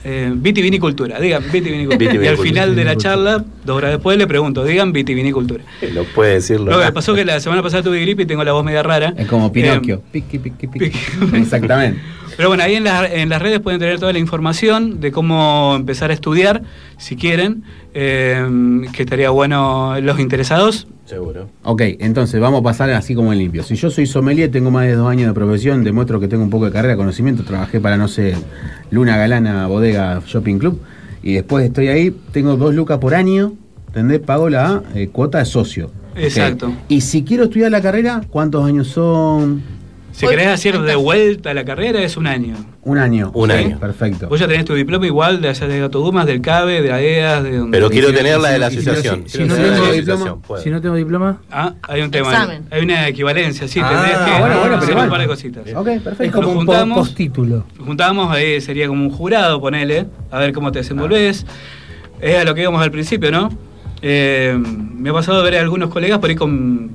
eh, 0.06 0.32
vitivinicultura, 0.36 1.20
digan 1.20 1.44
vitivinicultura. 1.52 2.14
y 2.24 2.28
al 2.28 2.38
final 2.38 2.76
de 2.76 2.84
la 2.86 2.96
charla, 2.96 3.44
dos 3.66 3.78
horas 3.78 3.92
después 3.92 4.18
le 4.20 4.28
pregunto, 4.28 4.64
digan 4.66 4.92
vitivinicultura. 4.94 5.64
No 5.96 6.04
puede 6.04 6.34
decirlo. 6.36 6.72
Lo 6.72 6.80
que 6.86 6.92
pasó 6.92 7.16
que 7.16 7.26
la 7.26 7.40
semana 7.40 7.64
pasada 7.64 7.82
tuve 7.82 8.02
gripe 8.02 8.22
y 8.24 8.26
tengo 8.28 8.44
la 8.44 8.52
voz 8.52 8.64
media 8.64 8.84
rara. 8.84 9.14
Es 9.18 9.26
como 9.28 9.52
Pinocchio. 9.52 9.96
Eh, 9.96 10.02
piqui, 10.12 10.38
piqui, 10.38 10.68
piqui. 10.68 10.90
piqui. 10.92 11.38
Exactamente. 11.38 12.00
Pero 12.38 12.50
bueno, 12.50 12.64
ahí 12.64 12.76
en, 12.76 12.84
la- 12.84 13.06
en 13.12 13.30
las 13.30 13.42
redes 13.42 13.60
pueden 13.60 13.80
tener 13.80 14.00
toda 14.00 14.14
la 14.14 14.20
información 14.20 15.00
de 15.00 15.12
cómo 15.12 15.74
empezar 15.76 16.12
a 16.12 16.14
estudiar, 16.14 16.64
si 16.98 17.16
quieren, 17.16 17.64
eh, 17.94 18.46
que 18.94 19.04
estaría 19.04 19.30
bueno 19.30 20.00
los 20.02 20.20
interesados. 20.20 20.88
Seguro. 21.06 21.50
Ok, 21.64 21.82
entonces 22.00 22.40
vamos 22.40 22.62
a 22.62 22.64
pasar 22.64 22.90
así 22.92 23.14
como 23.14 23.34
en 23.34 23.40
limpio. 23.40 23.62
Si 23.64 23.76
yo 23.76 23.90
soy 23.90 24.06
sommelier, 24.06 24.50
tengo 24.50 24.72
más 24.72 24.86
de 24.86 24.94
dos 24.96 25.10
años 25.10 25.28
de 25.28 25.34
profesión, 25.34 25.84
demuestro 25.84 26.20
que 26.20 26.28
tengo 26.28 26.44
un 26.44 26.50
poco 26.50 26.66
de 26.66 26.72
carrera, 26.72 26.96
conocimiento, 26.96 27.44
trabajé 27.44 27.80
para, 27.82 27.98
no 27.98 28.08
sé, 28.08 28.36
Luna 28.90 29.18
Galana, 29.18 29.68
Bodega, 29.68 30.22
Shopping 30.26 30.58
Club, 30.60 30.82
y 31.22 31.34
después 31.34 31.66
estoy 31.66 31.90
ahí, 31.90 32.16
tengo 32.32 32.56
dos 32.56 32.74
lucas 32.74 33.00
por 33.00 33.16
año, 33.16 33.54
¿entendés? 33.88 34.22
Pago 34.22 34.50
la 34.50 34.82
eh, 34.96 35.10
cuota 35.12 35.40
de 35.40 35.46
socio. 35.46 35.92
Exacto. 36.16 36.72
Y 36.88 37.02
si 37.02 37.24
quiero 37.24 37.46
estudiar 37.46 37.70
la 37.72 37.82
carrera, 37.82 38.22
¿cuántos 38.30 38.66
años 38.66 38.88
son? 38.88 39.62
Si 40.14 40.28
querés 40.28 40.48
hacer 40.48 40.80
de 40.80 40.96
vuelta 40.96 41.50
a 41.50 41.54
la 41.56 41.66
carrera 41.66 42.00
es 42.02 42.18
un 42.18 42.28
año. 42.28 42.56
Un 42.84 43.00
año. 43.00 43.32
Un 43.34 43.50
año. 43.52 43.80
Perfecto. 43.80 44.30
Vos 44.30 44.40
ya 44.40 44.48
tenés 44.48 44.64
tu 44.64 44.76
diploma 44.76 45.08
igual 45.08 45.42
de 45.42 45.50
allá 45.50 45.68
de 45.68 45.80
Gato 45.80 46.00
Dumas, 46.02 46.26
del 46.28 46.40
CABE, 46.40 46.82
de 46.84 46.92
AEAS, 46.92 47.44
de 47.44 47.58
donde... 47.58 47.76
Pero 47.78 47.90
quiero 47.90 48.14
tener 48.14 48.40
la 48.40 48.50
de 48.50 48.60
la 48.60 48.70
si- 48.70 48.82
si- 48.82 48.90
asociación. 48.90 49.24
si- 49.28 49.40
no 49.44 49.56
tengo 49.56 49.86
la 49.86 49.92
diploma. 49.92 50.38
Si 50.64 50.70
no 50.70 50.82
tengo 50.82 50.96
diploma, 50.96 51.42
Ah, 51.52 51.74
hay 51.82 52.02
un 52.04 52.12
tema. 52.12 52.30
Examen. 52.32 52.64
Hay 52.70 52.84
una 52.84 53.08
equivalencia, 53.08 53.68
sí, 53.68 53.80
Ah, 53.84 53.90
tendés 53.90 54.18
que 54.18 54.40
bueno, 54.40 54.60
bueno, 54.60 54.62
pero 54.64 54.76
hacer 54.78 54.90
igual. 54.92 55.06
un 55.06 55.12
par 55.12 55.22
de 55.22 55.28
cositas. 55.28 55.64
Ok, 55.76 55.86
perfecto. 56.04 56.24
es 56.24 56.32
como 56.32 56.48
Nos 56.48 56.56
un 56.58 56.66
po- 56.68 56.72
juntamos. 56.74 56.98
postítulo. 57.08 57.66
Juntábamos, 57.84 58.32
ahí 58.36 58.62
sería 58.62 58.88
como 58.88 59.04
un 59.04 59.10
jurado, 59.12 59.60
ponele, 59.60 60.06
a 60.30 60.38
ver 60.40 60.54
cómo 60.54 60.72
te 60.72 60.80
desenvolvés. 60.80 61.46
Es 62.22 62.38
a 62.38 62.44
lo 62.44 62.54
que 62.54 62.62
íbamos 62.62 62.82
al 62.84 62.92
principio, 62.92 63.32
¿no? 63.32 63.50
Eh, 64.04 64.56
me 64.58 65.10
ha 65.10 65.14
pasado 65.14 65.40
de 65.40 65.50
ver 65.50 65.60
a 65.60 65.62
algunos 65.64 65.90
colegas 65.90 66.20
por 66.20 66.30
ahí 66.30 66.36
con, 66.36 66.92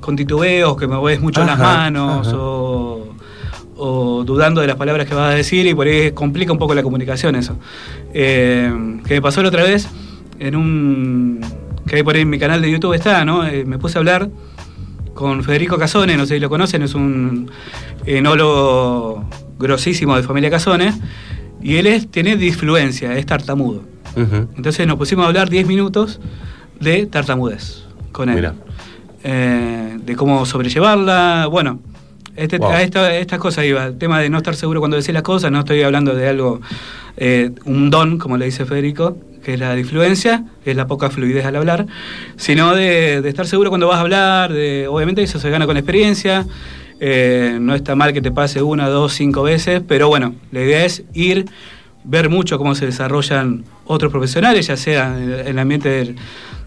con 0.00 0.16
titubeos, 0.16 0.76
que 0.76 0.86
me 0.88 0.96
mueves 0.96 1.20
mucho 1.20 1.40
las 1.40 1.50
Ajá, 1.60 1.76
manos, 1.76 2.28
ajá. 2.28 2.36
o, 2.38 3.08
o 3.76 4.24
dudando 4.24 4.60
de 4.60 4.66
las 4.66 4.76
palabras 4.76 5.06
que 5.06 5.14
vas 5.14 5.32
a 5.32 5.34
decir, 5.36 5.66
y 5.66 5.74
por 5.74 5.86
ahí 5.86 6.12
complica 6.12 6.52
un 6.52 6.58
poco 6.58 6.74
la 6.74 6.82
comunicación 6.82 7.34
eso. 7.36 7.56
Eh, 8.12 8.72
que 9.06 9.14
me 9.14 9.22
pasó 9.22 9.42
la 9.42 9.48
otra 9.48 9.62
vez 9.62 9.88
en 10.38 10.56
un. 10.56 11.40
que 11.86 11.96
hay 11.96 12.02
por 12.02 12.14
ahí 12.14 12.22
en 12.22 12.30
mi 12.30 12.38
canal 12.38 12.60
de 12.62 12.70
YouTube 12.70 12.94
está, 12.94 13.24
¿no? 13.24 13.46
Eh, 13.46 13.64
me 13.64 13.78
puse 13.78 13.98
a 13.98 14.00
hablar 14.00 14.28
con 15.14 15.42
Federico 15.44 15.76
Casone, 15.76 16.16
no 16.16 16.24
sé 16.26 16.34
si 16.34 16.40
lo 16.40 16.48
conocen, 16.48 16.82
es 16.82 16.94
un 16.94 17.50
enólogo 18.06 19.24
grosísimo 19.58 20.16
de 20.16 20.22
familia 20.22 20.50
Casone, 20.50 20.92
y 21.62 21.76
él 21.76 21.86
es, 21.86 22.10
tiene 22.10 22.36
disfluencia, 22.36 23.16
es 23.16 23.26
tartamudo. 23.26 23.82
Entonces 24.56 24.86
nos 24.86 24.96
pusimos 24.96 25.24
a 25.24 25.28
hablar 25.28 25.48
10 25.50 25.66
minutos 25.68 26.20
de 26.80 27.06
tartamudez 27.06 27.84
con 28.12 28.28
él. 28.28 28.52
Eh, 29.22 29.98
de 30.04 30.16
cómo 30.16 30.46
sobrellevarla, 30.46 31.46
bueno. 31.50 31.80
Este, 32.36 32.58
Wow. 32.58 32.70
A 32.70 32.82
esta- 32.82 33.14
estas 33.16 33.38
cosas 33.38 33.64
iba, 33.66 33.84
el 33.86 33.98
tema 33.98 34.18
de 34.20 34.30
no 34.30 34.38
estar 34.38 34.54
seguro 34.54 34.80
cuando 34.80 34.96
decís 34.96 35.12
las 35.12 35.22
cosas, 35.24 35.50
no 35.52 35.58
estoy 35.58 35.82
hablando 35.82 36.14
de 36.14 36.28
algo, 36.28 36.60
eh, 37.18 37.50
un 37.66 37.90
don, 37.90 38.18
como 38.18 38.38
le 38.38 38.46
dice 38.46 38.64
Federico, 38.64 39.18
que 39.44 39.54
es 39.54 39.60
la 39.60 39.74
disfluencia, 39.74 40.44
que 40.64 40.70
es 40.70 40.76
la 40.76 40.86
poca 40.86 41.10
fluidez 41.10 41.44
al 41.44 41.56
hablar, 41.56 41.86
sino 42.36 42.74
de, 42.74 43.20
de 43.20 43.28
estar 43.28 43.46
seguro 43.46 43.68
cuando 43.70 43.88
vas 43.88 43.98
a 43.98 44.00
hablar, 44.00 44.52
de, 44.52 44.86
obviamente 44.88 45.22
eso 45.22 45.38
se 45.38 45.50
gana 45.50 45.66
con 45.66 45.76
experiencia, 45.76 46.46
eh, 47.00 47.58
no 47.60 47.74
está 47.74 47.94
mal 47.94 48.12
que 48.14 48.22
te 48.22 48.30
pase 48.30 48.62
una, 48.62 48.88
dos, 48.88 49.12
cinco 49.12 49.42
veces, 49.42 49.82
pero 49.86 50.08
bueno, 50.08 50.34
la 50.52 50.60
idea 50.62 50.84
es 50.84 51.02
ir, 51.12 51.46
ver 52.04 52.30
mucho 52.30 52.56
cómo 52.58 52.74
se 52.74 52.86
desarrollan 52.86 53.64
otros 53.84 54.10
profesionales, 54.12 54.66
ya 54.68 54.76
sea 54.78 55.14
en 55.18 55.22
el, 55.32 55.40
en 55.40 55.46
el 55.48 55.58
ambiente 55.58 55.88
del, 55.90 56.16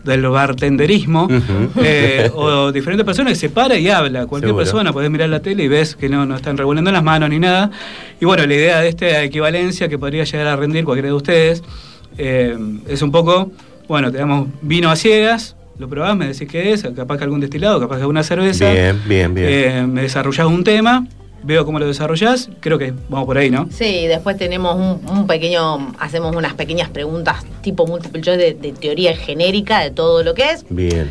del 0.03 0.27
bartenderismo, 0.27 1.25
Ujú. 1.25 1.81
eh, 1.83 2.29
o 2.35 2.71
diferentes 2.71 3.05
personas 3.05 3.33
que 3.33 3.39
se 3.39 3.49
para 3.49 3.77
y 3.77 3.89
habla. 3.89 4.25
Cualquier 4.25 4.49
Seguro. 4.49 4.63
persona, 4.65 4.93
podés 4.93 5.09
mirar 5.09 5.29
la 5.29 5.39
tele 5.41 5.63
y 5.63 5.67
ves 5.67 5.95
que 5.95 6.09
no, 6.09 6.25
no 6.25 6.35
están 6.35 6.57
revolviendo 6.57 6.91
las 6.91 7.03
manos 7.03 7.29
ni 7.29 7.39
nada. 7.39 7.71
Y 8.19 8.25
bueno, 8.25 8.45
la 8.45 8.53
idea 8.53 8.81
de 8.81 8.89
esta 8.89 9.23
equivalencia 9.23 9.87
que 9.87 9.97
podría 9.97 10.23
llegar 10.23 10.47
a 10.47 10.55
rendir 10.55 10.83
cualquiera 10.83 11.07
de 11.07 11.13
ustedes 11.13 11.63
eh, 12.17 12.57
es 12.87 13.01
un 13.01 13.11
poco, 13.11 13.51
bueno, 13.87 14.11
te 14.11 14.17
damos 14.17 14.47
vino 14.61 14.89
a 14.89 14.95
ciegas, 14.95 15.55
lo 15.79 15.87
probás, 15.89 16.15
me 16.15 16.27
decís 16.27 16.47
qué 16.47 16.73
es, 16.73 16.83
capaz 16.95 17.17
que 17.17 17.23
algún 17.23 17.39
destilado, 17.39 17.79
capaz 17.79 17.95
que 17.95 18.01
alguna 18.01 18.23
cerveza. 18.23 18.71
Bien, 18.71 19.01
bien, 19.07 19.33
bien. 19.33 19.47
Eh, 19.49 19.87
me 19.87 20.01
desarrollás 20.03 20.47
un 20.47 20.63
tema, 20.63 21.07
veo 21.43 21.65
cómo 21.65 21.79
lo 21.79 21.87
desarrollás, 21.87 22.49
creo 22.59 22.77
que 22.77 22.93
vamos 23.09 23.25
por 23.25 23.37
ahí, 23.37 23.49
¿no? 23.49 23.67
Sí, 23.71 24.07
después 24.07 24.37
tenemos 24.37 24.75
un, 24.75 25.01
un 25.09 25.27
pequeño, 25.27 25.93
hacemos 25.99 26.35
unas 26.35 26.53
pequeñas 26.53 26.89
preguntas 26.89 27.43
tipo 27.61 27.85
multiple 27.85 28.21
choice 28.21 28.37
de, 28.37 28.53
de 28.53 28.71
teoría 28.73 29.15
genérica 29.15 29.79
de 29.81 29.91
todo 29.91 30.23
lo 30.23 30.33
que 30.33 30.51
es, 30.51 30.65
Bien. 30.69 31.09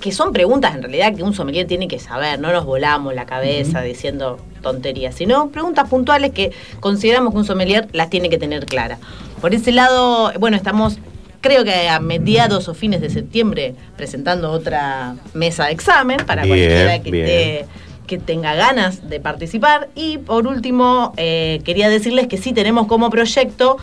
que 0.00 0.12
son 0.12 0.32
preguntas 0.32 0.74
en 0.74 0.82
realidad 0.82 1.14
que 1.14 1.22
un 1.22 1.34
sommelier 1.34 1.66
tiene 1.66 1.86
que 1.88 1.98
saber, 1.98 2.40
no 2.40 2.52
nos 2.52 2.64
volamos 2.64 3.14
la 3.14 3.26
cabeza 3.26 3.82
diciendo 3.82 4.38
tonterías, 4.62 5.14
sino 5.14 5.48
preguntas 5.50 5.88
puntuales 5.88 6.30
que 6.32 6.50
consideramos 6.80 7.32
que 7.34 7.38
un 7.38 7.44
sommelier 7.44 7.88
las 7.92 8.08
tiene 8.10 8.30
que 8.30 8.38
tener 8.38 8.64
claras. 8.64 8.98
Por 9.40 9.54
ese 9.54 9.72
lado, 9.72 10.32
bueno, 10.38 10.56
estamos 10.56 10.98
creo 11.42 11.62
que 11.62 11.90
a 11.90 12.00
mediados 12.00 12.68
o 12.68 12.74
fines 12.74 13.02
de 13.02 13.10
septiembre 13.10 13.74
presentando 13.98 14.50
otra 14.50 15.16
mesa 15.34 15.66
de 15.66 15.72
examen 15.72 16.16
para 16.26 16.44
Bien, 16.44 16.56
cualquiera 16.56 17.02
que 17.02 17.10
bien. 17.10 17.26
esté 17.26 17.66
que 18.06 18.18
tenga 18.18 18.54
ganas 18.54 19.08
de 19.08 19.20
participar. 19.20 19.88
Y 19.94 20.18
por 20.18 20.46
último, 20.46 21.12
eh, 21.16 21.60
quería 21.64 21.88
decirles 21.88 22.26
que 22.26 22.36
sí 22.36 22.52
tenemos 22.52 22.86
como 22.86 23.10
proyecto 23.10 23.78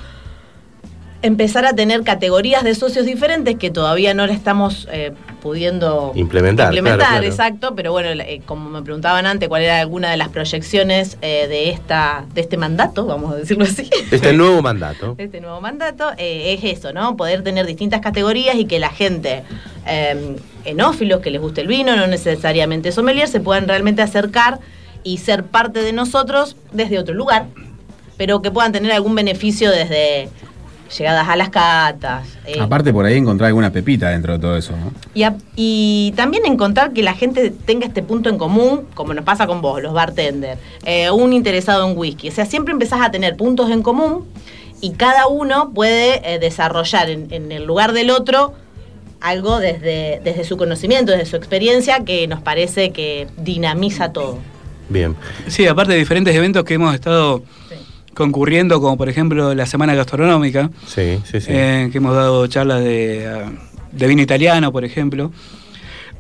empezar 1.22 1.66
a 1.66 1.74
tener 1.74 2.04
categorías 2.04 2.64
de 2.64 2.74
socios 2.76 3.06
diferentes 3.06 3.56
que 3.58 3.70
todavía 3.70 4.14
no 4.14 4.26
le 4.26 4.34
estamos 4.34 4.88
eh, 4.92 5.14
pudiendo 5.42 6.12
Implementar, 6.16 6.68
implementar, 6.68 7.00
claro, 7.00 7.12
claro. 7.14 7.28
exacto, 7.28 7.76
pero 7.76 7.92
bueno, 7.92 8.10
eh, 8.10 8.42
como 8.46 8.70
me 8.70 8.82
preguntaban 8.82 9.26
antes, 9.26 9.50
cuál 9.50 9.64
era 9.64 9.80
alguna 9.80 10.12
de 10.12 10.18
las 10.18 10.30
proyecciones 10.30 11.18
eh, 11.22 11.48
de 11.48 11.70
esta 11.70 12.26
de 12.34 12.42
este 12.42 12.58
mandato, 12.58 13.06
vamos 13.06 13.34
a 13.34 13.38
decirlo 13.38 13.66
así. 13.66 13.90
Este 14.12 14.34
nuevo 14.34 14.62
mandato. 14.62 15.16
Este 15.22 15.40
nuevo 15.40 15.62
mandato 15.62 16.12
es 16.18 16.64
eso, 16.64 16.94
¿no? 16.94 17.16
Poder 17.16 17.44
tener 17.44 17.66
distintas 17.66 18.02
categorías 18.02 18.56
y 18.56 18.66
que 18.66 18.80
la 18.80 18.90
gente, 18.90 19.44
eh, 19.88 20.36
enófilos, 20.66 21.22
que 21.22 21.30
les 21.30 21.40
guste 21.40 21.62
el 21.62 21.68
vino, 21.68 21.96
no 21.96 22.08
necesariamente 22.08 22.92
sommelier, 22.92 23.28
se 23.28 23.40
puedan 23.40 23.68
realmente 23.68 24.02
acercar 24.02 24.60
y 25.04 25.18
ser 25.18 25.44
parte 25.44 25.82
de 25.82 25.94
nosotros 25.94 26.56
desde 26.72 27.00
otro 27.00 27.14
lugar, 27.14 27.46
pero 28.18 28.42
que 28.42 28.52
puedan 28.52 28.72
tener 28.72 28.92
algún 28.92 29.16
beneficio 29.16 29.72
desde 29.72 30.30
llegadas 30.98 31.28
a 31.30 31.36
las 31.36 31.50
catas. 31.50 32.28
eh, 32.46 32.60
Aparte 32.60 32.92
por 32.94 33.06
ahí 33.06 33.18
encontrar 33.18 33.48
alguna 33.48 33.72
pepita 33.72 34.10
dentro 34.10 34.34
de 34.34 34.40
todo 34.40 34.58
eso, 34.58 34.74
¿no? 34.76 34.92
y, 35.14 35.24
a- 35.24 35.36
y 35.56 36.14
también 36.16 36.46
encontrar 36.46 36.92
que 36.94 37.02
la 37.04 37.14
gente 37.14 37.52
tenga 37.66 37.86
este 37.88 38.04
punto 38.04 38.30
en 38.30 38.38
común, 38.38 38.82
como 38.94 39.14
nos 39.14 39.24
pasa 39.26 39.48
con 39.48 39.62
vos, 39.62 39.82
los 39.82 39.94
bartenders, 39.94 40.60
eh, 40.86 41.10
un 41.12 41.34
interesado 41.34 41.90
en 41.90 41.98
whisky. 41.98 42.30
O 42.30 42.32
sea, 42.32 42.46
siempre 42.46 42.72
empezás 42.74 43.02
a 43.02 43.12
tener 43.12 43.36
puntos 43.38 43.70
en 43.72 43.82
común 43.84 44.26
y 44.82 44.92
cada 44.92 45.28
uno 45.28 45.72
puede 45.74 46.34
eh, 46.34 46.40
desarrollar 46.40 47.10
en, 47.10 47.28
en 47.32 47.52
el 47.52 47.64
lugar 47.66 47.94
del 47.94 48.10
otro 48.10 48.54
algo 49.20 49.60
desde, 49.60 50.20
desde 50.24 50.44
su 50.44 50.58
conocimiento, 50.58 51.12
desde 51.12 51.28
su 51.28 51.36
experiencia, 51.36 52.04
que 52.04 52.28
nos 52.28 52.42
parece 52.42 52.92
que 52.92 53.28
dinamiza 53.38 54.12
todo. 54.12 54.40
Bien. 54.90 55.16
Sí, 55.48 55.68
aparte 55.68 55.94
de 55.94 56.00
diferentes 56.00 56.36
eventos 56.36 56.64
que 56.64 56.74
hemos 56.74 56.94
estado 56.96 57.44
concurriendo, 58.14 58.82
como 58.82 58.98
por 58.98 59.10
ejemplo 59.10 59.54
la 59.54 59.66
Semana 59.66 59.96
Gastronómica, 59.96 60.70
Sí, 60.86 61.20
sí, 61.24 61.40
sí. 61.42 61.48
eh, 61.50 61.90
que 61.92 61.98
hemos 62.00 62.16
dado 62.16 62.46
charlas 62.48 62.84
de, 62.84 63.28
ah, 63.28 63.52
de 63.92 64.08
vino 64.08 64.22
italiano, 64.22 64.72
por 64.72 64.84
ejemplo. 64.86 65.32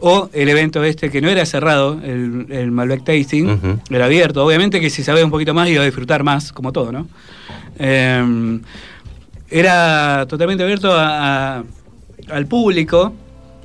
O 0.03 0.29
el 0.33 0.49
evento 0.49 0.83
este 0.83 1.11
que 1.11 1.21
no 1.21 1.29
era 1.29 1.45
cerrado, 1.45 1.99
el, 2.03 2.47
el 2.49 2.71
Malbec 2.71 3.03
Tasting, 3.03 3.79
era 3.91 4.05
abierto. 4.05 4.43
Obviamente 4.43 4.79
que 4.79 4.89
si 4.89 5.03
sabes 5.03 5.23
un 5.23 5.29
poquito 5.29 5.53
más 5.53 5.69
iba 5.69 5.83
a 5.83 5.85
disfrutar 5.85 6.23
más, 6.23 6.51
como 6.51 6.71
todo, 6.71 6.91
¿no? 6.91 7.07
Eh, 7.77 8.59
era 9.49 10.25
totalmente 10.27 10.63
abierto 10.63 10.91
a- 10.93 11.57
a- 11.59 11.63
al 12.29 12.45
público 12.47 13.13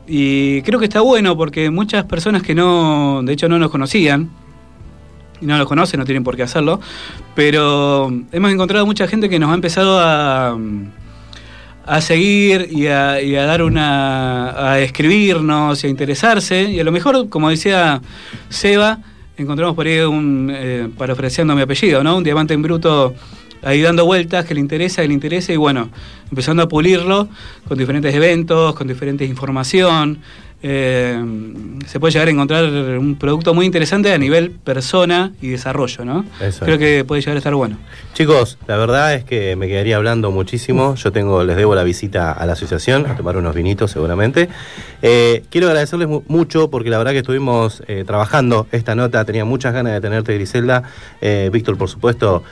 y 0.06 0.62
creo 0.62 0.78
que 0.78 0.86
está 0.86 1.00
bueno 1.00 1.36
porque 1.36 1.70
muchas 1.70 2.04
personas 2.04 2.42
que 2.42 2.54
no, 2.54 3.22
de 3.22 3.32
hecho 3.32 3.48
no 3.48 3.58
nos 3.58 3.70
conocían, 3.70 4.28
y 5.40 5.46
no 5.46 5.56
nos 5.58 5.66
conocen, 5.66 6.00
no 6.00 6.06
tienen 6.06 6.24
por 6.24 6.36
qué 6.36 6.42
hacerlo, 6.42 6.80
pero 7.34 8.12
hemos 8.32 8.50
encontrado 8.50 8.86
mucha 8.86 9.06
gente 9.06 9.28
que 9.28 9.38
nos 9.38 9.50
ha 9.50 9.54
empezado 9.54 9.98
a, 10.00 10.56
a 11.84 12.00
seguir 12.00 12.68
y 12.70 12.88
a, 12.88 13.12
a 13.14 13.46
dar 13.46 13.62
una. 13.62 14.72
a 14.72 14.80
escribirnos 14.80 15.84
y 15.84 15.86
a 15.86 15.90
interesarse. 15.90 16.62
Y 16.70 16.80
a 16.80 16.84
lo 16.84 16.92
mejor, 16.92 17.28
como 17.28 17.48
decía 17.50 18.00
Seba, 18.48 18.98
encontramos 19.36 19.74
por 19.74 19.86
ahí 19.86 20.00
un. 20.00 20.52
eh, 20.54 20.88
parafraseando 20.96 21.54
mi 21.54 21.62
apellido, 21.62 22.02
¿no? 22.02 22.16
Un 22.16 22.24
diamante 22.24 22.54
en 22.54 22.62
bruto 22.62 23.14
ahí 23.62 23.80
dando 23.80 24.04
vueltas 24.04 24.44
que 24.44 24.54
le 24.54 24.60
interesa, 24.60 25.02
que 25.02 25.08
le 25.08 25.14
interesa, 25.14 25.52
y 25.52 25.56
bueno, 25.56 25.88
empezando 26.30 26.62
a 26.62 26.68
pulirlo 26.68 27.28
con 27.66 27.76
diferentes 27.76 28.14
eventos, 28.14 28.74
con 28.74 28.86
diferentes 28.86 29.28
información. 29.28 30.18
Eh, 30.68 31.22
se 31.86 32.00
puede 32.00 32.12
llegar 32.12 32.26
a 32.26 32.30
encontrar 32.32 32.64
un 32.64 33.14
producto 33.14 33.54
muy 33.54 33.66
interesante 33.66 34.12
a 34.12 34.18
nivel 34.18 34.50
persona 34.50 35.32
y 35.40 35.48
desarrollo, 35.50 36.04
¿no? 36.04 36.24
Eso 36.40 36.64
Creo 36.64 36.74
es. 36.74 36.80
que 36.80 37.04
puede 37.04 37.20
llegar 37.22 37.36
a 37.36 37.38
estar 37.38 37.54
bueno. 37.54 37.78
Chicos, 38.14 38.58
la 38.66 38.76
verdad 38.76 39.14
es 39.14 39.22
que 39.22 39.54
me 39.54 39.68
quedaría 39.68 39.94
hablando 39.96 40.32
muchísimo. 40.32 40.96
Yo 40.96 41.12
tengo, 41.12 41.44
les 41.44 41.56
debo 41.56 41.76
la 41.76 41.84
visita 41.84 42.32
a 42.32 42.44
la 42.46 42.54
asociación, 42.54 43.06
a 43.06 43.16
tomar 43.16 43.36
unos 43.36 43.54
vinitos 43.54 43.92
seguramente. 43.92 44.48
Eh, 45.02 45.44
quiero 45.50 45.68
agradecerles 45.68 46.08
mu- 46.08 46.22
mucho 46.26 46.68
porque 46.68 46.90
la 46.90 46.98
verdad 46.98 47.12
que 47.12 47.18
estuvimos 47.18 47.84
eh, 47.86 48.02
trabajando 48.04 48.66
esta 48.72 48.96
nota, 48.96 49.24
tenía 49.24 49.44
muchas 49.44 49.72
ganas 49.72 49.92
de 49.92 50.00
tenerte, 50.00 50.34
Griselda. 50.34 50.82
Víctor, 51.52 51.78
por 51.78 51.88
supuesto, 51.88 52.42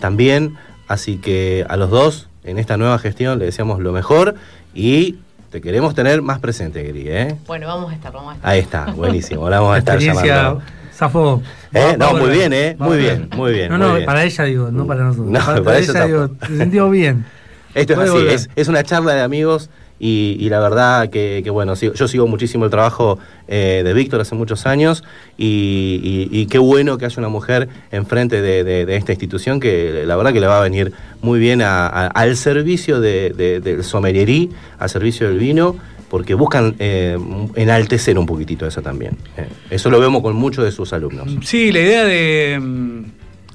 también. 0.00 0.54
Así 0.88 1.16
que 1.18 1.64
a 1.68 1.76
los 1.76 1.90
dos, 1.90 2.28
en 2.44 2.58
esta 2.58 2.76
nueva 2.76 2.98
gestión, 2.98 3.38
le 3.38 3.46
deseamos 3.46 3.80
lo 3.80 3.92
mejor 3.92 4.34
y 4.74 5.16
te 5.54 5.60
queremos 5.60 5.94
tener 5.94 6.20
más 6.20 6.40
presente, 6.40 6.82
Gri, 6.82 7.04
¿eh? 7.06 7.36
Bueno, 7.46 7.68
vamos 7.68 7.92
a 7.92 7.94
estar, 7.94 8.12
vamos 8.12 8.32
a 8.32 8.34
estar. 8.34 8.50
Ahí 8.50 8.58
está, 8.58 8.86
buenísimo. 8.86 9.42
Ahora 9.42 9.60
vamos 9.60 9.76
a 9.76 9.78
estar 9.78 9.98
llamando. 10.00 10.62
zafó. 10.92 11.42
Eh, 11.72 11.94
no, 11.96 12.12
muy 12.14 12.30
bien, 12.30 12.52
eh, 12.52 12.74
muy 12.76 12.98
bien, 12.98 13.28
muy 13.36 13.52
bien, 13.52 13.68
No, 13.70 13.78
no, 13.78 13.94
bien. 13.94 14.04
para 14.04 14.24
ella 14.24 14.42
digo, 14.42 14.72
no 14.72 14.84
para 14.84 15.04
nosotros. 15.04 15.30
No, 15.30 15.38
para, 15.38 15.62
para 15.62 15.78
ella 15.78 15.92
ella 15.92 16.06
digo, 16.06 16.20
tampoco. 16.26 16.46
se 16.46 16.58
sintió 16.58 16.90
bien. 16.90 17.24
Esto 17.72 17.92
es 17.92 18.10
así, 18.10 18.26
es, 18.26 18.50
es 18.56 18.66
una 18.66 18.82
charla 18.82 19.14
de 19.14 19.22
amigos 19.22 19.70
y, 20.06 20.48
la 20.50 20.60
verdad 20.60 21.08
que, 21.08 21.42
bueno, 21.50 21.74
yo 21.74 22.08
sigo 22.08 22.26
muchísimo 22.26 22.66
el 22.66 22.70
trabajo 22.70 23.18
eh, 23.48 23.80
de 23.82 23.94
Víctor 23.94 24.20
hace 24.20 24.34
muchos 24.34 24.66
años 24.66 25.02
y, 25.38 26.46
qué 26.50 26.58
bueno 26.58 26.98
que 26.98 27.06
haya 27.06 27.16
una 27.18 27.30
mujer 27.30 27.68
enfrente 27.90 28.42
de, 28.42 28.96
esta 28.96 29.12
institución 29.12 29.60
que 29.60 30.04
la 30.06 30.14
verdad 30.16 30.34
que 30.34 30.40
le 30.40 30.46
va 30.46 30.58
a 30.58 30.62
venir 30.62 30.92
muy 31.22 31.38
bien 31.40 31.62
al 31.62 32.36
servicio 32.36 33.00
de, 33.00 33.30
de- 33.30 33.60
del 33.60 33.82
sommelierí, 33.82 34.50
al 34.78 34.90
servicio 34.90 35.28
del 35.28 35.38
vino, 35.38 35.76
porque 36.10 36.34
buscan 36.34 36.74
eh, 36.80 37.18
enaltecer 37.54 38.18
un 38.18 38.26
poquitito 38.26 38.66
eso 38.66 38.82
también. 38.82 39.16
eh. 39.38 39.48
Eso 39.70 39.88
lo 39.90 39.98
vemos 40.00 40.20
con 40.20 40.36
muchos 40.36 40.64
de 40.64 40.70
sus 40.70 40.92
alumnos. 40.92 41.34
Sí, 41.42 41.72
la 41.72 41.80
idea 41.80 42.04
de. 42.04 42.58
mm, 42.60 43.04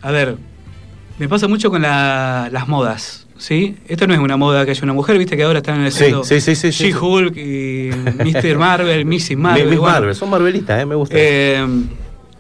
A 0.02 0.12
ver, 0.12 0.36
me 1.20 1.30
pasa 1.30 1.48
mucho 1.48 1.70
con 1.70 1.84
la- 1.84 2.50
las 2.52 2.68
modas. 2.68 3.28
¿Sí? 3.40 3.78
Esto 3.88 4.06
no 4.06 4.14
es 4.14 4.20
una 4.20 4.38
moda 4.38 4.66
que 4.66 4.72
haya 4.72 4.84
una 4.84 4.94
mujer, 4.94 5.18
viste 5.18 5.36
que 5.36 5.44
ahora 5.44 5.60
están 5.60 5.84
haciendo 5.86 6.24
sí, 6.26 6.42
sí, 6.42 6.56
sí, 6.56 6.72
sí, 6.72 6.72
sí. 6.72 6.92
She-Hulk 6.92 7.38
y 7.38 7.90
Mr. 7.90 8.58
Marvel, 8.58 9.06
Mrs. 9.06 9.38
Marvel. 9.38 9.70
Miss 9.70 9.80
bueno. 9.80 9.94
Marvel, 9.94 10.16
son 10.16 10.30
Marvelitas, 10.30 10.82
eh, 10.82 10.86
me 10.86 10.96
gusta. 10.96 11.16
Eh, 11.18 11.66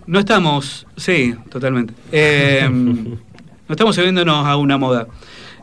no 0.05 0.19
estamos, 0.19 0.85
sí, 0.97 1.33
totalmente. 1.49 1.93
Eh, 2.11 2.67
no 2.69 3.17
estamos 3.69 3.95
subiéndonos 3.95 4.45
a 4.45 4.57
una 4.57 4.77
moda. 4.77 5.07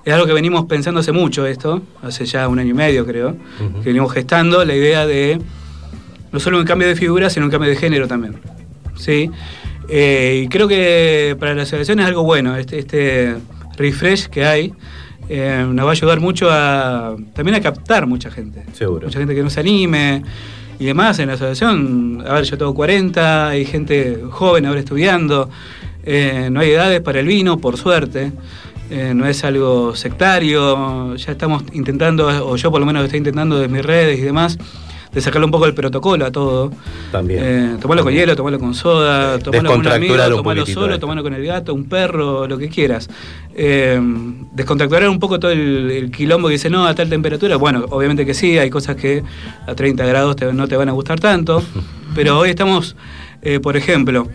Es 0.04 0.14
algo 0.14 0.26
que 0.26 0.32
venimos 0.32 0.64
pensando 0.64 1.00
hace 1.00 1.12
mucho 1.12 1.46
esto, 1.46 1.82
hace 2.02 2.24
ya 2.24 2.48
un 2.48 2.58
año 2.58 2.70
y 2.70 2.74
medio 2.74 3.04
creo, 3.04 3.36
que 3.82 3.88
venimos 3.88 4.12
gestando 4.12 4.64
la 4.64 4.74
idea 4.74 5.06
de 5.06 5.38
no 6.32 6.40
solo 6.40 6.58
un 6.58 6.64
cambio 6.64 6.88
de 6.88 6.96
figura, 6.96 7.28
sino 7.28 7.46
un 7.46 7.50
cambio 7.50 7.68
de 7.68 7.76
género 7.76 8.08
también. 8.08 8.36
¿sí? 8.96 9.30
Eh, 9.88 10.42
y 10.44 10.48
creo 10.48 10.68
que 10.68 11.36
para 11.38 11.54
la 11.54 11.62
asociación 11.62 12.00
es 12.00 12.06
algo 12.06 12.22
bueno, 12.22 12.56
este, 12.56 12.78
este 12.78 13.36
refresh 13.76 14.28
que 14.28 14.44
hay. 14.44 14.72
Eh, 15.28 15.66
nos 15.68 15.84
va 15.84 15.90
a 15.90 15.92
ayudar 15.92 16.20
mucho 16.20 16.48
a 16.50 17.16
también 17.34 17.56
a 17.56 17.60
captar 17.60 18.06
mucha 18.06 18.30
gente. 18.30 18.64
Seguro. 18.72 19.06
Mucha 19.06 19.18
gente 19.18 19.34
que 19.34 19.42
no 19.42 19.50
se 19.50 19.60
anime 19.60 20.22
y 20.78 20.84
demás 20.86 21.18
en 21.18 21.28
la 21.28 21.34
asociación. 21.34 22.22
A 22.26 22.34
ver, 22.34 22.44
yo 22.44 22.58
tengo 22.58 22.74
40, 22.74 23.48
hay 23.48 23.64
gente 23.64 24.20
joven 24.30 24.66
ahora 24.66 24.80
estudiando. 24.80 25.48
eh, 26.04 26.48
no 26.52 26.60
hay 26.60 26.70
edades 26.70 27.00
para 27.00 27.20
el 27.20 27.26
vino, 27.26 27.58
por 27.58 27.76
suerte. 27.76 28.32
eh, 28.90 29.12
no 29.14 29.26
es 29.26 29.42
algo 29.42 29.96
sectario. 29.96 31.16
Ya 31.16 31.32
estamos 31.32 31.64
intentando, 31.72 32.26
o 32.48 32.56
yo 32.56 32.70
por 32.70 32.78
lo 32.80 32.86
menos 32.86 33.04
estoy 33.04 33.18
intentando 33.18 33.58
de 33.58 33.68
mis 33.68 33.84
redes 33.84 34.18
y 34.18 34.22
demás, 34.22 34.56
de 35.16 35.22
sacarle 35.22 35.46
un 35.46 35.50
poco 35.50 35.64
el 35.64 35.72
protocolo 35.72 36.26
a 36.26 36.30
todo. 36.30 36.70
También. 37.10 37.40
Eh, 37.42 37.76
tomarlo 37.80 38.04
con 38.04 38.12
hielo, 38.12 38.36
tomarlo 38.36 38.58
con 38.58 38.74
soda, 38.74 39.38
tomarlo 39.38 39.70
con 39.70 39.80
un 39.80 39.86
amigo, 39.88 40.14
tomarlo 40.36 40.66
solo, 40.74 40.98
tomarlo 40.98 41.22
con 41.22 41.32
el 41.32 41.42
gato, 41.46 41.72
un 41.72 41.84
perro, 41.88 42.46
lo 42.46 42.58
que 42.58 42.68
quieras. 42.68 43.08
Eh, 43.54 43.98
descontracturar 44.52 45.08
un 45.08 45.18
poco 45.18 45.40
todo 45.40 45.50
el, 45.50 45.90
el 45.90 46.10
quilombo 46.10 46.48
que 46.48 46.52
dice, 46.52 46.68
no, 46.68 46.84
a 46.86 46.94
tal 46.94 47.08
temperatura. 47.08 47.56
Bueno, 47.56 47.86
obviamente 47.88 48.26
que 48.26 48.34
sí, 48.34 48.58
hay 48.58 48.68
cosas 48.68 48.96
que 48.96 49.22
a 49.66 49.74
30 49.74 50.04
grados 50.04 50.36
te- 50.36 50.52
no 50.52 50.68
te 50.68 50.76
van 50.76 50.90
a 50.90 50.92
gustar 50.92 51.18
tanto, 51.18 51.62
pero 52.14 52.38
hoy 52.38 52.50
estamos, 52.50 52.94
eh, 53.40 53.58
por 53.58 53.78
ejemplo, 53.78 54.28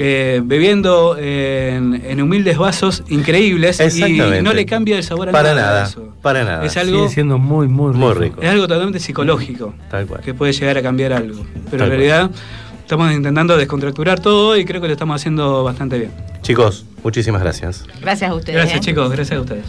eh, 0.00 0.40
bebiendo 0.44 1.16
en, 1.18 2.00
en 2.04 2.22
humildes 2.22 2.56
vasos 2.56 3.02
increíbles 3.08 3.80
y 3.96 4.18
no 4.42 4.52
le 4.52 4.64
cambia 4.64 4.96
el 4.96 5.02
sabor 5.02 5.28
a 5.28 5.32
Para 5.32 5.54
nada. 5.54 5.66
nada, 5.66 5.86
eso. 5.86 6.14
para 6.22 6.44
nada. 6.44 6.64
Es 6.64 6.76
algo, 6.76 6.98
Sigue 7.00 7.08
siendo 7.14 7.38
muy, 7.38 7.66
muy 7.68 7.92
rico. 7.92 7.98
Muy 8.06 8.14
rico. 8.14 8.40
es 8.42 8.48
algo 8.48 8.68
totalmente 8.68 9.00
psicológico 9.00 9.74
Tal 9.90 10.06
cual. 10.06 10.20
que 10.22 10.34
puede 10.34 10.52
llegar 10.52 10.78
a 10.78 10.82
cambiar 10.82 11.12
algo. 11.12 11.44
Pero 11.70 11.78
Tal 11.78 11.82
en 11.82 11.88
realidad 11.90 12.30
estamos 12.80 13.12
intentando 13.12 13.56
descontracturar 13.56 14.20
todo 14.20 14.56
y 14.56 14.64
creo 14.64 14.80
que 14.80 14.86
lo 14.86 14.92
estamos 14.94 15.16
haciendo 15.20 15.64
bastante 15.64 15.98
bien. 15.98 16.10
Chicos, 16.42 16.86
muchísimas 17.02 17.42
gracias. 17.42 17.84
Gracias 18.00 18.30
a 18.30 18.34
ustedes. 18.34 18.56
Gracias 18.56 18.78
¿eh? 18.78 18.80
chicos, 18.80 19.10
gracias 19.10 19.36
a 19.38 19.40
ustedes. 19.42 19.64